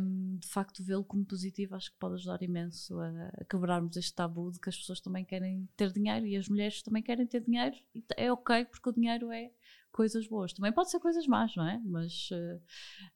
Hum, 0.00 0.36
de 0.40 0.48
facto, 0.48 0.82
vê-lo 0.82 1.04
como 1.04 1.24
positivo 1.24 1.76
acho 1.76 1.92
que 1.92 1.98
pode 2.00 2.14
ajudar 2.14 2.42
imenso 2.42 2.98
a, 2.98 3.28
a 3.40 3.44
quebrarmos 3.44 3.96
este 3.96 4.12
tabu 4.12 4.50
de 4.50 4.58
que 4.58 4.68
as 4.68 4.76
pessoas 4.76 5.00
também 5.00 5.24
querem 5.24 5.68
ter 5.76 5.92
dinheiro 5.92 6.26
e 6.26 6.36
as 6.36 6.48
mulheres 6.48 6.82
também 6.82 7.04
querem 7.04 7.24
ter 7.24 7.44
dinheiro 7.44 7.76
e 7.94 8.02
é 8.16 8.32
ok 8.32 8.64
porque 8.64 8.88
o 8.88 8.92
dinheiro 8.92 9.30
é 9.30 9.52
coisas 9.96 10.28
boas. 10.28 10.52
Também 10.52 10.72
pode 10.72 10.90
ser 10.90 11.00
coisas 11.00 11.26
más, 11.26 11.56
não 11.56 11.66
é? 11.66 11.80
Mas, 11.84 12.28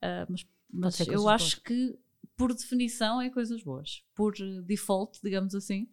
ah, 0.03 0.27
mas, 0.29 0.47
mas 0.73 1.01
eu 1.07 1.29
acho 1.29 1.61
que 1.61 1.97
por 2.41 2.55
definição 2.55 3.21
é 3.21 3.29
coisas 3.29 3.63
boas. 3.63 4.03
Por 4.15 4.35
eh, 4.41 4.63
default, 4.63 5.21
digamos 5.23 5.55
assim, 5.55 5.89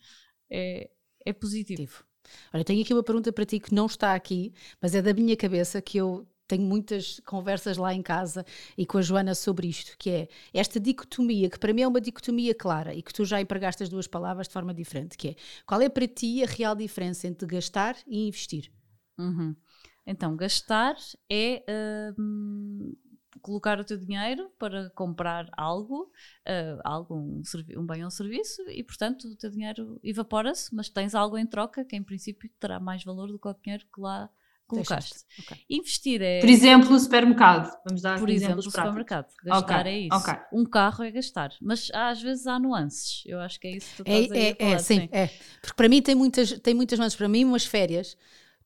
é, 0.49 0.89
é 1.25 1.33
positivo. 1.33 1.77
Positivo. 1.77 2.05
Olha, 2.53 2.63
tenho 2.63 2.81
aqui 2.81 2.93
uma 2.93 3.03
pergunta 3.03 3.33
para 3.33 3.45
ti 3.45 3.59
que 3.59 3.73
não 3.73 3.85
está 3.85 4.13
aqui, 4.13 4.53
mas 4.81 4.95
é 4.95 5.01
da 5.01 5.13
minha 5.13 5.35
cabeça 5.35 5.81
que 5.81 5.97
eu 5.97 6.25
tenho 6.47 6.63
muitas 6.63 7.19
conversas 7.25 7.75
lá 7.75 7.93
em 7.93 8.01
casa 8.01 8.45
e 8.77 8.85
com 8.85 8.97
a 8.97 9.01
Joana 9.01 9.35
sobre 9.35 9.67
isto, 9.67 9.97
que 9.97 10.09
é 10.09 10.27
esta 10.53 10.79
dicotomia, 10.79 11.49
que 11.49 11.59
para 11.59 11.73
mim 11.73 11.81
é 11.81 11.87
uma 11.87 11.99
dicotomia 11.99 12.55
clara 12.55 12.93
e 12.93 13.01
que 13.01 13.13
tu 13.13 13.25
já 13.25 13.41
empregaste 13.41 13.83
as 13.83 13.89
duas 13.89 14.07
palavras 14.07 14.47
de 14.47 14.53
forma 14.53 14.73
diferente, 14.73 15.17
que 15.17 15.29
é 15.29 15.35
qual 15.65 15.81
é 15.81 15.89
para 15.89 16.07
ti 16.07 16.41
a 16.43 16.47
real 16.47 16.75
diferença 16.75 17.27
entre 17.27 17.45
gastar 17.45 17.97
e 18.07 18.27
investir? 18.27 18.71
Uhum. 19.17 19.53
Então, 20.07 20.35
gastar 20.37 20.95
é 21.29 21.63
hum, 22.17 22.95
colocar 23.41 23.79
o 23.79 23.83
teu 23.83 23.97
dinheiro 23.97 24.49
para 24.57 24.89
comprar 24.91 25.49
algo, 25.57 26.11
ah, 26.45 26.79
algo 26.83 27.15
um, 27.15 27.41
um 27.77 27.85
bem 27.85 28.01
ou 28.01 28.07
um 28.07 28.11
serviço, 28.11 28.61
e 28.69 28.83
portanto 28.83 29.25
o 29.27 29.35
teu 29.35 29.49
dinheiro 29.51 29.99
evapora-se, 30.03 30.73
mas 30.73 30.89
tens 30.89 31.13
algo 31.13 31.37
em 31.37 31.45
troca 31.45 31.83
que 31.85 31.95
em 31.95 32.03
princípio 32.03 32.49
terá 32.59 32.79
mais 32.79 33.03
valor 33.03 33.27
do 33.27 33.37
que 33.39 33.47
o 33.47 33.53
dinheiro 33.53 33.85
que 33.93 34.01
lá 34.01 34.29
colocaste. 34.67 35.13
Deixaste. 35.13 35.25
Ok. 35.39 35.57
Investir 35.69 36.21
é. 36.21 36.41
Por 36.41 36.49
exemplo, 36.49 36.95
o 36.95 36.99
supermercado. 36.99 37.77
Vamos 37.85 38.01
dar 38.01 38.19
Por 38.19 38.29
exemplo, 38.29 38.59
o 38.59 38.71
supermercado. 38.71 39.27
Gastar 39.43 39.85
Ok, 39.85 39.91
é 39.91 39.97
isso. 39.99 40.17
ok. 40.29 40.33
Um 40.51 40.65
carro 40.65 41.03
é 41.03 41.11
gastar. 41.11 41.53
Mas 41.61 41.89
às 41.93 42.21
vezes 42.21 42.47
há 42.47 42.59
nuances. 42.59 43.23
Eu 43.25 43.39
acho 43.39 43.59
que 43.59 43.67
é 43.67 43.71
isso 43.71 43.89
que 43.91 43.95
tu 43.97 44.03
É, 44.03 44.13
estás 44.13 44.31
a 44.31 44.35
é, 44.39 44.55
falar, 44.55 44.75
é, 44.75 44.77
sim, 44.79 45.09
é. 45.11 45.27
Porque 45.61 45.75
para 45.75 45.89
mim 45.89 46.01
tem 46.01 46.15
muitas, 46.15 46.51
tem 46.59 46.73
muitas 46.73 46.97
nuances. 46.99 47.17
Para 47.17 47.27
mim, 47.29 47.45
umas 47.45 47.65
férias, 47.65 48.17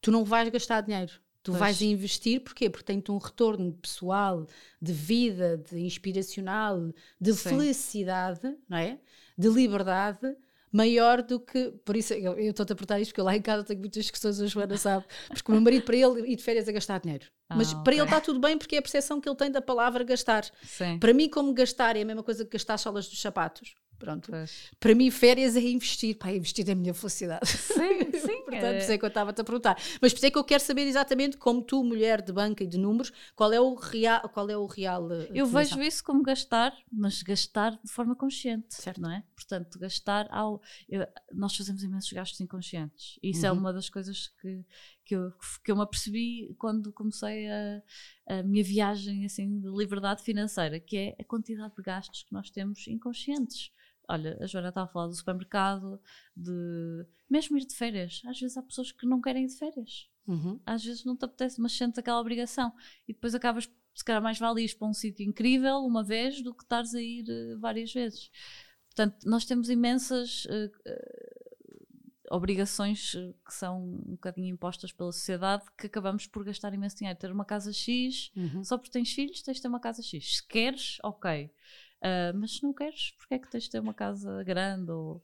tu 0.02 0.12
não 0.12 0.24
vais 0.24 0.50
gastar 0.50 0.82
dinheiro. 0.82 1.14
Tu 1.44 1.52
Pois. 1.52 1.60
vais 1.60 1.82
investir, 1.82 2.40
porquê? 2.42 2.70
Porque 2.70 2.86
tem-te 2.86 3.12
um 3.12 3.18
retorno 3.18 3.74
pessoal, 3.74 4.46
de 4.82 4.94
vida, 4.94 5.58
de 5.58 5.80
inspiracional, 5.80 6.94
de 7.20 7.34
Sim. 7.34 7.50
felicidade, 7.50 8.56
não 8.70 8.78
é? 8.78 9.00
De 9.38 9.50
liberdade, 9.50 10.36
maior 10.72 11.22
do 11.24 11.40
que. 11.40 11.72
Por 11.84 11.96
isso, 11.98 12.14
eu 12.14 12.38
estou-te 12.38 12.74
a 12.74 12.76
perguntar 12.76 13.00
isto, 13.00 13.10
porque 13.12 13.22
eu 13.22 13.26
lá 13.26 13.36
em 13.36 13.42
casa 13.42 13.64
tenho 13.64 13.80
muitas 13.80 14.10
questões, 14.10 14.40
a 14.40 14.46
Joana 14.46 14.78
sabe. 14.78 15.06
Porque 15.30 15.52
o 15.52 15.56
meu 15.56 15.62
marido, 15.62 15.84
para 15.84 15.96
ele, 15.98 16.32
ir 16.32 16.36
de 16.36 16.44
férias 16.44 16.68
é 16.68 16.72
gastar 16.72 17.00
dinheiro. 17.00 17.26
Mas 17.50 17.74
Ah, 17.74 17.78
para 17.84 17.94
ele 17.96 18.04
está 18.04 18.22
tudo 18.22 18.40
bem, 18.40 18.58
porque 18.58 18.76
é 18.76 18.80
a 18.80 18.82
percepção 18.82 19.20
que 19.20 19.28
ele 19.28 19.36
tem 19.36 19.52
da 19.52 19.62
palavra 19.62 20.04
gastar. 20.04 20.46
Sim. 20.64 21.00
Para 21.00 21.14
mim, 21.14 21.28
como 21.28 21.54
gastar 21.54 21.96
é 21.96 22.04
a 22.04 22.06
mesma 22.06 22.24
coisa 22.24 22.46
que 22.46 22.52
gastar 22.52 22.76
as 22.76 22.82
solas 22.82 23.08
dos 23.10 23.20
sapatos. 23.20 23.74
Pronto. 24.02 24.32
Pois. 24.32 24.72
Para 24.80 24.96
mim, 24.96 25.12
férias 25.12 25.56
é 25.56 25.62
investir. 25.62 26.18
Pá, 26.18 26.32
investir 26.32 26.68
é 26.68 26.72
a 26.72 26.76
minha 26.76 26.94
felicidade. 26.94 27.48
Sim, 27.48 28.12
sim. 28.20 28.42
Portanto, 28.44 28.54
é- 28.66 28.74
por 28.74 28.78
isso 28.82 28.92
é 28.92 28.98
que 28.98 29.06
eu 29.06 29.08
estava-te 29.08 29.42
a 29.42 29.44
perguntar. 29.44 29.78
Mas 30.02 30.12
por 30.12 30.18
isso 30.18 30.26
é 30.26 30.32
que 30.32 30.38
eu 30.38 30.44
quero 30.44 30.64
saber 30.64 30.88
exatamente, 30.88 31.38
como 31.38 31.62
tu, 31.62 31.84
mulher 31.84 32.22
de 32.22 32.34
banca 32.34 32.64
e 32.64 32.68
de 32.68 32.78
números, 32.80 33.12
qual 33.36 33.54
é 33.54 33.62
o 33.62 33.76
real. 33.76 34.28
Qual 34.30 34.50
é 34.50 34.58
o 34.58 34.66
real 34.66 35.12
eh, 35.14 35.30
Eu 35.34 35.46
vejo 35.46 35.80
isso 35.82 36.04
como 36.04 36.24
gastar, 36.24 36.76
mas 36.92 37.22
gastar 37.22 37.72
de 37.84 37.92
forma 37.92 38.16
consciente, 38.16 38.74
Certo. 38.74 39.00
não 39.00 39.12
é? 39.12 39.24
Portanto, 39.36 39.78
gastar 39.80 40.28
ao. 40.32 40.62
eu- 40.90 41.08
nós 41.32 41.56
fazemos 41.56 41.84
imensos 41.84 42.12
gastos 42.12 42.40
inconscientes. 42.42 43.20
E 43.22 43.30
isso 43.30 43.46
é 43.46 43.52
Uhum. 43.52 43.60
uma 43.60 43.72
das 43.72 43.88
coisas 43.90 44.28
que, 44.42 44.66
que, 45.06 45.16
eu, 45.16 45.32
que 45.64 45.72
eu 45.72 45.76
me 45.76 45.84
apercebi 45.84 46.56
quando 46.58 46.92
comecei 46.92 47.48
a, 47.50 47.82
a 48.28 48.44
minha 48.44 48.64
viagem 48.64 49.26
assim, 49.26 49.60
de 49.60 49.68
liberdade 49.70 50.24
financeira, 50.24 50.80
que 50.80 50.98
é 50.98 51.16
a 51.20 51.24
quantidade 51.24 51.76
de 51.76 51.82
gastos 51.84 52.24
que 52.24 52.34
nós 52.34 52.50
temos 52.50 52.88
inconscientes. 52.88 53.72
Olha, 54.08 54.38
a 54.42 54.46
Joana 54.48 54.70
estava 54.70 54.90
a 54.90 54.92
falar 54.92 55.08
do 55.08 55.14
supermercado, 55.16 56.00
de 56.36 57.06
mesmo 57.30 57.58
ir 57.58 57.66
de 57.66 57.76
férias. 57.76 58.22
Às 58.26 58.40
vezes 58.40 58.58
há 58.58 58.62
pessoas 58.64 58.92
que 58.92 59.06
não 59.06 59.22
querem 59.22 59.44
ir 59.46 59.48
de 59.48 59.58
férias 59.58 60.10
Uhum. 60.28 60.60
às 60.66 60.84
vezes 60.86 61.04
não 61.04 61.18
te 61.18 61.26
apetece, 61.26 61.60
mas 61.60 61.72
sentes 61.74 61.98
aquela 61.98 62.20
obrigação 62.20 62.72
e 63.08 63.14
depois 63.14 63.34
acabas, 63.34 63.70
se 63.96 64.06
calhar 64.06 64.22
mais 64.22 64.38
vale 64.38 64.64
ir 64.64 64.78
para 64.78 64.88
um 64.88 64.94
sítio 64.94 65.28
incrível 65.28 65.78
uma 65.80 66.04
vez 66.04 66.42
do 66.44 66.54
que 66.54 66.64
estares 66.64 66.94
a 66.94 67.02
ir 67.02 67.26
eh, 67.28 67.56
várias 67.58 67.92
vezes. 67.92 68.30
Portanto, 68.88 69.18
nós 69.26 69.46
temos 69.46 69.70
imensas 69.70 70.46
eh, 70.50 70.70
obrigações 72.30 73.12
que 73.46 73.54
são 73.54 73.84
um 73.84 74.12
bocadinho 74.12 74.54
impostas 74.54 74.92
pela 74.92 75.12
sociedade 75.12 75.64
que 75.78 75.88
acabamos 75.88 76.28
por 76.28 76.44
gastar 76.44 76.74
imenso 76.74 76.98
dinheiro. 76.98 77.20
Ter 77.20 77.32
uma 77.32 77.46
casa 77.46 77.74
X, 77.74 78.32
Uhum. 78.36 78.64
só 78.64 78.78
porque 78.78 78.92
tens 78.92 79.12
filhos, 79.12 79.42
tens 79.42 79.58
de 79.58 79.62
ter 79.64 79.68
uma 79.68 79.80
casa 79.80 80.02
X. 80.02 80.38
Se 80.38 80.48
queres, 80.48 80.98
ok. 81.04 81.52
Ah, 82.02 82.32
mas 82.34 82.58
se 82.58 82.64
não 82.64 82.74
queres, 82.74 83.12
porque 83.18 83.36
é 83.36 83.40
que 83.40 83.50
tens 83.50 83.64
de 83.66 83.70
ter 83.70 83.80
uma 83.80 83.94
casa 83.94 84.44
grande? 84.44 84.92
Ou 84.92 85.24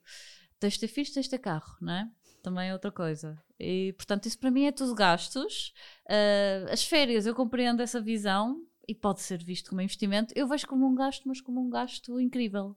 tens 0.59 0.73
de 0.73 0.81
ter 0.81 0.87
filhos, 0.87 1.11
tens 1.11 1.25
de 1.25 1.31
ter 1.31 1.39
carro, 1.39 1.75
não 1.81 1.93
é? 1.93 2.09
Também 2.43 2.69
é 2.69 2.73
outra 2.73 2.91
coisa. 2.91 3.37
E 3.59 3.93
portanto, 3.97 4.27
isso 4.27 4.39
para 4.39 4.51
mim 4.51 4.65
é 4.65 4.71
tudo 4.71 4.93
gastos. 4.95 5.73
Ah, 6.09 6.71
as 6.71 6.83
férias, 6.85 7.25
eu 7.25 7.35
compreendo 7.35 7.81
essa 7.81 7.99
visão 7.99 8.63
e 8.87 8.95
pode 8.95 9.21
ser 9.21 9.43
visto 9.43 9.69
como 9.69 9.81
investimento. 9.81 10.33
Eu 10.35 10.47
vejo 10.47 10.65
como 10.65 10.87
um 10.87 10.95
gasto, 10.95 11.27
mas 11.27 11.41
como 11.41 11.59
um 11.59 11.69
gasto 11.69 12.21
incrível. 12.21 12.73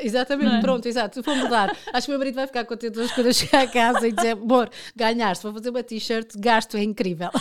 Exatamente, 0.00 0.54
é? 0.54 0.60
pronto, 0.60 0.86
exato. 0.86 1.20
Vou 1.20 1.34
mudar. 1.34 1.76
Acho 1.92 2.06
que 2.06 2.10
o 2.10 2.12
meu 2.12 2.18
marido 2.18 2.36
vai 2.36 2.46
ficar 2.46 2.64
contente 2.64 2.96
hoje 2.98 3.12
quando 3.12 3.26
eu 3.26 3.34
chegar 3.34 3.62
a 3.62 3.66
casa 3.66 4.06
e 4.06 4.12
dizer: 4.12 4.32
amor, 4.32 4.70
ganhaste, 4.94 5.42
vou 5.42 5.52
fazer 5.52 5.70
uma 5.70 5.82
t-shirt, 5.82 6.36
gasto 6.36 6.76
é 6.76 6.84
incrível. 6.84 7.30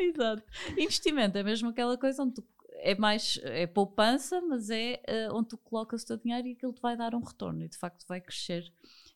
Exato. 0.00 0.42
Investimento 0.76 1.38
é 1.38 1.44
mesmo 1.44 1.68
aquela 1.68 1.96
coisa 1.96 2.24
onde 2.24 2.34
tu 2.34 2.44
é 2.82 2.94
mais 2.96 3.38
é 3.44 3.66
poupança, 3.66 4.40
mas 4.42 4.68
é 4.70 5.00
eh, 5.06 5.28
onde 5.32 5.50
tu 5.50 5.58
colocas 5.58 6.02
o 6.02 6.06
teu 6.06 6.16
dinheiro 6.16 6.48
e 6.48 6.52
aquilo 6.52 6.72
te 6.72 6.80
vai 6.82 6.96
dar 6.96 7.14
um 7.14 7.20
retorno 7.22 7.62
e 7.62 7.68
de 7.68 7.78
facto 7.78 8.04
vai 8.06 8.20
crescer. 8.20 8.64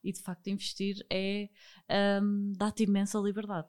E 0.04 0.12
de 0.12 0.20
facto 0.20 0.46
investir 0.48 1.04
é 1.10 1.48
ahm, 1.88 2.52
dá-te 2.56 2.84
imensa 2.84 3.18
liberdade. 3.18 3.68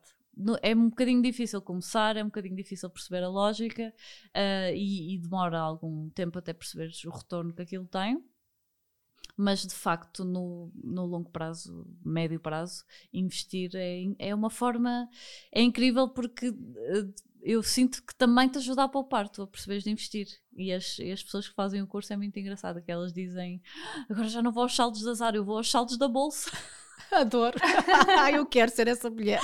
É 0.62 0.76
um 0.76 0.90
bocadinho 0.90 1.22
difícil 1.22 1.60
começar, 1.62 2.16
é 2.16 2.22
um 2.24 2.28
bocadinho 2.28 2.56
difícil 2.56 2.90
perceber 2.92 3.24
a 3.24 3.30
lógica 3.30 3.92
ah, 4.34 4.72
e, 4.72 5.16
e 5.16 5.18
demora 5.18 5.60
algum 5.60 6.10
tempo 6.12 6.38
até 6.38 6.54
perceberes 6.54 7.04
o 7.06 7.10
retorno 7.10 7.54
que 7.54 7.64
aquilo 7.64 7.88
tem. 7.88 8.24
mas 9.36 9.66
de 9.66 9.76
facto 9.76 10.26
no, 10.26 10.72
no 10.84 11.06
longo 11.06 11.30
prazo, 11.30 11.86
médio 12.04 12.40
prazo, 12.40 12.84
investir 13.14 13.72
é, 13.76 14.04
é 14.20 14.36
uma 14.36 14.50
forma, 14.50 15.08
é 15.52 15.62
incrível 15.62 16.10
porque 16.10 16.50
uh, 16.50 17.14
eu 17.48 17.64
sinto 17.64 18.04
que 18.04 18.14
também 18.14 18.50
te 18.50 18.58
ajuda 18.58 18.84
a 18.84 18.90
poupar, 18.90 19.30
tu 19.30 19.42
a 19.42 19.48
perceberes 19.48 19.86
de 19.86 19.90
investir. 19.90 20.28
E 20.54 20.74
as, 20.74 21.00
e 21.00 21.10
as 21.12 21.24
pessoas 21.24 21.48
que 21.48 21.56
fazem 21.56 21.82
o 21.82 21.88
curso 21.88 22.12
é 22.12 22.18
muito 22.18 22.38
engraçado, 22.38 22.82
que 22.82 22.92
elas 22.92 23.14
dizem 23.14 23.62
agora 24.10 24.28
já 24.28 24.42
não 24.42 24.52
vou 24.52 24.64
aos 24.64 24.76
saldos 24.76 25.02
da 25.02 25.14
Zara, 25.14 25.38
eu 25.38 25.46
vou 25.46 25.56
aos 25.56 25.72
saldos 25.72 25.98
da 25.98 26.10
bolsa. 26.10 26.52
Adoro. 27.10 27.58
eu 28.36 28.46
quero 28.46 28.70
ser 28.70 28.90
essa 28.90 29.10
mulher. 29.10 29.40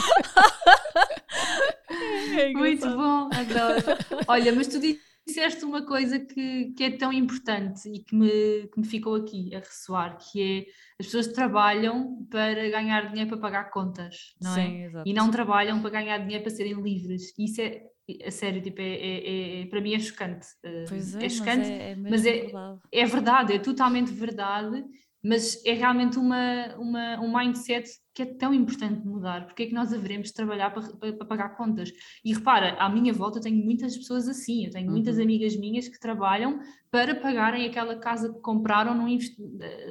É 2.37 2.51
muito 2.51 2.85
bom, 2.89 3.29
adoro. 3.31 3.97
Olha, 4.27 4.53
mas 4.53 4.67
tu 4.67 4.79
disseste 5.25 5.63
uma 5.63 5.85
coisa 5.85 6.19
que, 6.19 6.73
que 6.75 6.83
é 6.83 6.97
tão 6.97 7.13
importante 7.13 7.87
e 7.87 8.03
que 8.03 8.13
me, 8.13 8.67
que 8.67 8.79
me 8.81 8.85
ficou 8.85 9.15
aqui 9.15 9.55
a 9.55 9.59
ressoar, 9.59 10.17
que 10.17 10.41
é 10.41 10.65
as 10.99 11.05
pessoas 11.05 11.27
trabalham 11.27 12.25
para 12.29 12.69
ganhar 12.69 13.09
dinheiro 13.09 13.29
para 13.29 13.39
pagar 13.39 13.71
contas, 13.71 14.35
não 14.41 14.51
é? 14.51 14.55
Sim, 14.55 14.81
é? 14.81 14.85
Exato. 14.85 15.09
E 15.09 15.13
não 15.13 15.31
trabalham 15.31 15.81
para 15.81 15.89
ganhar 15.89 16.17
dinheiro 16.17 16.43
para 16.43 16.53
serem 16.53 16.81
livres. 16.81 17.33
Isso 17.37 17.61
é, 17.61 17.92
a 18.25 18.31
sério, 18.31 18.61
tipo, 18.61 18.81
é, 18.81 18.95
é, 18.95 19.61
é, 19.61 19.65
para 19.67 19.81
mim 19.81 19.93
é 19.93 19.99
chocante. 19.99 20.47
Pois 20.89 21.15
é, 21.15 21.25
é 21.25 21.29
chocante, 21.29 21.71
é, 21.71 21.95
mas, 21.95 22.25
é, 22.25 22.43
mas 22.51 22.61
é, 22.91 23.01
é 23.01 23.05
verdade, 23.05 23.53
é 23.53 23.59
totalmente 23.59 24.11
verdade 24.11 24.83
mas 25.23 25.63
é 25.65 25.73
realmente 25.73 26.17
uma, 26.19 26.75
uma, 26.75 27.19
um 27.21 27.35
mindset 27.35 27.89
que 28.13 28.21
é 28.21 28.25
tão 28.25 28.53
importante 28.53 29.07
mudar, 29.07 29.45
porque 29.45 29.63
é 29.63 29.65
que 29.65 29.73
nós 29.73 29.91
haveremos 29.91 30.27
de 30.27 30.33
trabalhar 30.33 30.69
para, 30.71 30.83
para, 30.97 31.13
para, 31.13 31.25
pagar 31.25 31.49
contas? 31.55 31.91
E 32.23 32.33
repara, 32.33 32.75
à 32.77 32.89
minha 32.89 33.11
volta 33.11 33.41
tenho 33.41 33.63
muitas 33.63 33.97
pessoas 33.97 34.27
assim, 34.27 34.65
eu 34.65 34.71
tenho 34.71 34.85
uhum. 34.85 34.91
muitas 34.91 35.17
amigas 35.17 35.55
minhas 35.55 35.87
que 35.87 35.99
trabalham 35.99 36.59
para 36.91 37.15
pagarem 37.15 37.65
aquela 37.65 37.95
casa 37.95 38.31
que 38.31 38.39
compraram 38.41 38.93
num, 38.93 39.17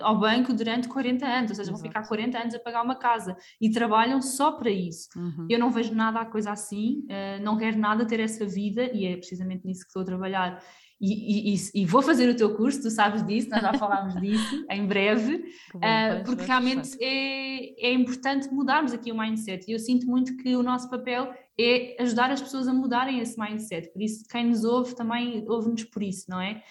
ao 0.03 0.21
banco 0.21 0.53
durante 0.53 0.87
40 0.87 1.27
anos, 1.27 1.51
ou 1.51 1.57
seja, 1.57 1.71
Exato. 1.71 1.79
vão 1.79 1.91
ficar 1.91 2.07
40 2.07 2.39
anos 2.39 2.55
a 2.55 2.61
pagar 2.61 2.83
uma 2.83 2.95
casa 2.95 3.37
e 3.61 3.71
trabalham 3.71 4.21
só 4.21 4.53
para 4.53 4.71
isso. 4.71 5.09
Uhum. 5.17 5.47
Eu 5.51 5.59
não 5.59 5.71
vejo 5.71 5.95
nada 5.95 6.21
a 6.21 6.27
coisa 6.27 6.53
assim, 6.53 7.07
uh, 7.07 7.43
não 7.43 7.57
quero 7.57 7.79
nada 7.79 8.07
ter 8.07 8.21
essa 8.21 8.47
vida 8.47 8.85
e 8.93 9.07
é 9.07 9.17
precisamente 9.17 9.67
nisso 9.67 9.81
que 9.81 9.89
estou 9.89 10.03
a 10.03 10.05
trabalhar 10.05 10.63
e, 11.05 11.55
e, 11.55 11.83
e, 11.83 11.85
vou 11.85 12.01
fazer 12.01 12.29
o 12.29 12.37
teu 12.37 12.55
curso, 12.55 12.81
tu 12.81 12.91
sabes 12.91 13.27
disso, 13.27 13.49
nós 13.51 13.61
já 13.61 13.75
falámos 13.75 14.15
disso 14.23 14.65
em 14.71 14.87
breve, 14.87 15.45
bom, 15.75 15.81
uh, 15.81 16.25
porque 16.25 16.45
realmente 16.45 16.97
é, 17.01 17.89
é 17.89 17.93
importante 17.93 18.49
mudarmos 18.55 18.93
aqui 18.93 19.11
o 19.11 19.19
mindset. 19.19 19.69
E 19.69 19.73
eu 19.73 19.81
sinto 19.81 20.07
muito 20.07 20.37
que 20.37 20.55
o 20.55 20.63
nosso 20.63 20.89
papel 20.89 21.35
é 21.59 21.97
ajudar 22.01 22.31
as 22.31 22.41
pessoas 22.41 22.69
a 22.69 22.73
mudarem 22.73 23.19
esse 23.19 23.37
mindset, 23.39 23.93
por 23.93 24.01
isso 24.01 24.25
quem 24.31 24.47
nos 24.47 24.63
ouve 24.63 24.95
também 24.95 25.45
ouve-nos 25.49 25.83
por 25.85 26.05
isso, 26.05 26.31
não 26.31 26.41
é? 26.41 26.63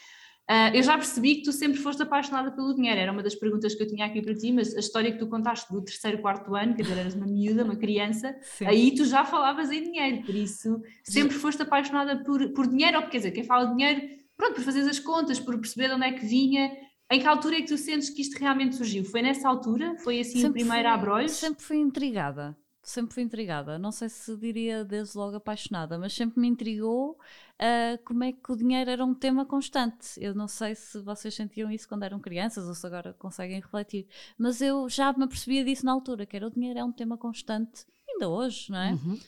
Uh, 0.50 0.76
eu 0.76 0.84
já 0.84 0.98
percebi 0.98 1.36
que 1.36 1.44
tu 1.44 1.52
sempre 1.52 1.78
foste 1.78 2.02
apaixonada 2.02 2.52
pelo 2.52 2.74
dinheiro, 2.74 3.00
era 3.00 3.12
uma 3.12 3.24
das 3.24 3.36
perguntas 3.36 3.76
que 3.76 3.84
eu 3.84 3.88
tinha 3.88 4.06
aqui 4.06 4.22
para 4.22 4.34
ti, 4.34 4.52
mas 4.52 4.76
a 4.76 4.80
história 4.80 5.12
que 5.12 5.20
tu 5.20 5.28
contaste 5.28 5.72
do 5.72 5.82
terceiro, 5.82 6.20
quarto 6.20 6.56
ano, 6.56 6.74
quer 6.74 6.84
dizer, 6.84 6.98
eras 6.98 7.14
uma 7.16 7.28
miúda, 7.28 7.64
uma 7.64 7.76
criança, 7.76 8.36
Sim. 8.42 8.66
aí 8.66 8.96
tu 8.96 9.06
já 9.06 9.24
falavas 9.24 9.72
em 9.72 9.84
dinheiro, 9.84 10.26
por 10.26 10.36
isso 10.36 10.82
sempre 11.04 11.36
foste 11.36 11.62
apaixonada 11.62 12.24
por, 12.24 12.50
por 12.54 12.68
dinheiro, 12.68 12.98
ou 12.98 13.04
quer 13.04 13.18
dizer, 13.18 13.32
quem 13.32 13.44
fala 13.44 13.66
de 13.66 13.76
dinheiro 13.76 14.21
pronto, 14.42 14.56
por 14.56 14.64
fazer 14.64 14.82
as 14.90 14.98
contas, 14.98 15.40
por 15.40 15.56
perceber 15.60 15.90
de 15.90 15.94
onde 15.94 16.06
é 16.06 16.12
que 16.14 16.26
vinha. 16.26 16.72
Em 17.12 17.20
que 17.20 17.28
altura 17.28 17.58
é 17.58 17.62
que 17.62 17.68
tu 17.68 17.78
sentes 17.78 18.10
que 18.10 18.22
isto 18.22 18.40
realmente 18.40 18.76
surgiu? 18.76 19.06
Foi 19.06 19.22
nessa 19.22 19.48
altura? 19.48 19.96
Foi 20.00 20.20
assim 20.20 20.42
sempre 20.42 20.62
a 20.62 20.66
primeira 20.66 20.90
fui, 20.90 20.98
abrolhos? 20.98 21.32
Sempre 21.34 21.64
fui 21.64 21.78
intrigada. 21.78 22.58
Sempre 22.82 23.14
fui 23.14 23.22
intrigada. 23.22 23.78
Não 23.78 23.92
sei 23.92 24.10
se 24.10 24.36
diria 24.38 24.84
desde 24.84 25.16
logo 25.16 25.36
apaixonada, 25.36 26.00
mas 26.00 26.14
sempre 26.14 26.40
me 26.40 26.48
intrigou 26.48 27.12
uh, 27.12 28.04
como 28.04 28.24
é 28.24 28.32
que 28.32 28.52
o 28.52 28.56
dinheiro 28.56 28.90
era 28.90 29.06
um 29.06 29.14
tema 29.14 29.46
constante. 29.46 30.08
Eu 30.18 30.34
não 30.34 30.48
sei 30.48 30.74
se 30.74 31.00
vocês 31.02 31.36
sentiam 31.36 31.70
isso 31.70 31.88
quando 31.88 32.04
eram 32.04 32.20
crianças 32.20 32.66
ou 32.66 32.74
se 32.74 32.88
agora 32.88 33.14
conseguem 33.20 33.60
refletir, 33.60 34.08
mas 34.38 34.60
eu 34.62 34.90
já 34.90 35.14
me 35.14 35.26
apercebia 35.26 35.64
disso 35.64 35.86
na 35.86 35.92
altura, 35.92 36.26
que 36.26 36.36
era 36.36 36.48
o 36.48 36.50
dinheiro 36.50 36.80
é 36.80 36.84
um 36.84 36.92
tema 36.92 37.18
constante, 37.18 37.86
ainda 38.10 38.28
hoje, 38.30 38.72
não 38.72 38.80
é? 38.80 38.94
Uhum 38.94 39.20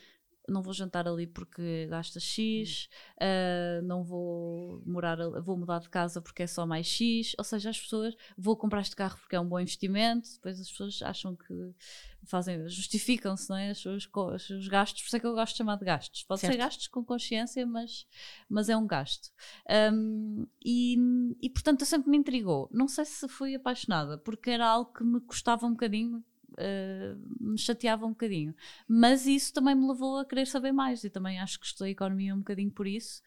não 0.48 0.62
vou 0.62 0.74
jantar 0.74 1.08
ali 1.08 1.26
porque 1.26 1.88
gasta 1.88 2.20
X, 2.20 2.90
uh, 3.18 3.82
não 3.84 4.04
vou 4.04 4.82
morar, 4.86 5.18
vou 5.42 5.58
mudar 5.58 5.80
de 5.80 5.90
casa 5.90 6.22
porque 6.22 6.44
é 6.44 6.48
só 6.48 6.66
mais 6.66 6.86
X, 6.86 7.34
ou 7.38 7.44
seja, 7.44 7.70
as 7.70 7.80
pessoas, 7.80 8.16
vou 8.38 8.58
comprar 8.58 8.82
este 8.82 8.96
carro 8.96 9.18
porque 9.20 9.36
é 9.36 9.40
um 9.40 9.48
bom 9.48 9.60
investimento, 9.60 10.28
depois 10.34 10.60
as 10.60 10.70
pessoas 10.70 11.02
acham 11.02 11.36
que 11.36 11.74
fazem, 12.26 12.68
justificam-se, 12.68 13.50
não 13.50 13.58
é? 13.58 13.72
Os 13.72 13.82
seus, 13.82 14.10
os 14.14 14.48
seus 14.48 14.68
gastos, 14.68 15.02
por 15.02 15.08
isso 15.08 15.16
é 15.16 15.20
que 15.20 15.28
eu 15.28 15.34
gosto 15.34 15.54
de 15.54 15.58
chamar 15.58 15.78
de 15.78 15.86
gastos. 15.86 16.24
Pode 16.24 16.42
certo. 16.42 16.54
ser 16.54 16.58
gastos 16.58 16.88
com 16.88 17.04
consciência, 17.04 17.66
mas, 17.66 18.06
mas 18.50 18.70
é 18.70 18.78
um 18.78 18.88
gasto. 18.88 19.30
Um, 19.94 20.48
e, 20.64 20.98
e 21.42 21.50
portanto 21.50 21.82
eu 21.82 21.88
sempre 21.88 22.10
me 22.10 22.18
intrigou. 22.18 22.70
Não 22.72 22.88
sei 22.88 23.06
se 23.06 23.28
fui 23.28 23.56
apaixonada, 23.56 24.18
porque 24.18 24.50
era 24.50 24.68
algo 24.68 24.94
que 24.94 25.04
me 25.04 25.20
custava 25.22 25.66
um 25.66 25.72
bocadinho 25.72 26.24
uh, 26.54 27.20
me 27.40 27.58
chateava 27.58 28.06
um 28.06 28.10
bocadinho. 28.10 28.54
Mas 28.88 29.26
isso 29.26 29.54
também 29.54 29.76
me 29.76 29.88
levou 29.88 30.20
a 30.20 30.26
querer 30.26 30.48
saber 30.48 30.72
mais 30.72 31.04
e 31.04 31.10
também 31.10 31.40
acho 31.40 31.60
que 31.60 31.66
estudei 31.66 31.92
economia 31.92 32.34
um 32.34 32.40
bocadinho 32.40 32.72
por 32.72 32.88
isso. 32.88 33.22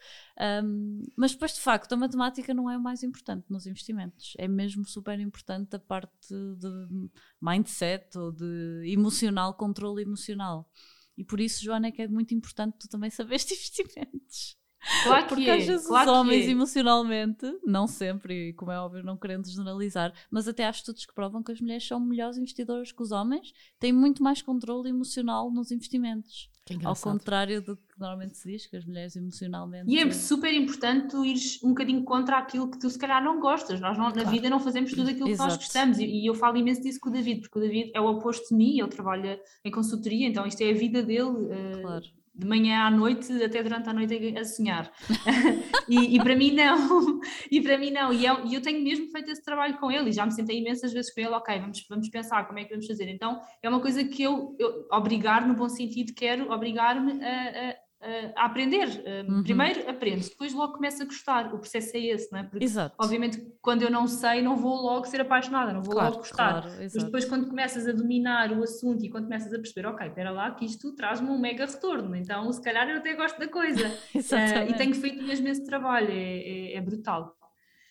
Um, 0.65 1.03
mas 1.17 1.33
depois, 1.33 1.55
de 1.55 1.61
facto, 1.61 1.93
a 1.93 1.97
matemática 1.97 2.53
não 2.55 2.71
é 2.71 2.77
o 2.77 2.81
mais 2.81 3.03
importante 3.03 3.45
nos 3.49 3.67
investimentos. 3.67 4.35
É 4.39 4.49
mesmo 4.49 4.85
super 4.87 5.19
importante 5.21 5.77
a 5.77 5.79
parte 5.79 6.29
de 6.31 7.11
mindset 7.41 8.17
ou 8.19 8.33
de 8.33 8.83
emocional, 8.87 9.55
controle 9.55 10.03
emocional. 10.03 10.71
E 11.17 11.25
por 11.25 11.41
isso, 11.41 11.65
Joana, 11.65 11.89
é 11.89 11.91
que 11.93 12.03
é 12.03 12.09
muito 12.09 12.35
importante 12.35 12.77
tu 12.79 12.89
também 12.89 13.11
saberes 13.11 13.45
de 13.45 13.55
investimentos. 13.55 14.59
Claro 15.03 15.27
Porque 15.27 15.45
que 15.45 15.51
às 15.51 15.63
é, 15.63 15.67
vezes 15.67 15.87
claro 15.87 16.11
os 16.11 16.17
homens 16.17 16.47
é. 16.47 16.51
emocionalmente, 16.51 17.47
não 17.65 17.87
sempre, 17.87 18.51
e 18.51 18.53
como 18.53 18.71
é 18.71 18.79
óbvio, 18.79 19.03
não 19.03 19.17
querendo 19.17 19.49
generalizar, 19.49 20.13
mas 20.31 20.47
até 20.47 20.65
há 20.67 20.71
estudos 20.71 21.05
que 21.05 21.15
provam 21.15 21.43
que 21.43 21.53
as 21.53 21.61
mulheres 21.61 21.87
são 21.87 21.99
melhores 22.01 22.39
investidoras 22.39 22.93
que 22.93 23.03
os 23.03 23.11
homens, 23.11 23.53
têm 23.79 23.93
muito 23.93 24.23
mais 24.23 24.43
controle 24.43 24.89
emocional 24.89 25.51
nos 25.51 25.71
investimentos. 25.71 26.51
Ao 26.85 26.97
contrário 26.97 27.63
do 27.63 27.77
que 27.77 27.83
normalmente 27.97 28.37
se 28.37 28.51
diz, 28.51 28.67
que 28.67 28.77
as 28.77 28.85
mulheres 28.85 29.15
emocionalmente. 29.15 29.89
E 29.89 30.01
é 30.01 30.11
super 30.11 30.53
importante 30.53 31.11
tu 31.11 31.25
ires 31.25 31.63
um 31.63 31.69
bocadinho 31.69 32.03
contra 32.03 32.39
aquilo 32.39 32.69
que 32.69 32.77
tu 32.77 32.91
se 32.91 32.99
calhar 32.99 33.23
não 33.23 33.39
gostas. 33.39 33.81
Nós 33.81 33.97
não, 33.97 34.11
claro. 34.11 34.25
na 34.25 34.31
vida 34.33 34.51
não 34.51 34.59
fazemos 34.59 34.91
tudo 34.91 35.11
aquilo 35.11 35.29
Exato. 35.29 35.49
que 35.49 35.55
nós 35.55 35.65
gostamos. 35.65 35.99
E, 36.01 36.05
e, 36.05 36.27
eu 36.27 36.35
falo 36.35 36.57
imenso 36.57 36.83
disso 36.83 36.99
com 37.01 37.09
o 37.09 37.13
David, 37.13 37.43
porque 37.43 37.59
o 37.59 37.63
David 37.63 37.93
é 37.95 38.01
o 38.01 38.07
oposto 38.07 38.49
de 38.49 38.57
mim, 38.57 38.81
ele 38.81 38.89
trabalha 38.89 39.41
em 39.65 39.71
consultoria, 39.71 40.27
então 40.27 40.45
isto 40.45 40.61
é 40.61 40.71
a 40.71 40.75
vida 40.75 41.05
dele. 41.05 41.31
Uh, 41.31 41.83
claro 41.83 42.05
de 42.37 42.47
manhã 42.47 42.83
à 42.85 42.91
noite 42.91 43.33
até 43.43 43.63
durante 43.63 43.89
a 43.89 43.93
noite 43.93 44.37
a 44.37 44.45
sonhar. 44.45 44.93
e, 45.89 46.17
e, 46.17 46.19
para 46.23 46.37
mim 46.37 46.53
não, 46.53 47.21
e 47.51 47.61
para 47.63 47.79
mim 47.79 47.91
não. 47.91 48.13
E 48.13 48.27
eu, 48.27 48.45
e 48.45 48.55
eu, 48.55 48.61
tenho 48.61 48.83
mesmo 48.83 49.09
feito 49.11 49.31
esse 49.31 49.43
trabalho 49.43 49.79
com 49.79 49.91
ele 49.91 50.11
e 50.11 50.13
já 50.13 50.27
me 50.27 50.33
sentei 50.33 50.59
imensas 50.59 50.93
vezes 50.93 51.13
com 51.15 51.21
ele, 51.21 51.31
ok, 51.31 51.59
vamos, 51.59 51.87
vamos 51.89 52.09
pensar 52.11 52.47
como 52.47 52.59
é 52.59 52.65
que 52.65 52.71
vamos 52.71 52.87
fazer. 52.87 53.09
Então 53.09 53.41
é 53.63 53.69
uma 53.69 53.81
coisa 53.81 54.05
que 54.05 54.23
eu, 54.23 54.55
eu 54.59 54.87
obrigar, 54.93 55.47
no 55.47 55.55
bom 55.55 55.69
sentido, 55.69 56.13
quero 56.15 56.53
obrigar-me 56.53 57.25
a, 57.25 57.71
a 57.71 57.86
a 58.35 58.45
aprender. 58.45 58.89
Uhum. 59.29 59.43
Primeiro 59.43 59.89
aprendo, 59.89 60.23
depois 60.23 60.53
logo 60.53 60.75
começo 60.75 61.03
a 61.03 61.07
gostar. 61.07 61.55
O 61.55 61.59
processo 61.59 61.97
é 61.97 62.01
esse, 62.01 62.31
não 62.31 62.41
é? 62.41 62.43
Porque, 62.45 62.65
Exato. 62.65 62.95
obviamente, 62.99 63.41
quando 63.61 63.83
eu 63.83 63.91
não 63.91 64.07
sei, 64.07 64.43
não 64.43 64.57
vou 64.57 64.77
logo 64.77 65.07
ser 65.07 65.21
apaixonada, 65.21 65.73
não 65.73 65.83
vou 65.83 65.95
claro, 65.95 66.11
logo 66.11 66.19
gostar. 66.21 66.63
Claro, 66.63 66.77
Mas 66.79 66.93
depois, 66.93 67.25
quando 67.25 67.49
começas 67.49 67.87
a 67.87 67.93
dominar 67.93 68.53
o 68.53 68.63
assunto 68.63 69.05
e 69.05 69.09
quando 69.09 69.25
começas 69.25 69.53
a 69.53 69.57
perceber, 69.57 69.87
ok, 69.89 70.07
espera 70.07 70.31
lá, 70.31 70.51
que 70.53 70.65
isto 70.65 70.95
traz-me 70.95 71.29
um 71.29 71.39
mega 71.39 71.67
retorno, 71.67 72.15
então 72.15 72.53
se 72.53 72.63
calhar 72.63 72.89
eu 72.89 72.99
até 72.99 73.15
gosto 73.15 73.39
da 73.39 73.49
coisa. 73.49 73.89
uh, 73.89 74.19
e 74.71 74.75
tenho 74.75 74.95
feito 74.95 75.23
mesmo 75.23 75.49
esse 75.49 75.65
trabalho, 75.65 76.11
é, 76.11 76.73
é, 76.73 76.77
é 76.77 76.81
brutal. 76.81 77.37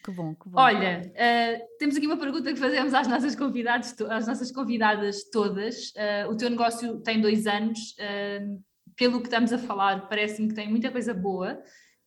Que 0.06 0.12
bom, 0.12 0.36
que 0.36 0.48
bom. 0.48 0.62
Olha, 0.62 1.02
uh, 1.02 1.78
temos 1.80 1.98
aqui 1.98 2.06
uma 2.06 2.18
pergunta 2.18 2.54
que 2.54 2.60
fazemos 2.60 2.94
às 2.94 3.08
nossas 3.08 3.36
convidadas, 3.36 3.96
às 4.08 4.28
nossas 4.28 4.52
convidadas 4.52 5.24
todas. 5.32 5.88
Uh, 5.90 6.30
o 6.30 6.38
teu 6.38 6.48
negócio 6.48 7.00
tem 7.02 7.20
dois 7.20 7.48
anos. 7.48 7.80
Uh, 7.98 8.64
pelo 8.96 9.20
que 9.20 9.28
estamos 9.28 9.52
a 9.54 9.58
falar, 9.58 10.08
parece-me 10.08 10.50
que 10.50 10.56
tem 10.56 10.70
muita 10.70 10.92
coisa 10.92 11.14
boa, 11.14 11.62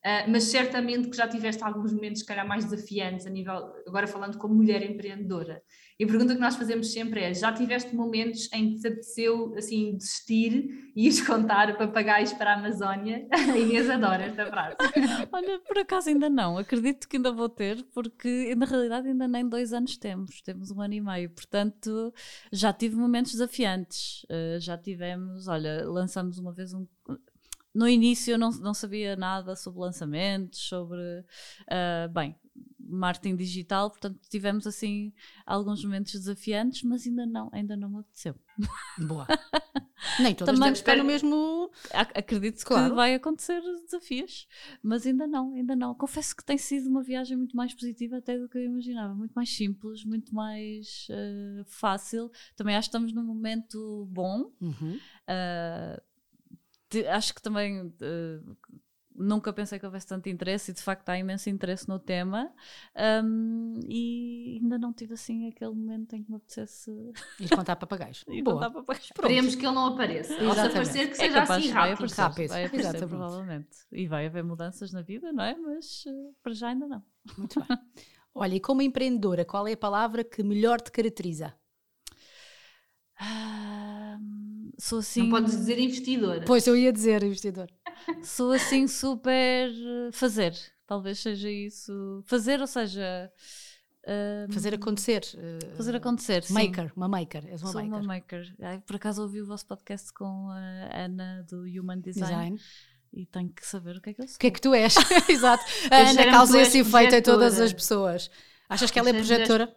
uh, 0.05 0.29
mas 0.29 0.45
certamente 0.45 1.09
que 1.09 1.17
já 1.17 1.27
tiveste 1.27 1.63
alguns 1.63 1.93
momentos, 1.93 2.21
se 2.21 2.25
calhar, 2.25 2.47
mais 2.47 2.65
desafiantes 2.65 3.25
a 3.25 3.29
nível, 3.29 3.73
agora 3.87 4.07
falando 4.07 4.37
como 4.37 4.55
mulher 4.55 4.81
empreendedora. 4.83 5.61
E 5.99 6.05
a 6.05 6.07
pergunta 6.07 6.33
que 6.33 6.39
nós 6.39 6.55
fazemos 6.55 6.93
sempre 6.93 7.21
é: 7.21 7.33
já 7.33 7.51
tiveste 7.51 7.93
momentos 7.93 8.49
em 8.53 8.71
que 8.71 8.79
te 8.79 8.87
apeteceu 8.87 9.53
assim 9.57 9.97
desistir 9.97 10.91
e 10.95 11.07
ires 11.07 11.19
contar 11.19 11.77
papagaios 11.77 12.31
para 12.31 12.53
a 12.53 12.57
Amazónia? 12.57 13.27
A 13.29 13.37
Inês 13.57 13.89
adora 13.89 14.23
esta 14.23 14.45
frase. 14.45 14.77
Olha, 15.29 15.59
por 15.59 15.77
acaso 15.77 16.07
ainda 16.07 16.29
não, 16.29 16.57
acredito 16.57 17.05
que 17.05 17.17
ainda 17.17 17.33
vou 17.33 17.49
ter, 17.49 17.83
porque 17.93 18.55
na 18.55 18.65
realidade 18.65 19.09
ainda 19.09 19.27
nem 19.27 19.47
dois 19.47 19.73
anos 19.73 19.97
temos, 19.97 20.41
temos 20.41 20.71
um 20.71 20.79
ano 20.79 20.93
e 20.93 21.01
meio, 21.01 21.29
portanto 21.31 22.13
já 22.49 22.71
tive 22.71 22.95
momentos 22.95 23.33
desafiantes. 23.33 24.23
Uh, 24.23 24.57
já 24.61 24.77
tivemos, 24.77 25.49
olha, 25.49 25.83
lançamos 25.85 26.39
uma 26.39 26.53
vez 26.53 26.73
um, 26.73 26.87
no 27.73 27.87
início 27.87 28.31
eu 28.33 28.37
não, 28.37 28.51
não 28.51 28.73
sabia 28.73 29.15
nada 29.15 29.55
sobre 29.55 29.79
lançamentos, 29.81 30.59
sobre. 30.59 30.99
Uh, 31.61 32.09
bem, 32.13 32.35
marketing 32.79 33.35
digital, 33.35 33.89
portanto 33.91 34.19
tivemos 34.29 34.65
assim 34.65 35.13
alguns 35.45 35.83
momentos 35.83 36.11
desafiantes, 36.13 36.81
mas 36.83 37.05
ainda 37.05 37.25
não, 37.25 37.49
ainda 37.53 37.77
não 37.77 37.89
me 37.89 37.99
apeteceu. 37.99 38.35
Boa. 38.97 39.27
Nem 40.19 40.33
todas 40.33 40.55
Também 40.55 40.59
devemos 40.73 40.79
estar 40.79 40.95
no 40.97 41.03
mesmo. 41.03 41.69
Ac- 41.93 42.17
Acredito 42.17 42.63
Claro. 42.65 42.89
que 42.89 42.95
vai 42.95 43.13
acontecer 43.13 43.61
desafios, 43.85 44.47
mas 44.81 45.05
ainda 45.05 45.27
não, 45.27 45.53
ainda 45.53 45.75
não. 45.75 45.93
Confesso 45.93 46.35
que 46.35 46.43
tem 46.43 46.57
sido 46.57 46.89
uma 46.89 47.03
viagem 47.03 47.37
muito 47.37 47.55
mais 47.55 47.73
positiva 47.73 48.17
até 48.17 48.37
do 48.37 48.47
que 48.49 48.57
eu 48.57 48.63
imaginava, 48.63 49.13
muito 49.13 49.33
mais 49.33 49.49
simples, 49.55 50.03
muito 50.05 50.33
mais 50.33 51.05
eh, 51.09 51.63
fácil. 51.67 52.31
Também 52.55 52.75
acho 52.75 52.87
que 52.89 52.95
estamos 52.97 53.13
num 53.13 53.23
momento 53.23 54.07
bom. 54.09 54.51
Uhum. 54.61 54.97
Uh, 55.27 56.01
acho 57.11 57.33
que 57.33 57.41
também 57.41 57.81
uh, 57.87 58.57
nunca 59.15 59.51
pensei 59.51 59.77
que 59.77 59.85
houvesse 59.85 60.07
tanto 60.07 60.29
interesse 60.29 60.71
e 60.71 60.73
de 60.73 60.81
facto 60.81 61.09
há 61.09 61.17
imenso 61.17 61.49
interesse 61.49 61.87
no 61.89 61.99
tema 61.99 62.53
um, 63.23 63.73
e 63.85 64.59
ainda 64.61 64.77
não 64.79 64.93
tive 64.93 65.13
assim 65.13 65.47
aquele 65.49 65.71
momento 65.71 66.15
em 66.15 66.23
que 66.23 66.29
me 66.29 66.37
apetecesse 66.37 66.89
Ir 67.39 67.49
contar 67.53 67.75
papagaios. 67.75 68.23
ir 68.29 68.41
Boa. 68.43 68.55
contar 68.69 68.71
pagar. 68.83 69.01
Esperemos 69.01 69.55
que 69.55 69.65
ele 69.65 69.75
não 69.75 69.87
apareça. 69.87 70.33
Ou 70.33 70.39
se 70.39 70.45
Exatamente. 70.45 70.71
aparecer, 70.71 71.05
que 71.07 71.13
É 71.13 71.15
seja 71.15 71.33
capaz, 71.41 71.63
assim 71.63 71.73
vai 71.73 71.89
rápido. 71.89 71.93
aparecer, 71.95 72.21
Rápido, 72.21 72.49
vai 72.49 72.65
aparecer 72.65 72.89
exatamente. 72.95 73.09
provavelmente. 73.09 73.77
E 73.91 74.07
vai 74.07 74.25
haver 74.25 74.43
mudanças 74.43 74.91
na 74.93 75.01
vida, 75.01 75.33
não 75.33 75.43
é? 75.43 75.55
Mas 75.57 76.05
uh, 76.05 76.35
para 76.41 76.53
já 76.53 76.69
ainda 76.69 76.87
não. 76.87 77.03
Muito 77.37 77.59
bem. 77.59 77.77
Olha, 78.33 78.55
e 78.55 78.59
como 78.59 78.81
empreendedora, 78.81 79.43
qual 79.43 79.67
é 79.67 79.73
a 79.73 79.77
palavra 79.77 80.23
que 80.23 80.41
melhor 80.43 80.79
te 80.79 80.91
caracteriza? 80.91 81.53
Ah, 83.21 83.78
sou 84.79 84.99
assim. 84.99 85.23
Não 85.23 85.29
podes 85.29 85.51
dizer 85.57 85.77
investidora. 85.79 86.43
Pois 86.45 86.65
eu 86.67 86.75
ia 86.75 86.91
dizer, 86.93 87.23
investidor. 87.23 87.67
Sou 88.23 88.51
assim 88.53 88.87
super 88.87 89.69
uh, 89.69 90.11
fazer. 90.13 90.53
Talvez 90.87 91.19
seja 91.19 91.49
isso. 91.51 92.23
Fazer, 92.25 92.61
ou 92.61 92.67
seja. 92.67 93.29
uh, 94.05 94.51
Fazer 94.53 94.73
acontecer. 94.73 95.21
eh, 95.37 95.75
Fazer 95.75 95.95
acontecer. 95.95 96.43
sim. 96.43 96.53
Maker, 96.53 96.91
uma 96.95 97.07
maker. 97.07 97.45
És 97.47 97.61
uma 97.61 97.71
Sou 97.71 97.81
maker. 97.83 97.97
uma 97.99 98.07
maker. 98.07 98.55
Ai, 98.61 98.79
por 98.79 98.95
acaso 98.95 99.21
ouvi 99.21 99.41
o 99.41 99.45
vosso 99.45 99.65
podcast 99.67 100.11
com 100.13 100.49
a 100.49 100.89
Ana 101.05 101.45
do 101.49 101.63
Human 101.63 101.99
Design, 101.99 102.55
Design. 102.55 102.59
e 103.13 103.25
tenho 103.25 103.49
que 103.49 103.65
saber 103.67 103.97
o 103.97 104.01
que 104.01 104.11
é 104.11 104.13
que 104.13 104.21
eu 104.21 104.27
sou. 104.27 104.35
O 104.37 104.39
que 104.39 104.47
é 104.47 104.51
que 104.51 104.61
tu 104.61 104.73
és? 104.73 104.95
Exato. 105.29 105.63
A 105.91 106.09
Ana 106.09 106.31
causa 106.31 106.59
esse 106.61 106.79
efeito 106.79 107.15
em 107.15 107.21
todas 107.21 107.59
as 107.59 107.73
pessoas. 107.73 108.31
Achas 108.69 108.89
que 108.89 108.97
ela 108.97 109.09
é 109.09 109.13
projetora? 109.13 109.75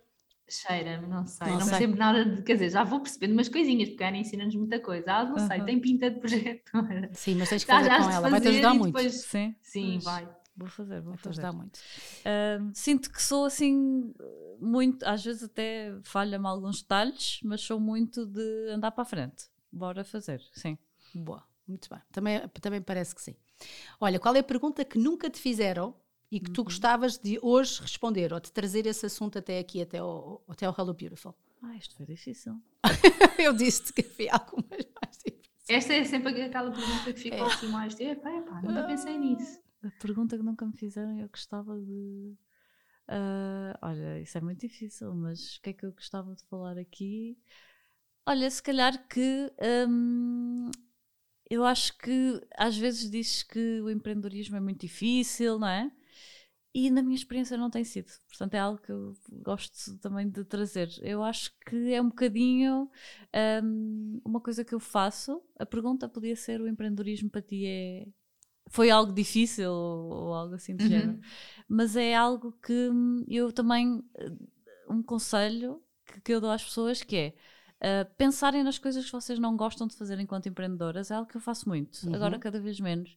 Cheira-me, 0.49 1.07
não 1.07 1.26
sei. 1.26 1.47
Não 1.47 1.55
Não, 1.55 1.61
sei. 1.61 1.70
percebo 1.70 1.97
nada 1.97 2.24
de. 2.24 2.43
Quer 2.43 2.55
dizer, 2.55 2.70
já 2.70 2.84
vou 2.84 3.01
percebendo 3.01 3.32
umas 3.32 3.49
coisinhas, 3.49 3.88
porque 3.88 4.05
a 4.05 4.09
Ana 4.09 4.18
ensina-nos 4.18 4.55
muita 4.55 4.78
coisa. 4.80 5.11
Ah, 5.12 5.24
não 5.24 5.38
sei, 5.38 5.57
Aham. 5.59 5.64
tem 5.64 5.80
pinta 5.80 6.11
de 6.11 6.20
projetora. 6.20 7.11
Sim, 7.14 7.36
mas 7.36 7.49
tens 7.49 7.64
que 7.64 7.70
fazer 7.70 7.88
com 7.88 8.11
ela. 8.11 8.28
Vai-te 8.28 8.49
ajudar 8.49 8.74
muito. 8.74 8.95
depois- 8.95 9.22
Sim, 9.22 9.55
Sim, 9.62 9.93
Pois. 9.93 10.05
vai. 10.05 10.28
vou 10.57 10.68
fazer, 10.68 11.01
vou 11.01 11.11
Vai-te 11.12 11.22
fazer. 11.22 11.40
ajudar 11.40 11.53
muito. 11.57 11.80
Ahm, 12.26 12.70
sinto 12.74 13.11
que 13.11 13.22
sou 13.22 13.47
assim, 13.47 14.12
muito, 14.61 15.03
às 15.07 15.24
vezes 15.24 15.43
até 15.45 15.95
falha-me 16.03 16.47
alguns 16.47 16.82
detalhes, 16.82 17.40
mas 17.43 17.61
sou 17.62 17.80
muito 17.80 18.26
de 18.26 18.68
andar 18.70 18.90
para 18.90 19.03
a 19.03 19.07
frente. 19.07 19.45
Bora 19.72 20.05
fazer, 20.05 20.43
sim. 20.53 20.76
Boa, 21.14 21.43
muito 21.66 21.88
bem. 21.88 22.01
Também, 22.12 22.47
também 22.61 22.82
parece 22.82 23.14
que 23.14 23.22
sim. 23.22 23.34
Olha, 24.01 24.18
qual 24.18 24.34
é 24.36 24.40
a 24.40 24.45
pergunta 24.45 24.84
que 24.84 24.99
nunca 24.99 25.30
te 25.30 25.38
fizeram 25.40 25.95
e 26.33 26.41
que 26.41 26.49
Uhum. 26.49 26.55
tu 26.55 26.64
gostavas 26.64 27.18
de 27.18 27.39
hoje 27.43 27.80
responder 27.80 28.33
ou 28.33 28.41
de 28.41 28.51
trazer 28.51 28.87
esse 28.87 29.07
assunto 29.07 29.39
até 29.39 29.59
aqui, 29.59 29.83
até 29.83 29.99
ao, 29.99 30.43
até 30.49 30.66
ao 30.66 30.74
Hello 30.76 30.95
Beautiful? 30.95 31.35
Ah, 31.62 31.76
isto 31.76 31.95
foi 31.95 32.07
difícil. 32.07 32.61
Eu 33.39 33.53
disse-te 33.53 33.93
que 33.93 34.01
havia 34.11 34.33
algumas 34.33 34.85
mais 35.01 35.18
difíceis. 35.18 35.43
Esta 35.68 35.93
é 35.95 36.05
sempre 36.05 36.43
aquela 36.43 36.70
pergunta 36.72 37.12
que 37.12 37.18
É. 37.18 37.22
ficou 37.22 37.47
assim 37.47 37.68
mais. 37.68 37.99
Epá, 38.01 38.30
epá, 38.37 38.62
nunca 38.62 38.83
pensei 38.85 39.16
nisso. 39.18 39.61
A 39.85 39.91
pergunta 40.01 40.37
que 40.37 40.43
nunca 40.43 40.66
me 40.66 40.72
fizeram, 40.76 41.18
eu 41.18 41.28
gostava 41.28 41.78
de. 41.78 42.35
Ah, 43.09 43.78
olha, 43.83 44.20
isso 44.20 44.39
é 44.39 44.41
muito 44.41 44.61
difícil, 44.61 45.14
mas 45.14 45.57
o 45.57 45.62
que 45.62 45.70
é 45.70 45.72
que 45.72 45.85
eu 45.85 45.93
gostava 45.93 46.35
de 46.35 46.43
falar 46.45 46.78
aqui? 46.78 47.37
Olha, 48.26 48.49
se 48.51 48.62
calhar 48.62 49.07
que 49.09 49.53
hum, 49.89 50.70
eu 51.51 51.64
acho 51.64 51.97
que 51.99 52.41
às 52.57 52.76
vezes 52.76 53.11
dizes 53.11 53.43
que 53.43 53.80
o 53.83 53.91
empreendedorismo 53.91 54.57
é 54.57 54.61
muito 54.61 54.80
difícil, 54.80 55.59
não 55.59 55.68
é? 55.68 55.91
E 56.74 56.90
na 56.90 57.02
minha 57.02 57.14
experiência 57.16 57.56
não 57.56 57.68
tem 57.70 57.84
sido. 57.84 58.10
Portanto, 58.28 58.54
é 58.54 58.58
algo 58.58 58.80
que 58.80 58.90
eu 58.90 59.14
gosto 59.30 59.98
também 59.98 60.28
de 60.30 60.42
trazer. 60.44 60.88
Eu 61.02 61.22
acho 61.22 61.52
que 61.66 61.92
é 61.92 62.00
um 62.00 62.08
bocadinho 62.08 62.90
hum, 63.62 64.20
uma 64.24 64.40
coisa 64.40 64.64
que 64.64 64.74
eu 64.74 64.80
faço. 64.80 65.42
A 65.58 65.66
pergunta 65.66 66.08
podia 66.08 66.34
ser: 66.36 66.60
o 66.60 66.68
empreendedorismo 66.68 67.28
para 67.30 67.42
ti 67.42 67.66
é. 67.66 68.06
Foi 68.70 68.90
algo 68.90 69.12
difícil 69.12 69.70
ou, 69.72 70.12
ou 70.28 70.34
algo 70.34 70.54
assim 70.54 70.76
de 70.76 70.84
Uhum. 70.84 70.88
género. 70.88 71.18
Mas 71.68 71.96
é 71.96 72.14
algo 72.14 72.52
que 72.62 72.72
hum, 72.90 73.24
eu 73.28 73.52
também. 73.52 74.02
eh, 74.16 74.30
Um 74.88 75.02
conselho 75.02 75.82
que, 76.06 76.20
que 76.20 76.32
eu 76.34 76.40
dou 76.40 76.50
às 76.50 76.64
pessoas 76.64 77.02
que 77.02 77.16
é. 77.16 77.34
Uh, 77.82 78.06
pensarem 78.16 78.62
nas 78.62 78.78
coisas 78.78 79.04
que 79.06 79.12
vocês 79.12 79.38
não 79.40 79.56
gostam 79.56 79.88
de 79.88 79.96
fazer 79.96 80.18
enquanto 80.20 80.48
empreendedoras 80.48 81.10
é 81.10 81.14
algo 81.16 81.28
que 81.28 81.36
eu 81.36 81.40
faço 81.40 81.68
muito, 81.68 81.98
Uhum. 82.02 82.12
agora 82.12 82.38
cada 82.38 82.60
vez 82.60 82.78
menos. 82.80 83.16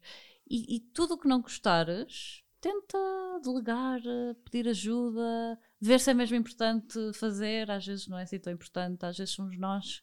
E, 0.50 0.76
e 0.78 0.80
tudo 0.80 1.14
o 1.16 1.18
que 1.20 1.28
não 1.28 1.42
gostares, 1.42 2.44
tenta 2.66 2.98
delegar, 3.44 4.00
uh, 4.00 4.34
pedir 4.44 4.68
ajuda, 4.68 5.60
ver 5.80 6.00
se 6.00 6.10
é 6.10 6.16
mesmo 6.16 6.36
importante 6.36 6.98
fazer. 7.14 7.70
Às 7.70 7.86
vezes 7.86 8.08
não 8.08 8.18
é 8.18 8.24
assim 8.24 8.40
tão 8.40 8.52
importante, 8.52 9.06
às 9.06 9.16
vezes 9.16 9.36
somos 9.36 9.56
nós 9.56 10.02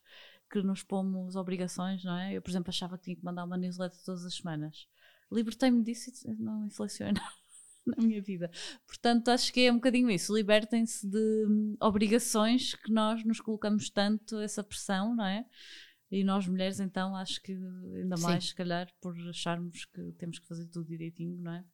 que 0.49 0.63
nos 0.63 0.85
pomos 0.85 1.35
obrigações, 1.35 2.05
não 2.05 2.17
é? 2.17 2.35
Eu, 2.35 2.43
por 2.43 2.51
exemplo, 2.51 2.71
achava 2.71 2.97
que 2.97 3.05
tinha 3.05 3.17
que 3.17 3.25
mandar 3.25 3.45
uma 3.45 3.57
newsletter 3.57 3.99
todas 4.05 4.25
as 4.25 4.35
semanas. 4.37 4.87
Libertei-me 5.33 5.83
disso 5.83 6.11
e 6.25 6.35
não 6.35 6.69
nada 6.69 7.23
na 7.85 8.07
minha 8.07 8.23
vida. 8.23 8.49
Portanto, 8.87 9.29
acho 9.31 9.53
que 9.53 9.63
é 9.63 9.73
um 9.73 9.77
bocadinho 9.77 10.09
isso. 10.09 10.33
Libertem-se 10.33 11.05
de 11.09 11.47
hum, 11.49 11.77
obrigações 11.81 12.75
que 12.77 12.93
nós 12.93 13.25
nos 13.25 13.41
colocamos 13.41 13.91
tanto 13.91 14.39
essa 14.39 14.63
pressão, 14.63 15.17
não 15.17 15.27
é? 15.27 15.45
E 16.15 16.23
nós 16.23 16.47
mulheres, 16.47 16.79
então, 16.79 17.17
acho 17.17 17.41
que 17.43 17.53
ainda 17.53 18.19
Sim. 18.19 18.23
mais, 18.23 18.49
se 18.49 18.55
calhar, 18.55 18.87
por 19.01 19.17
acharmos 19.31 19.87
que 19.87 20.13
temos 20.19 20.39
que 20.39 20.47
fazer 20.47 20.67
tudo 20.67 20.85
direitinho, 20.87 21.39
não 21.41 21.53
é? 21.53 21.65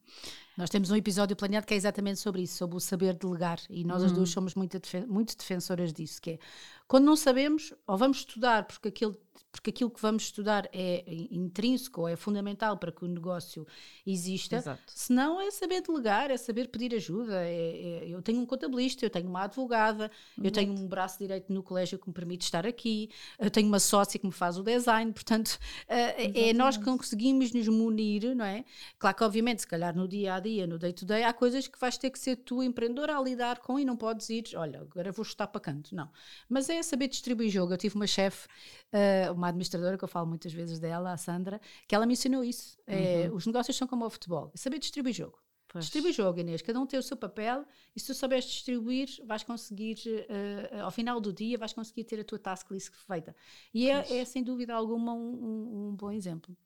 Nós 0.57 0.69
temos 0.69 0.89
um 0.89 0.95
episódio 0.95 1.35
planeado 1.35 1.67
que 1.67 1.73
é 1.73 1.77
exatamente 1.77 2.19
sobre 2.21 2.41
isso, 2.43 2.55
sobre 2.57 2.77
o 2.77 2.79
saber 2.79 3.15
delegar. 3.15 3.59
E 3.69 3.83
nós 3.83 4.01
as 4.01 4.11
Uhum. 4.11 4.17
duas 4.19 4.29
somos 4.29 4.55
muito, 4.55 4.79
defen- 4.79 5.05
muito 5.07 5.35
defensoras 5.37 5.91
disso, 5.91 6.21
que 6.21 6.31
é 6.31 6.39
quando 6.87 7.03
não 7.03 7.17
sabemos, 7.17 7.73
ou 7.85 7.97
vamos 7.97 8.19
estudar 8.19 8.63
porque 8.65 8.87
aquilo, 8.87 9.17
porque 9.51 9.71
aquilo 9.71 9.89
que 9.89 10.01
vamos 10.01 10.23
estudar 10.23 10.69
é 10.71 11.03
intrínseco 11.31 12.01
ou 12.01 12.07
é 12.07 12.15
fundamental 12.15 12.77
para 12.77 12.91
que 12.91 13.03
o 13.03 13.07
negócio 13.07 13.65
exista. 14.05 14.57
Exato. 14.57 14.81
Se 14.87 15.11
não, 15.11 15.41
é 15.41 15.49
saber 15.51 15.81
delegar, 15.81 16.29
é 16.29 16.37
saber 16.37 16.67
pedir 16.67 16.93
ajuda. 16.95 17.43
é- 17.43 17.49
é- 17.49 18.07
eu 18.07 18.21
tenho 18.21 18.39
um 18.39 18.45
contabilista, 18.45 19.05
eu 19.05 19.09
tenho 19.09 19.27
uma 19.27 19.43
advogada, 19.43 20.11
eu 20.41 20.51
tenho 20.51 20.73
um 20.73 20.87
braço 20.87 21.17
direito 21.19 21.51
no 21.51 21.63
colégio 21.63 21.97
que 21.97 22.07
me 22.07 22.13
permite 22.13 22.43
estar 22.43 22.65
aqui, 22.65 23.09
eu 23.39 23.49
tenho 23.49 23.67
uma 23.67 23.79
sócia 23.79 24.19
que 24.19 24.25
me 24.25 24.31
faz 24.31 24.57
o 24.57 24.63
design. 24.63 25.11
Portanto, 25.11 25.57
eh, 25.87 26.49
é 26.49 26.53
nós 26.53 26.77
que 26.77 26.83
conseguimos 26.83 27.51
nos 27.51 27.67
munir, 27.67 28.35
não 28.35 28.45
é? 28.45 28.63
Claro 28.97 29.15
que, 29.17 29.23
obviamente, 29.23 29.61
se 29.61 29.67
calhar 29.67 29.95
no 29.95 30.07
dia 30.07 30.35
a 30.35 30.39
dia, 30.39 30.67
no 30.67 30.77
day 30.77 30.93
to 30.93 31.05
day, 31.05 31.23
há 31.23 31.33
coisas 31.33 31.67
que 31.67 31.79
vais 31.79 31.97
ter 31.97 32.09
que 32.09 32.19
ser 32.19 32.35
tu, 32.37 32.61
empreendedora, 32.61 33.17
a 33.17 33.21
lidar 33.21 33.59
com 33.59 33.79
e 33.79 33.85
não 33.85 33.97
podes 33.97 34.29
ir, 34.29 34.43
olha, 34.55 34.81
agora 34.81 35.11
vou 35.11 35.25
chutar 35.25 35.47
para 35.47 35.61
canto. 35.61 35.93
Não. 35.95 36.09
Mas 36.47 36.69
é 36.69 36.81
saber 36.83 37.07
distribuir 37.07 37.49
jogo. 37.49 37.73
Eu 37.73 37.77
tive 37.77 37.95
uma 37.95 38.07
chefe, 38.07 38.47
eh, 38.91 39.31
uma 39.39 39.47
administradora, 39.47 39.97
que 39.97 40.03
eu 40.03 40.07
falo 40.07 40.27
muitas 40.27 40.53
vezes 40.53 40.77
dela, 40.79 41.11
a 41.13 41.17
Sandra, 41.17 41.59
que 41.87 41.95
ela 41.95 42.05
me 42.05 42.13
ensinou 42.13 42.43
isso. 42.43 42.77
É, 42.85 43.29
os 43.33 43.45
negócios 43.47 43.75
são 43.75 43.87
como 43.87 44.05
o 44.05 44.09
futebol. 44.09 44.51
É 44.53 44.57
saber 44.57 44.77
distribuir 44.79 45.15
jogo. 45.15 45.39
Pois. 45.71 45.85
Distribui 45.85 46.11
jogo, 46.11 46.39
Inês. 46.39 46.63
Cada 46.63 46.79
um 46.79 46.85
tem 46.87 46.99
o 46.99 47.03
seu 47.03 47.15
papel 47.15 47.63
e 47.95 47.99
se 47.99 48.07
tu 48.07 48.15
souberes 48.15 48.45
distribuir, 48.45 49.07
vais 49.23 49.43
conseguir, 49.43 49.97
eh, 50.27 50.79
ao 50.81 50.89
final 50.89 51.21
do 51.21 51.31
dia, 51.31 51.59
vais 51.59 51.73
conseguir 51.73 52.05
ter 52.05 52.19
a 52.19 52.23
tua 52.23 52.39
task 52.39 52.71
list 52.71 52.91
feita. 53.07 53.35
E 53.71 53.87
é, 53.87 54.17
é, 54.17 54.25
sem 54.25 54.43
dúvida 54.43 54.73
alguma 54.73 55.13
um, 55.13 55.19
um- 55.19 55.87
um 55.89 55.95
bom 55.95 56.11
exemplo. 56.11 56.57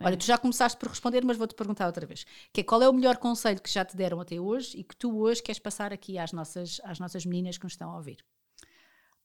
Olha, 0.00 0.16
tu 0.16 0.24
já 0.24 0.38
começaste 0.38 0.78
por 0.78 0.88
responder, 0.88 1.22
mas 1.22 1.36
vou-te 1.36 1.54
perguntar 1.54 1.86
outra 1.86 2.06
vez. 2.06 2.24
Que 2.50 2.62
é, 2.62 2.64
qual 2.64 2.80
é 2.82 2.88
o 2.88 2.94
melhor 2.94 3.18
conselho 3.18 3.60
que 3.60 3.70
já 3.70 3.84
te 3.84 3.94
deram 3.94 4.18
até 4.22 4.40
hoje 4.40 4.78
e 4.78 4.82
que 4.82 4.96
tu 4.96 5.18
hoje 5.18 5.42
queres 5.42 5.58
passar 5.58 5.92
aqui 5.92 6.16
às 6.16 6.32
nossas, 6.32 6.80
às 6.82 6.98
nossas 6.98 7.26
meninas 7.26 7.58
que 7.58 7.64
nos 7.64 7.74
estão 7.74 7.90
a 7.90 7.96
ouvir? 7.96 8.24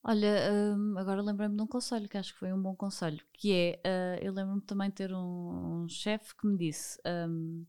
Olha, 0.03 0.49
hum, 0.75 0.97
agora 0.97 1.21
lembrei-me 1.21 1.55
de 1.55 1.61
um 1.61 1.67
conselho 1.67 2.09
que 2.09 2.17
acho 2.17 2.33
que 2.33 2.39
foi 2.39 2.51
um 2.51 2.61
bom 2.61 2.75
conselho, 2.75 3.23
que 3.33 3.53
é, 3.53 3.79
ah, 3.85 4.17
eu 4.21 4.33
lembro-me 4.33 4.61
também 4.61 4.89
de 4.89 4.95
ter 4.95 5.13
um, 5.13 5.83
um 5.83 5.89
chefe 5.89 6.35
que 6.35 6.47
me 6.47 6.57
disse, 6.57 6.99
hum, 7.05 7.65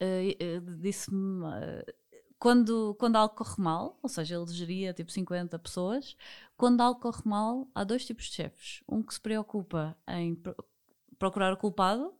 ah, 0.00 0.04
eh, 0.40 0.60
disse-me, 0.78 1.44
ah, 1.46 1.84
quando, 2.38 2.94
quando 2.98 3.16
algo 3.16 3.34
corre 3.34 3.62
mal, 3.62 3.98
ou 4.02 4.08
seja, 4.08 4.36
ele 4.36 4.46
geria 4.52 4.92
tipo 4.92 5.10
50 5.12 5.58
pessoas, 5.58 6.16
quando 6.56 6.80
algo 6.82 7.00
corre 7.00 7.22
mal, 7.24 7.68
há 7.74 7.84
dois 7.84 8.04
tipos 8.06 8.26
de 8.26 8.32
chefes, 8.34 8.82
um 8.88 9.02
que 9.02 9.14
se 9.14 9.20
preocupa 9.20 9.96
em 10.08 10.34
pro- 10.34 10.56
procurar 11.18 11.52
o 11.52 11.56
culpado 11.56 12.14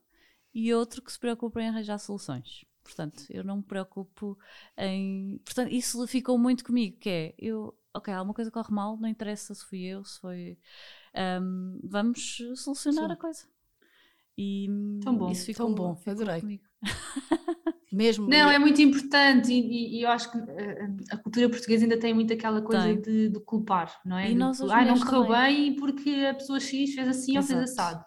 e 0.54 0.74
outro 0.74 1.02
que 1.02 1.12
se 1.12 1.18
preocupa 1.18 1.62
em 1.62 1.68
arranjar 1.68 1.98
soluções. 1.98 2.64
Portanto, 2.84 3.24
eu 3.30 3.44
não 3.44 3.58
me 3.58 3.62
preocupo 3.64 4.38
em. 4.76 5.38
Portanto, 5.44 5.72
isso 5.72 6.06
ficou 6.08 6.38
muito 6.38 6.64
comigo, 6.64 6.98
que 6.98 7.10
é 7.10 7.34
eu, 7.38 7.76
ok, 7.94 8.12
alguma 8.12 8.34
coisa 8.34 8.50
corre 8.50 8.72
mal, 8.72 8.96
não 8.98 9.08
interessa 9.08 9.54
se 9.54 9.64
fui 9.64 9.82
eu, 9.84 10.04
se 10.04 10.20
foi. 10.20 10.58
ahm, 11.14 11.78
vamos 11.82 12.38
solucionar 12.56 13.06
Sim. 13.06 13.12
a 13.12 13.16
coisa. 13.16 13.46
E 14.36 14.68
Tão 15.02 15.16
bom, 15.16 15.30
isso 15.30 15.46
ficou, 15.46 15.66
tão 15.66 15.74
bom, 15.74 15.96
ficou 15.96 16.12
adorei. 16.12 16.40
comigo. 16.40 16.64
Mesmo. 17.92 18.28
Não, 18.28 18.50
é 18.50 18.58
muito 18.58 18.82
importante 18.82 19.52
e, 19.52 19.98
e 19.98 20.02
eu 20.02 20.10
acho 20.10 20.28
que 20.32 20.36
uh, 20.36 20.96
a 21.12 21.16
cultura 21.16 21.48
portuguesa 21.48 21.84
ainda 21.84 21.96
tem 21.96 22.12
muito 22.12 22.32
aquela 22.32 22.60
coisa 22.60 22.92
de, 22.96 23.28
de, 23.28 23.40
culpar, 23.40 24.00
não 24.04 24.18
é? 24.18 24.32
E 24.32 24.34
nós, 24.34 24.58
de, 24.58 24.68
ah, 24.68 24.84
não 24.84 24.98
correu 24.98 25.28
bem 25.28 25.76
porque 25.76 26.10
a 26.28 26.34
pessoa 26.34 26.58
X 26.58 26.92
fez 26.92 27.06
assim 27.06 27.38
Exato. 27.38 27.52
ou 27.52 27.58
fez 27.60 27.70
assado. 27.70 28.04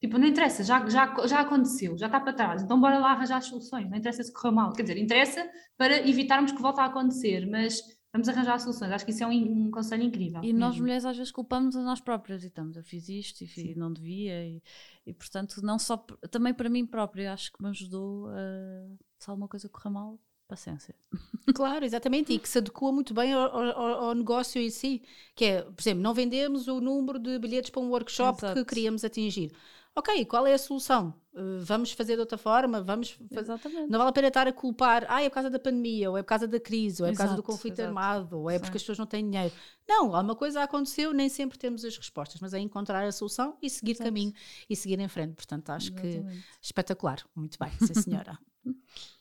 Tipo, 0.00 0.18
não 0.18 0.26
interessa, 0.26 0.64
já, 0.64 0.84
já, 0.88 1.14
já 1.26 1.40
aconteceu, 1.40 1.96
já 1.96 2.06
está 2.06 2.18
para 2.18 2.32
trás, 2.32 2.62
então 2.62 2.80
bora 2.80 2.98
lá 2.98 3.12
arranjar 3.12 3.38
as 3.38 3.46
soluções, 3.46 3.88
não 3.88 3.96
interessa 3.96 4.24
se 4.24 4.32
correu 4.32 4.52
mal. 4.52 4.72
Quer 4.72 4.82
dizer, 4.82 4.98
interessa 4.98 5.48
para 5.76 6.08
evitarmos 6.08 6.50
que 6.50 6.60
volte 6.62 6.80
a 6.80 6.86
acontecer, 6.86 7.48
mas 7.48 7.80
vamos 8.12 8.28
arranjar 8.28 8.58
soluções. 8.60 8.92
Acho 8.92 9.04
que 9.04 9.10
isso 9.10 9.22
é 9.22 9.26
um, 9.26 9.66
um 9.66 9.70
conselho 9.70 10.02
incrível. 10.02 10.40
E 10.42 10.46
mesmo. 10.46 10.58
nós 10.58 10.78
mulheres 10.78 11.04
às 11.04 11.16
vezes 11.16 11.32
culpamos 11.32 11.76
a 11.76 11.82
nós 11.82 12.00
próprias 12.00 12.42
e 12.44 12.48
estamos, 12.48 12.76
eu 12.76 12.82
fiz 12.82 13.08
isto 13.08 13.42
e 13.42 13.46
fiz, 13.46 13.76
não 13.76 13.92
devia, 13.92 14.46
e, 14.46 14.62
e, 15.06 15.12
portanto, 15.12 15.60
não 15.62 15.78
só, 15.78 15.96
também 16.30 16.54
para 16.54 16.68
mim 16.68 16.86
própria, 16.86 17.32
acho 17.32 17.52
que 17.52 17.62
me 17.62 17.68
ajudou 17.68 18.28
a, 18.28 18.34
se 19.18 19.30
alguma 19.30 19.48
coisa 19.48 19.68
correr 19.68 19.90
mal, 19.90 20.18
paciência. 20.46 20.94
Claro, 21.54 21.82
exatamente, 21.82 22.30
e 22.30 22.38
que 22.38 22.46
se 22.46 22.58
adequa 22.58 22.92
muito 22.92 23.14
bem 23.14 23.32
ao, 23.32 23.40
ao, 23.40 24.04
ao, 24.04 24.14
negócio 24.14 24.60
em 24.60 24.68
si, 24.68 25.02
que 25.34 25.46
é, 25.46 25.62
por 25.62 25.80
exemplo, 25.80 26.02
não 26.02 26.12
vendemos 26.12 26.68
o 26.68 26.78
número 26.78 27.18
de 27.18 27.38
bilhetes 27.38 27.70
para 27.70 27.80
um 27.80 27.88
workshop 27.88 28.38
Exato. 28.38 28.54
que 28.54 28.66
queríamos 28.66 29.02
atingir 29.02 29.50
ok, 29.98 30.24
qual 30.26 30.46
é 30.46 30.54
a 30.54 30.58
solução? 30.58 31.12
Uh, 31.38 31.60
vamos 31.60 31.92
fazer 31.92 32.14
de 32.14 32.20
outra 32.20 32.36
forma? 32.36 32.82
Vamos 32.82 33.16
Exatamente. 33.30 33.88
Não 33.88 33.98
vale 33.98 34.10
a 34.10 34.12
pena 34.12 34.28
estar 34.28 34.48
a 34.48 34.52
culpar, 34.52 35.06
ah, 35.08 35.22
é 35.22 35.28
por 35.28 35.34
causa 35.34 35.48
da 35.48 35.58
pandemia, 35.58 36.10
ou 36.10 36.18
é 36.18 36.22
por 36.22 36.28
causa 36.28 36.48
da 36.48 36.58
crise, 36.58 37.00
ou 37.00 37.08
é 37.08 37.12
por 37.12 37.18
causa 37.18 37.36
do 37.36 37.42
conflito 37.42 37.74
exato. 37.74 37.88
armado, 37.88 38.40
ou 38.40 38.50
é 38.50 38.54
Sim. 38.54 38.60
porque 38.60 38.76
as 38.76 38.82
pessoas 38.82 38.98
não 38.98 39.06
têm 39.06 39.24
dinheiro. 39.30 39.54
Não, 39.86 40.14
alguma 40.16 40.34
coisa 40.34 40.62
aconteceu, 40.62 41.12
nem 41.12 41.28
sempre 41.28 41.56
temos 41.56 41.84
as 41.84 41.96
respostas, 41.96 42.40
mas 42.40 42.52
é 42.52 42.58
encontrar 42.58 43.04
a 43.04 43.12
solução 43.12 43.56
e 43.62 43.70
seguir 43.70 43.92
exato. 43.92 44.08
caminho 44.08 44.32
e 44.68 44.74
seguir 44.74 44.98
em 44.98 45.08
frente. 45.08 45.34
Portanto, 45.34 45.70
acho 45.70 45.92
Exatamente. 45.92 46.28
que 46.28 46.44
espetacular. 46.60 47.24
Muito 47.36 47.56
bem, 47.58 47.70
sim 47.86 47.94
senhora. 47.94 48.38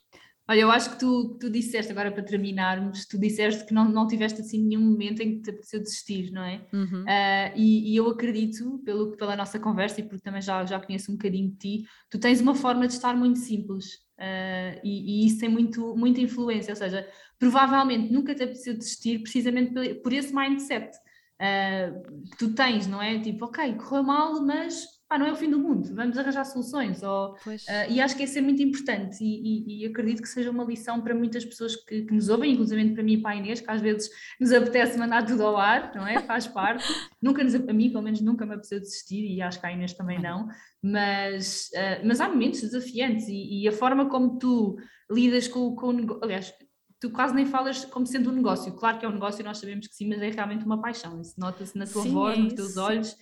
Olha, 0.49 0.61
eu 0.61 0.71
acho 0.71 0.91
que 0.91 0.99
tu, 0.99 1.37
tu 1.37 1.49
disseste, 1.49 1.91
agora 1.91 2.09
para 2.09 2.23
terminarmos, 2.23 3.05
tu 3.05 3.19
disseste 3.19 3.65
que 3.65 3.73
não, 3.73 3.83
não 3.83 4.07
tiveste 4.07 4.39
assim 4.39 4.63
nenhum 4.63 4.79
momento 4.81 5.21
em 5.21 5.35
que 5.35 5.41
te 5.41 5.49
apeteceu 5.49 5.81
desistir, 5.81 6.31
não 6.31 6.41
é? 6.41 6.65
Uhum. 6.71 7.03
Uh, 7.03 7.51
e, 7.53 7.91
e, 7.91 7.95
eu 7.97 8.09
acredito, 8.09 8.79
pelo, 8.85 9.17
pela 9.17 9.35
nossa 9.35 9.59
conversa 9.59 9.99
e 9.99 10.03
porque 10.03 10.23
também 10.23 10.41
já, 10.41 10.65
já 10.65 10.79
conheço 10.79 11.11
um 11.11 11.15
bocadinho 11.15 11.51
de 11.51 11.57
ti, 11.57 11.85
tu 12.09 12.17
tens 12.17 12.39
uma 12.39 12.55
forma 12.55 12.87
de 12.87 12.93
estar 12.93 13.13
muito 13.13 13.39
simples 13.39 13.95
uh, 14.17 14.79
e, 14.81 15.23
e, 15.23 15.27
isso 15.27 15.39
tem 15.39 15.49
muito, 15.49 15.95
muita 15.97 16.21
influência, 16.21 16.71
ou 16.71 16.77
seja, 16.77 17.05
provavelmente 17.37 18.11
nunca 18.11 18.33
te 18.33 18.43
apeteceu 18.43 18.73
desistir 18.73 19.19
precisamente 19.19 19.73
por, 19.73 20.01
por 20.01 20.13
esse 20.13 20.33
mindset 20.33 20.95
uh, 21.41 22.21
que 22.31 22.37
tu 22.37 22.53
tens, 22.53 22.87
não 22.87 23.01
é? 23.01 23.19
Tipo, 23.19 23.45
ok, 23.45 23.73
correu 23.73 24.03
mal, 24.03 24.41
mas 24.45 24.96
ah, 25.09 25.17
não 25.17 25.25
é 25.25 25.31
o 25.31 25.35
fim 25.37 25.49
do 25.49 25.57
mundo, 25.57 25.95
vamos 25.95 26.17
arranjar 26.17 26.43
soluções. 26.43 27.01
Ou, 27.01 27.31
uh, 27.33 27.89
e 27.89 28.01
acho 28.01 28.17
que 28.17 28.23
isso 28.23 28.37
é 28.37 28.41
muito 28.41 28.61
importante 28.61 29.23
e, 29.23 29.25
e, 29.25 29.83
e, 29.83 29.85
acredito 29.85 30.21
que 30.21 30.27
seja 30.27 30.51
uma 30.51 30.65
lição 30.65 31.01
para 31.01 31.15
muitas 31.15 31.45
pessoas 31.45 31.77
que, 31.77 32.01
que, 32.01 32.13
nos 32.13 32.27
ouvem, 32.27 32.51
inclusive 32.51 32.93
para 32.93 33.03
mim 33.03 33.13
e 33.13 33.21
para 33.21 33.31
a 33.31 33.35
Inês, 33.37 33.61
que 33.61 33.71
às 33.71 33.79
vezes 33.79 34.09
nos 34.37 34.51
apetece 34.51 34.97
mandar 34.97 35.25
tudo 35.25 35.45
ao 35.45 35.55
ar, 35.55 35.93
não 35.95 36.05
é? 36.05 36.21
Faz 36.23 36.45
parte. 36.47 36.83
nunca 37.21 37.41
nos, 37.41 37.55
a 37.55 37.73
mim, 37.73 37.89
pelo 37.89 38.03
menos, 38.03 38.19
nunca 38.19 38.45
me 38.45 38.53
apeteceu 38.53 38.81
desistir 38.81 39.23
e 39.23 39.41
acho 39.41 39.61
que 39.61 39.65
a 39.65 39.71
Inês 39.71 39.93
também 39.93 40.21
não, 40.21 40.49
mas, 40.83 41.69
uh, 41.73 42.05
mas 42.05 42.19
há 42.19 42.27
momentos 42.27 42.59
desafiantes 42.59 43.29
e, 43.29 43.61
e, 43.61 43.67
a 43.67 43.71
forma 43.71 44.09
como 44.09 44.37
tu 44.37 44.75
lidas 45.09 45.47
com, 45.47 45.73
com 45.73 45.87
o 45.87 45.93
negócio. 45.93 46.23
Aliás, 46.23 46.53
tu 46.99 47.09
quase 47.11 47.33
nem 47.33 47.45
falas 47.45 47.85
como 47.85 48.05
sendo 48.05 48.29
um 48.29 48.33
negócio. 48.33 48.73
Claro 48.73 48.99
que 48.99 49.05
é 49.05 49.07
um 49.09 49.13
negócio, 49.13 49.41
nós 49.45 49.57
sabemos 49.57 49.87
que 49.87 49.95
sim, 49.95 50.09
mas 50.09 50.21
é 50.21 50.29
realmente 50.31 50.65
uma 50.65 50.81
paixão. 50.81 51.21
Isso 51.21 51.39
nota-se 51.39 51.77
na 51.77 51.85
tua 51.85 52.03
sim, 52.03 52.11
voz, 52.11 52.37
é 52.37 52.41
nos 52.41 52.53
teus 52.53 52.75
olhos 52.75 53.15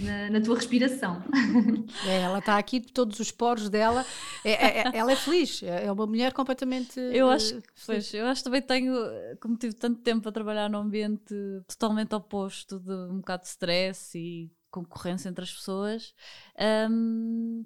na, 0.00 0.30
na, 0.30 0.40
tua 0.40 0.56
respiração. 0.56 1.22
É, 2.06 2.20
ela 2.20 2.38
está 2.38 2.58
aqui, 2.58 2.80
todos 2.80 3.18
os 3.20 3.30
poros 3.30 3.68
dela, 3.68 4.04
é, 4.44 4.52
é, 4.52 4.78
é 4.78 4.90
ela 4.92 5.12
é 5.12 5.16
feliz, 5.16 5.62
é, 5.62 5.86
é 5.86 5.92
uma 5.92 6.06
mulher 6.06 6.32
completamente. 6.32 6.98
Eu 6.98 7.30
acho, 7.30 7.60
pois, 7.86 8.12
eu 8.12 8.26
acho 8.26 8.40
que 8.40 8.44
também 8.44 8.62
tenho, 8.62 8.94
como 9.40 9.56
tive 9.56 9.74
tanto 9.74 10.00
tempo 10.02 10.28
a 10.28 10.32
trabalhar 10.32 10.68
num 10.68 10.78
ambiente 10.78 11.34
totalmente 11.66 12.14
oposto 12.14 12.78
de 12.78 12.92
um 12.92 13.18
bocado 13.18 13.42
de 13.42 13.48
stress 13.48 14.18
e 14.18 14.50
concorrência 14.70 15.28
entre 15.28 15.44
as 15.44 15.52
pessoas. 15.52 16.14
Um, 16.90 17.64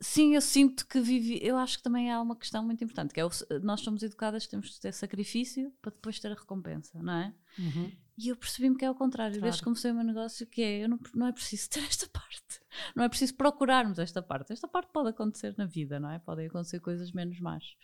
sim, 0.00 0.34
eu 0.34 0.40
sinto 0.40 0.86
que 0.86 1.00
vivi. 1.00 1.38
Eu 1.42 1.56
acho 1.56 1.78
que 1.78 1.82
também 1.82 2.10
há 2.10 2.20
uma 2.20 2.34
questão 2.34 2.64
muito 2.64 2.82
importante, 2.82 3.12
que 3.12 3.20
é 3.20 3.24
o, 3.24 3.30
nós 3.62 3.80
somos 3.80 4.02
educadas, 4.02 4.46
temos 4.46 4.70
de 4.70 4.80
ter 4.80 4.92
sacrifício 4.92 5.72
para 5.80 5.92
depois 5.92 6.18
ter 6.18 6.32
a 6.32 6.34
recompensa, 6.34 6.98
não 7.02 7.12
é? 7.12 7.34
Uhum. 7.58 7.92
E 8.18 8.28
eu 8.28 8.36
percebi-me 8.36 8.76
que 8.76 8.84
é 8.84 8.88
ao 8.88 8.94
contrário, 8.94 9.34
claro. 9.34 9.42
desde 9.42 9.60
que 9.60 9.64
comecei 9.64 9.90
o 9.90 9.94
meu 9.94 10.04
negócio, 10.04 10.46
que 10.46 10.62
é, 10.62 10.84
eu 10.84 10.88
não, 10.88 10.98
não 11.14 11.26
é 11.26 11.32
preciso 11.32 11.68
ter 11.70 11.80
esta 11.80 12.06
parte, 12.08 12.60
não 12.94 13.04
é 13.04 13.08
preciso 13.08 13.34
procurarmos 13.34 13.98
esta 13.98 14.22
parte. 14.22 14.52
Esta 14.52 14.68
parte 14.68 14.90
pode 14.92 15.10
acontecer 15.10 15.54
na 15.56 15.66
vida, 15.66 16.00
não 16.00 16.10
é? 16.10 16.18
Podem 16.18 16.46
acontecer 16.46 16.80
coisas 16.80 17.12
menos 17.12 17.38
más, 17.40 17.76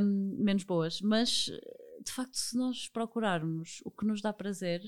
um, 0.00 0.36
menos 0.38 0.64
boas, 0.64 1.00
mas 1.00 1.50
de 2.02 2.12
facto, 2.12 2.34
se 2.34 2.56
nós 2.56 2.88
procurarmos 2.88 3.80
o 3.84 3.90
que 3.90 4.06
nos 4.06 4.20
dá 4.20 4.32
prazer, 4.32 4.82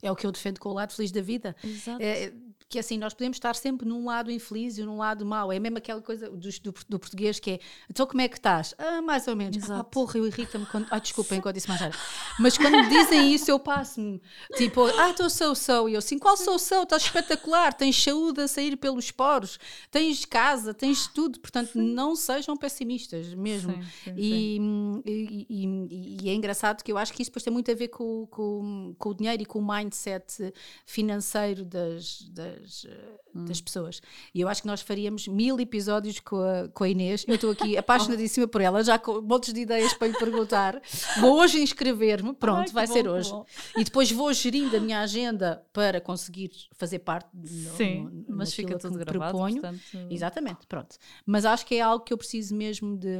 é 0.00 0.10
o 0.10 0.16
que 0.16 0.26
eu 0.26 0.32
defendo 0.32 0.60
com 0.60 0.68
o 0.68 0.74
lado 0.74 0.92
feliz 0.92 1.10
da 1.10 1.20
vida. 1.20 1.56
Exato. 1.62 2.02
É, 2.02 2.32
que 2.68 2.78
assim, 2.78 2.98
nós 2.98 3.14
podemos 3.14 3.36
estar 3.36 3.56
sempre 3.56 3.88
num 3.88 4.04
lado 4.04 4.30
infeliz 4.30 4.76
e 4.76 4.82
num 4.82 4.98
lado 4.98 5.24
mau. 5.24 5.50
É 5.50 5.58
mesmo 5.58 5.78
aquela 5.78 6.02
coisa 6.02 6.28
do, 6.28 6.36
do, 6.38 6.74
do 6.88 6.98
português 6.98 7.40
que 7.40 7.52
é, 7.52 7.60
então 7.90 8.06
como 8.06 8.20
é 8.20 8.28
que 8.28 8.36
estás? 8.36 8.74
Ah, 8.76 9.00
mais 9.00 9.26
ou 9.26 9.34
menos. 9.34 9.56
Ah, 9.56 9.58
Exato. 9.58 9.80
Ah, 9.80 9.84
porra, 9.84 10.18
eu 10.18 10.26
irrita-me 10.26 10.66
quando. 10.66 10.86
Ah, 10.90 10.98
desculpem 10.98 11.40
quando 11.40 11.54
disse 11.54 11.68
mais 11.68 11.80
nada. 11.80 11.96
Mas 12.38 12.58
quando 12.58 12.76
me 12.76 12.88
dizem 12.88 13.32
isso, 13.32 13.50
eu 13.50 13.58
passo-me. 13.58 14.20
Tipo, 14.56 14.84
ah, 14.84 15.10
estou 15.10 15.30
sou 15.30 15.54
sou. 15.54 15.88
E 15.88 15.94
eu 15.94 15.98
assim, 15.98 16.18
qual 16.18 16.36
sou 16.36 16.58
sou? 16.58 16.82
Estás 16.82 17.04
espetacular, 17.04 17.72
tens 17.72 18.02
saúde 18.02 18.42
a 18.42 18.48
sair 18.48 18.76
pelos 18.76 19.10
poros, 19.10 19.58
tens 19.90 20.26
casa, 20.26 20.74
tens 20.74 21.06
tudo. 21.06 21.40
Portanto, 21.40 21.72
sim. 21.72 21.94
não 21.94 22.14
sejam 22.14 22.54
pessimistas 22.56 23.32
mesmo. 23.32 23.72
Sim, 23.72 23.82
sim, 24.04 24.14
e, 24.14 24.60
e, 25.06 25.46
e, 25.48 26.18
e, 26.24 26.28
é 26.28 26.34
engraçado 26.34 26.82
que 26.82 26.92
eu 26.92 26.98
acho 26.98 27.14
que 27.14 27.22
isso 27.22 27.30
depois 27.30 27.42
tem 27.42 27.52
muito 27.52 27.70
a 27.70 27.74
ver 27.74 27.88
com, 27.88 28.26
com, 28.26 28.94
com 28.98 29.08
o 29.08 29.14
dinheiro 29.14 29.42
e 29.42 29.46
com 29.46 29.58
o 29.58 29.66
mindset 29.66 30.52
financeiro 30.84 31.64
das, 31.64 32.22
das 32.30 32.47
das, 32.50 32.86
hum. 33.34 33.44
das 33.44 33.60
pessoas. 33.60 34.00
E 34.34 34.40
eu 34.40 34.48
acho 34.48 34.62
que 34.62 34.66
nós 34.68 34.80
faríamos 34.80 35.28
mil 35.28 35.58
episódios 35.60 36.20
com 36.20 36.36
a, 36.36 36.68
com 36.68 36.84
a 36.84 36.88
Inês. 36.88 37.24
Eu 37.26 37.34
estou 37.34 37.50
aqui 37.50 37.76
apaixonadíssima 37.78 38.46
por 38.48 38.60
ela, 38.60 38.82
já 38.82 38.98
com 38.98 39.20
montes 39.20 39.52
de 39.52 39.60
ideias 39.60 39.92
para 39.94 40.08
lhe 40.08 40.18
perguntar. 40.18 40.80
Vou 41.20 41.38
hoje 41.38 41.60
inscrever-me, 41.60 42.34
pronto, 42.34 42.68
Ai, 42.68 42.72
vai 42.72 42.86
bom, 42.86 42.92
ser 42.92 43.08
hoje. 43.08 43.32
E 43.76 43.84
depois 43.84 44.10
vou 44.10 44.32
gerindo 44.32 44.76
a 44.76 44.80
minha 44.80 45.00
agenda 45.00 45.64
para 45.72 46.00
conseguir 46.00 46.50
fazer 46.72 47.00
parte 47.00 47.28
no, 47.34 47.76
Sim, 47.76 48.24
no, 48.28 48.36
mas 48.36 48.52
fica 48.52 48.78
tudo 48.78 48.98
gravado, 48.98 49.32
proponho. 49.32 49.60
Portanto... 49.60 49.82
Exatamente, 50.10 50.66
pronto. 50.66 50.96
Mas 51.24 51.44
acho 51.44 51.66
que 51.66 51.76
é 51.76 51.80
algo 51.80 52.04
que 52.04 52.12
eu 52.12 52.18
preciso 52.18 52.54
mesmo 52.54 52.96
de, 52.96 53.18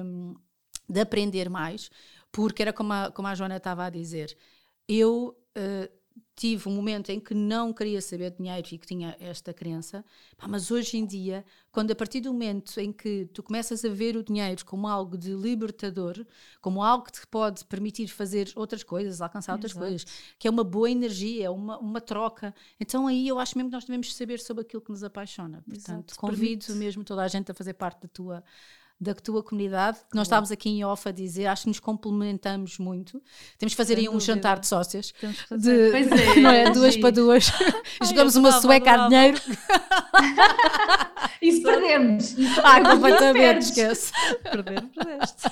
de 0.89 1.01
aprender 1.01 1.49
mais, 1.49 1.91
porque 2.31 2.63
era 2.63 2.73
como 2.73 2.93
a, 2.93 3.11
como 3.11 3.29
a 3.29 3.35
Joana 3.35 3.57
estava 3.57 3.85
a 3.85 3.91
dizer. 3.91 4.37
Eu 4.89 5.37
uh, 5.57 5.98
tive 6.37 6.69
um 6.69 6.73
momento 6.73 7.11
em 7.11 7.19
que 7.19 7.35
não 7.35 7.73
queria 7.73 8.01
saber 8.01 8.31
dinheiro 8.31 8.69
e 8.71 8.79
que 8.79 8.87
tinha 8.87 9.17
esta 9.19 9.53
crença, 9.53 10.05
mas 10.47 10.71
hoje 10.71 10.97
em 10.97 11.05
dia, 11.05 11.45
quando 11.73 11.91
a 11.91 11.95
partir 11.97 12.21
do 12.21 12.33
momento 12.33 12.79
em 12.79 12.93
que 12.93 13.27
tu 13.33 13.43
começas 13.43 13.85
a 13.85 13.89
ver 13.89 14.17
o 14.17 14.23
dinheiro 14.23 14.65
como 14.65 14.87
algo 14.87 15.17
de 15.19 15.33
libertador, 15.33 16.25
como 16.61 16.83
algo 16.83 17.05
que 17.05 17.13
te 17.13 17.27
pode 17.27 17.65
permitir 17.65 18.09
fazer 18.09 18.53
outras 18.55 18.83
coisas, 18.83 19.21
alcançar 19.21 19.53
outras 19.53 19.73
Exato. 19.73 19.85
coisas, 19.85 20.07
que 20.39 20.47
é 20.47 20.51
uma 20.51 20.65
boa 20.65 20.91
energia, 20.91 21.47
é 21.47 21.51
uma, 21.51 21.79
uma 21.79 22.01
troca, 22.01 22.55
então 22.79 23.07
aí 23.07 23.27
eu 23.27 23.39
acho 23.39 23.57
mesmo 23.59 23.71
que 23.71 23.77
nós 23.77 23.85
devemos 23.85 24.15
saber 24.15 24.39
sobre 24.39 24.63
aquilo 24.63 24.83
que 24.83 24.91
nos 24.91 25.03
apaixona. 25.03 25.63
Portanto, 25.67 26.11
Exato. 26.11 26.17
convido 26.17 26.67
Permite. 26.67 26.73
mesmo 26.73 27.05
toda 27.05 27.23
a 27.23 27.29
gente 27.29 27.51
a 27.51 27.55
fazer 27.55 27.75
parte 27.75 28.03
da 28.03 28.09
tua 28.09 28.45
da 29.01 29.15
tua 29.15 29.43
comunidade, 29.43 29.99
que 30.11 30.17
nós 30.17 30.27
estávamos 30.27 30.51
aqui 30.51 30.69
em 30.71 30.85
off 30.85 31.09
a 31.09 31.13
dizer, 31.13 31.47
acho 31.47 31.63
que 31.63 31.69
nos 31.69 31.79
complementamos 31.79 32.79
muito. 32.79 33.23
Temos 33.57 33.73
que 33.73 33.77
fazer 33.77 33.95
Sem 33.95 34.05
aí 34.05 34.09
um 34.09 34.15
dúvida. 34.15 34.35
jantar 34.35 34.59
de 34.59 34.67
sócias. 34.67 35.13
Temos 35.13 35.41
que 35.41 35.49
fazer. 35.49 35.93
De, 35.93 36.15
é, 36.39 36.41
não 36.41 36.51
é? 36.51 36.71
Duas 36.71 36.97
para 36.97 37.11
duas. 37.11 37.53
Jogamos 38.03 38.35
uma 38.35 38.53
sueca 38.61 38.93
a 38.93 39.09
dinheiro. 39.09 39.41
Isso 41.41 41.63
perdemos. 41.63 42.35
Ah, 42.63 42.81
completamente, 42.91 43.63
esquece. 43.63 44.13
Perder, 44.43 44.83
perdeste. 44.89 45.49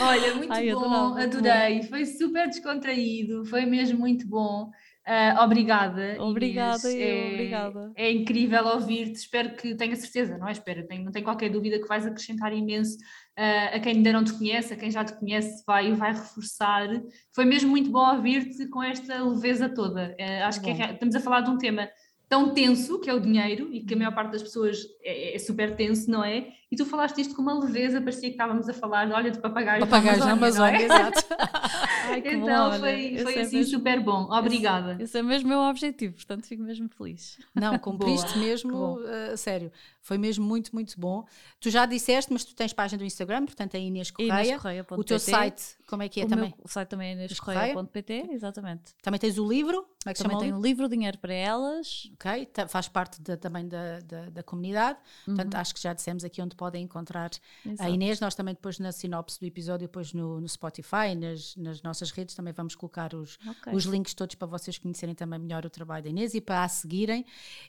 Olha, 0.00 0.34
muito 0.34 0.52
Ai, 0.52 0.72
bom, 0.72 1.16
adorei. 1.16 1.82
Foi 1.84 2.04
super 2.04 2.48
descontraído, 2.48 3.44
foi 3.46 3.64
mesmo 3.64 3.98
muito 3.98 4.26
bom. 4.26 4.70
Uh, 5.06 5.42
obrigada. 5.42 6.16
Obrigada, 6.20 6.90
Inês. 6.90 6.94
eu, 6.94 7.16
é, 7.16 7.32
obrigada. 7.32 7.92
É 7.96 8.12
incrível 8.12 8.64
ouvir-te, 8.66 9.16
espero 9.16 9.56
que 9.56 9.74
tenha 9.74 9.96
certeza, 9.96 10.38
não 10.38 10.46
é? 10.46 10.52
Espero, 10.52 10.86
tenho, 10.86 11.04
não 11.04 11.10
tenho 11.10 11.24
qualquer 11.24 11.50
dúvida 11.50 11.80
que 11.80 11.88
vais 11.88 12.06
acrescentar 12.06 12.52
imenso 12.52 12.96
uh, 13.36 13.76
a 13.76 13.80
quem 13.80 13.96
ainda 13.96 14.12
não 14.12 14.22
te 14.22 14.32
conhece, 14.32 14.72
a 14.72 14.76
quem 14.76 14.90
já 14.90 15.04
te 15.04 15.18
conhece, 15.18 15.64
vai, 15.66 15.92
vai 15.92 16.12
reforçar. 16.12 16.88
Foi 17.34 17.44
mesmo 17.44 17.70
muito 17.70 17.90
bom 17.90 18.14
ouvir-te 18.14 18.66
com 18.68 18.80
esta 18.80 19.22
leveza 19.22 19.68
toda. 19.68 20.14
Uh, 20.20 20.44
acho 20.44 20.60
que 20.60 20.70
é, 20.70 20.92
estamos 20.92 21.16
a 21.16 21.20
falar 21.20 21.40
de 21.40 21.50
um 21.50 21.58
tema 21.58 21.88
tão 22.32 22.54
tenso, 22.54 22.98
que 22.98 23.10
é 23.10 23.12
o 23.12 23.20
dinheiro, 23.20 23.68
e 23.70 23.80
que 23.80 23.92
a 23.92 23.96
maior 23.96 24.14
parte 24.14 24.32
das 24.32 24.42
pessoas 24.42 24.78
é, 25.02 25.34
é, 25.34 25.38
super 25.38 25.76
tenso, 25.76 26.10
não 26.10 26.24
é? 26.24 26.46
E 26.70 26.76
tu 26.76 26.86
falaste 26.86 27.20
isto 27.20 27.34
com 27.34 27.42
uma 27.42 27.58
leveza, 27.58 28.00
parecia 28.00 28.30
que 28.30 28.34
estávamos 28.34 28.66
a 28.70 28.72
falar, 28.72 29.10
olha, 29.10 29.30
de 29.30 29.38
papagaios, 29.38 29.84
papagaios 29.84 30.24
na 30.24 30.32
Amazônia. 30.32 30.78
Amazônia 30.78 30.80
é? 30.80 30.84
exato. 30.84 31.26
Ai, 32.14 32.22
que 32.22 32.28
então 32.34 32.70
bom, 32.70 32.78
foi, 32.78 32.80
foi 32.80 33.32
esse 33.32 33.38
é 33.38 33.40
assim 33.42 33.56
mesmo- 33.58 33.70
super 33.78 34.00
bom. 34.00 34.28
Obrigada. 34.30 34.96
Esse 35.02 35.18
é 35.18 35.22
mesmo 35.22 35.46
o 35.46 35.48
meu 35.50 35.60
objetivo, 35.60 36.14
portanto 36.14 36.46
fico 36.46 36.62
mesmo 36.62 36.88
feliz. 36.88 37.38
Não, 37.54 37.76
cumpriste 37.78 38.38
mesmo, 38.38 38.98
a 39.32 39.36
sério. 39.36 39.70
Foi 40.04 40.18
mesmo 40.18 40.44
muito, 40.44 40.74
muito 40.74 40.98
bom. 40.98 41.24
Tu 41.60 41.70
já 41.70 41.86
disseste, 41.86 42.32
mas 42.32 42.44
tu 42.44 42.54
tens 42.56 42.72
página 42.72 42.98
do 42.98 43.04
Instagram, 43.04 43.46
portanto 43.46 43.76
é 43.76 43.80
Inês 43.80 44.10
Correia. 44.10 44.32
Inêscorreia.pt. 44.42 45.00
O 45.00 45.04
teu 45.04 45.18
site, 45.18 45.62
como 45.86 46.02
é 46.02 46.08
que 46.08 46.20
é 46.20 46.24
o 46.24 46.28
também? 46.28 46.52
meu 46.58 46.66
site 46.68 46.88
também 46.88 47.08
é 47.12 47.14
Correia? 47.38 47.72
inêscorreia.pt, 47.72 48.28
exatamente. 48.32 48.94
Também 49.00 49.20
tens 49.20 49.38
o 49.38 49.46
livro, 49.48 49.82
como 49.82 49.88
é 50.10 50.12
que 50.12 50.22
Também 50.22 50.40
chama 50.40 50.58
o 50.58 50.60
livro? 50.62 50.88
Dinheiro 50.88 51.18
para 51.18 51.32
Elas. 51.32 52.10
Ok, 52.14 52.48
faz 52.68 52.88
parte 52.88 53.22
da- 53.22 53.36
também 53.36 53.68
da, 53.68 54.00
da, 54.00 54.28
da 54.30 54.42
comunidade. 54.42 54.98
Portanto, 55.24 55.54
Uhum. 55.54 55.60
acho 55.60 55.72
que 55.74 55.80
já 55.80 55.92
dissemos 55.92 56.24
aqui 56.24 56.42
onde 56.42 56.56
podem 56.56 56.82
encontrar 56.82 57.30
a 57.64 57.68
Exato. 57.68 57.90
Inês. 57.90 58.18
Nós 58.18 58.34
também 58.34 58.54
depois 58.54 58.80
na 58.80 58.90
sinopse 58.90 59.38
do 59.38 59.46
episódio, 59.46 59.86
depois 59.86 60.12
no, 60.12 60.40
no 60.40 60.48
Spotify, 60.48 61.14
nas, 61.16 61.54
nas 61.54 61.80
nossas 61.80 62.10
redes, 62.10 62.34
também 62.34 62.52
vamos 62.52 62.74
colocar 62.74 63.14
os, 63.14 63.38
Ok. 63.46 63.72
os 63.72 63.84
links 63.84 64.14
todos 64.14 64.34
para 64.34 64.48
vocês 64.48 64.76
conhecerem 64.78 65.14
também 65.14 65.38
melhor 65.38 65.64
o 65.64 65.70
trabalho 65.70 66.02
da 66.02 66.10
Inês 66.10 66.34
e 66.34 66.40
para 66.40 66.64
a 66.64 66.68
seguirem. 66.68 67.24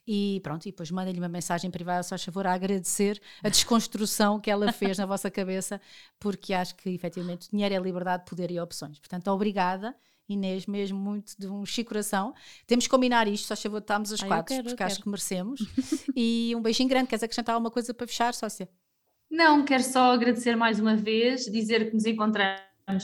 E 0.07 0.39
pronto, 0.43 0.65
e 0.65 0.71
depois 0.71 0.89
mandem-lhe 0.89 1.19
uma 1.19 1.29
mensagem 1.29 1.69
privada, 1.69 2.01
só 2.01 2.17
favor, 2.25 2.47
a 2.47 2.53
agradecer 2.53 3.21
a 3.43 3.49
desconstrução 3.49 4.39
que 4.39 4.49
ela 4.51 4.71
fez 4.71 4.97
na 4.97 5.05
vossa 5.05 5.29
cabeça, 5.31 5.79
porque 6.19 6.53
acho 6.53 6.75
que 6.75 6.89
efetivamente 6.89 7.49
dinheiro 7.49 7.75
é 7.75 7.79
liberdade, 7.79 8.25
poder 8.25 8.51
e 8.51 8.59
opções. 8.59 8.99
Portanto, 8.99 9.27
obrigada. 9.29 9.95
Inês, 10.27 10.65
mesmo 10.65 10.97
muito 10.97 11.33
de 11.37 11.47
um 11.47 11.65
chico 11.65 11.89
coração. 11.89 12.33
Temos 12.65 12.85
que 12.85 12.89
combinar 12.89 13.27
isto, 13.27 13.45
só 13.47 13.55
favor, 13.55 13.79
estamos 13.79 14.11
as 14.11 14.23
Ah, 14.23 14.27
quatro, 14.27 14.55
quero, 14.55 14.67
porque 14.69 14.83
acho 14.83 15.01
que 15.01 15.09
merecemos. 15.09 15.59
e 16.15 16.53
um 16.55 16.61
beijinho 16.61 16.87
grande. 16.89 17.07
Queres 17.09 17.23
acrescentar 17.23 17.55
alguma 17.55 17.69
coisa 17.69 17.93
para 17.93 18.07
fechar, 18.07 18.33
sócia? 18.33 18.69
Não, 19.29 19.65
quero 19.65 19.83
só 19.83 20.13
agradecer 20.13 20.55
mais 20.55 20.79
uma 20.79 20.95
vez, 20.95 21.45
dizer 21.45 21.89
que 21.89 21.93
nos 21.95 22.05
encontramos, 22.05 22.61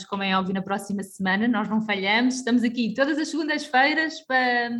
como 0.08 0.22
é 0.22 0.36
óbvio, 0.36 0.54
na 0.54 0.62
próxima 0.62 1.02
semana, 1.02 1.48
nós 1.48 1.68
não 1.68 1.80
falhamos, 1.80 2.36
estamos 2.36 2.62
aqui 2.62 2.92
todas 2.94 3.18
as 3.18 3.28
segundas-feiras 3.28 4.20
para, 4.20 4.70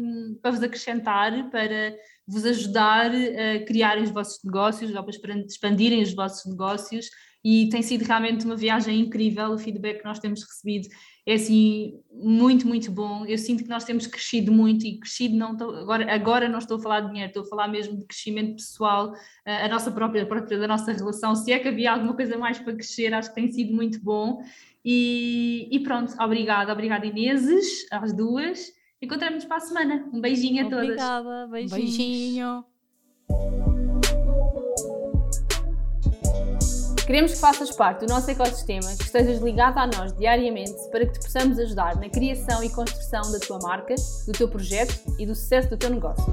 para 0.42 0.51
vos 0.51 0.62
acrescentar, 0.62 1.51
para 1.51 1.96
vos 2.26 2.44
ajudar 2.44 3.11
a 3.11 3.64
criarem 3.64 4.05
os 4.05 4.11
vossos 4.11 4.38
negócios, 4.44 4.94
ou 4.94 5.03
para 5.03 5.38
expandirem 5.38 6.03
os 6.03 6.14
vossos 6.14 6.51
negócios, 6.51 7.09
e 7.42 7.68
tem 7.70 7.80
sido 7.80 8.03
realmente 8.05 8.44
uma 8.44 8.57
viagem 8.57 9.01
incrível, 9.01 9.53
o 9.53 9.59
feedback 9.59 10.01
que 10.01 10.05
nós 10.05 10.18
temos 10.18 10.42
recebido 10.42 10.88
é 11.26 11.34
assim 11.34 11.94
muito, 12.12 12.66
muito 12.66 12.90
bom. 12.90 13.24
Eu 13.24 13.38
sinto 13.38 13.62
que 13.62 13.68
nós 13.68 13.84
temos 13.84 14.07
crescido 14.07 14.53
muito 14.53 14.84
e 14.86 14.98
crescido 14.98 15.36
não 15.36 15.53
estou, 15.53 15.74
agora, 15.74 16.12
agora 16.12 16.48
não 16.48 16.59
estou 16.59 16.76
a 16.76 16.82
falar 16.82 17.01
de 17.01 17.09
dinheiro, 17.09 17.28
estou 17.28 17.42
a 17.42 17.46
falar 17.46 17.68
mesmo 17.68 17.96
de 17.96 18.05
crescimento 18.05 18.57
pessoal, 18.57 19.14
a, 19.46 19.64
a 19.64 19.68
nossa 19.68 19.90
própria, 19.90 20.22
a 20.22 20.26
própria 20.26 20.59
da 20.59 20.68
nossa 20.68 20.92
relação. 20.92 21.34
Se 21.34 21.53
é 21.53 21.59
que 21.59 21.68
havia 21.68 21.92
alguma 21.92 22.14
coisa 22.14 22.36
mais 22.36 22.59
para 22.59 22.74
crescer, 22.74 23.14
acho 23.14 23.30
que 23.30 23.34
tem 23.34 23.51
sido 23.51 23.74
muito 23.74 24.03
bom. 24.03 24.42
E, 24.85 25.68
e 25.70 25.81
pronto, 25.81 26.14
obrigada, 26.20 26.72
obrigada 26.72 27.07
Ineses, 27.07 27.87
às 27.91 28.12
duas. 28.12 28.72
Encontramos-nos 29.03 29.45
para 29.45 29.57
a 29.57 29.61
semana. 29.61 30.09
Um 30.12 30.20
beijinho 30.20 30.66
a 30.66 30.70
todas. 30.70 30.85
Obrigada, 30.85 31.47
beijinhos. 31.49 31.72
beijinho. 31.72 32.64
Queremos 37.11 37.33
que 37.33 37.39
faças 37.39 37.72
parte 37.72 38.07
do 38.07 38.12
nosso 38.12 38.31
ecossistema, 38.31 38.87
que 38.97 39.03
estejas 39.03 39.41
ligado 39.41 39.78
a 39.78 39.87
nós 39.89 40.16
diariamente 40.16 40.78
para 40.93 41.05
que 41.05 41.14
te 41.14 41.20
possamos 41.20 41.59
ajudar 41.59 41.97
na 41.97 42.09
criação 42.09 42.62
e 42.62 42.70
construção 42.70 43.33
da 43.33 43.41
tua 43.41 43.59
marca, 43.59 43.97
do 44.28 44.33
teu 44.33 44.49
projeto 44.49 44.95
e 45.18 45.26
do 45.26 45.35
sucesso 45.35 45.70
do 45.70 45.76
teu 45.76 45.91
negócio. 45.91 46.24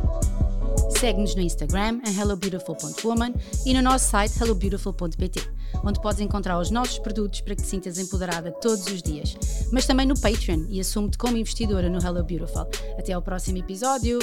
Segue-nos 0.90 1.36
no 1.36 1.42
Instagram 1.42 2.00
em 2.08 2.18
hellobeautiful.woman 2.18 3.34
e 3.66 3.74
no 3.74 3.82
nosso 3.82 4.10
site 4.10 4.42
hellobeautiful.pt, 4.42 5.42
onde 5.84 6.02
podes 6.02 6.22
encontrar 6.22 6.60
os 6.60 6.72
nossos 6.72 7.00
produtos 7.00 7.42
para 7.42 7.56
que 7.56 7.62
te 7.62 7.68
sintas 7.68 7.98
empoderada 7.98 8.52
todos 8.52 8.86
os 8.88 9.02
dias, 9.02 9.38
mas 9.72 9.86
também 9.86 10.06
no 10.06 10.20
Patreon 10.20 10.66
e 10.70 10.80
assume-te 10.80 11.18
como 11.18 11.38
investidora 11.38 11.90
no 11.90 12.00
Hello 12.00 12.24
Beautiful. 12.24 12.68
Até 12.98 13.14
ao 13.14 13.22
próximo 13.22 13.58
episódio! 13.58 14.20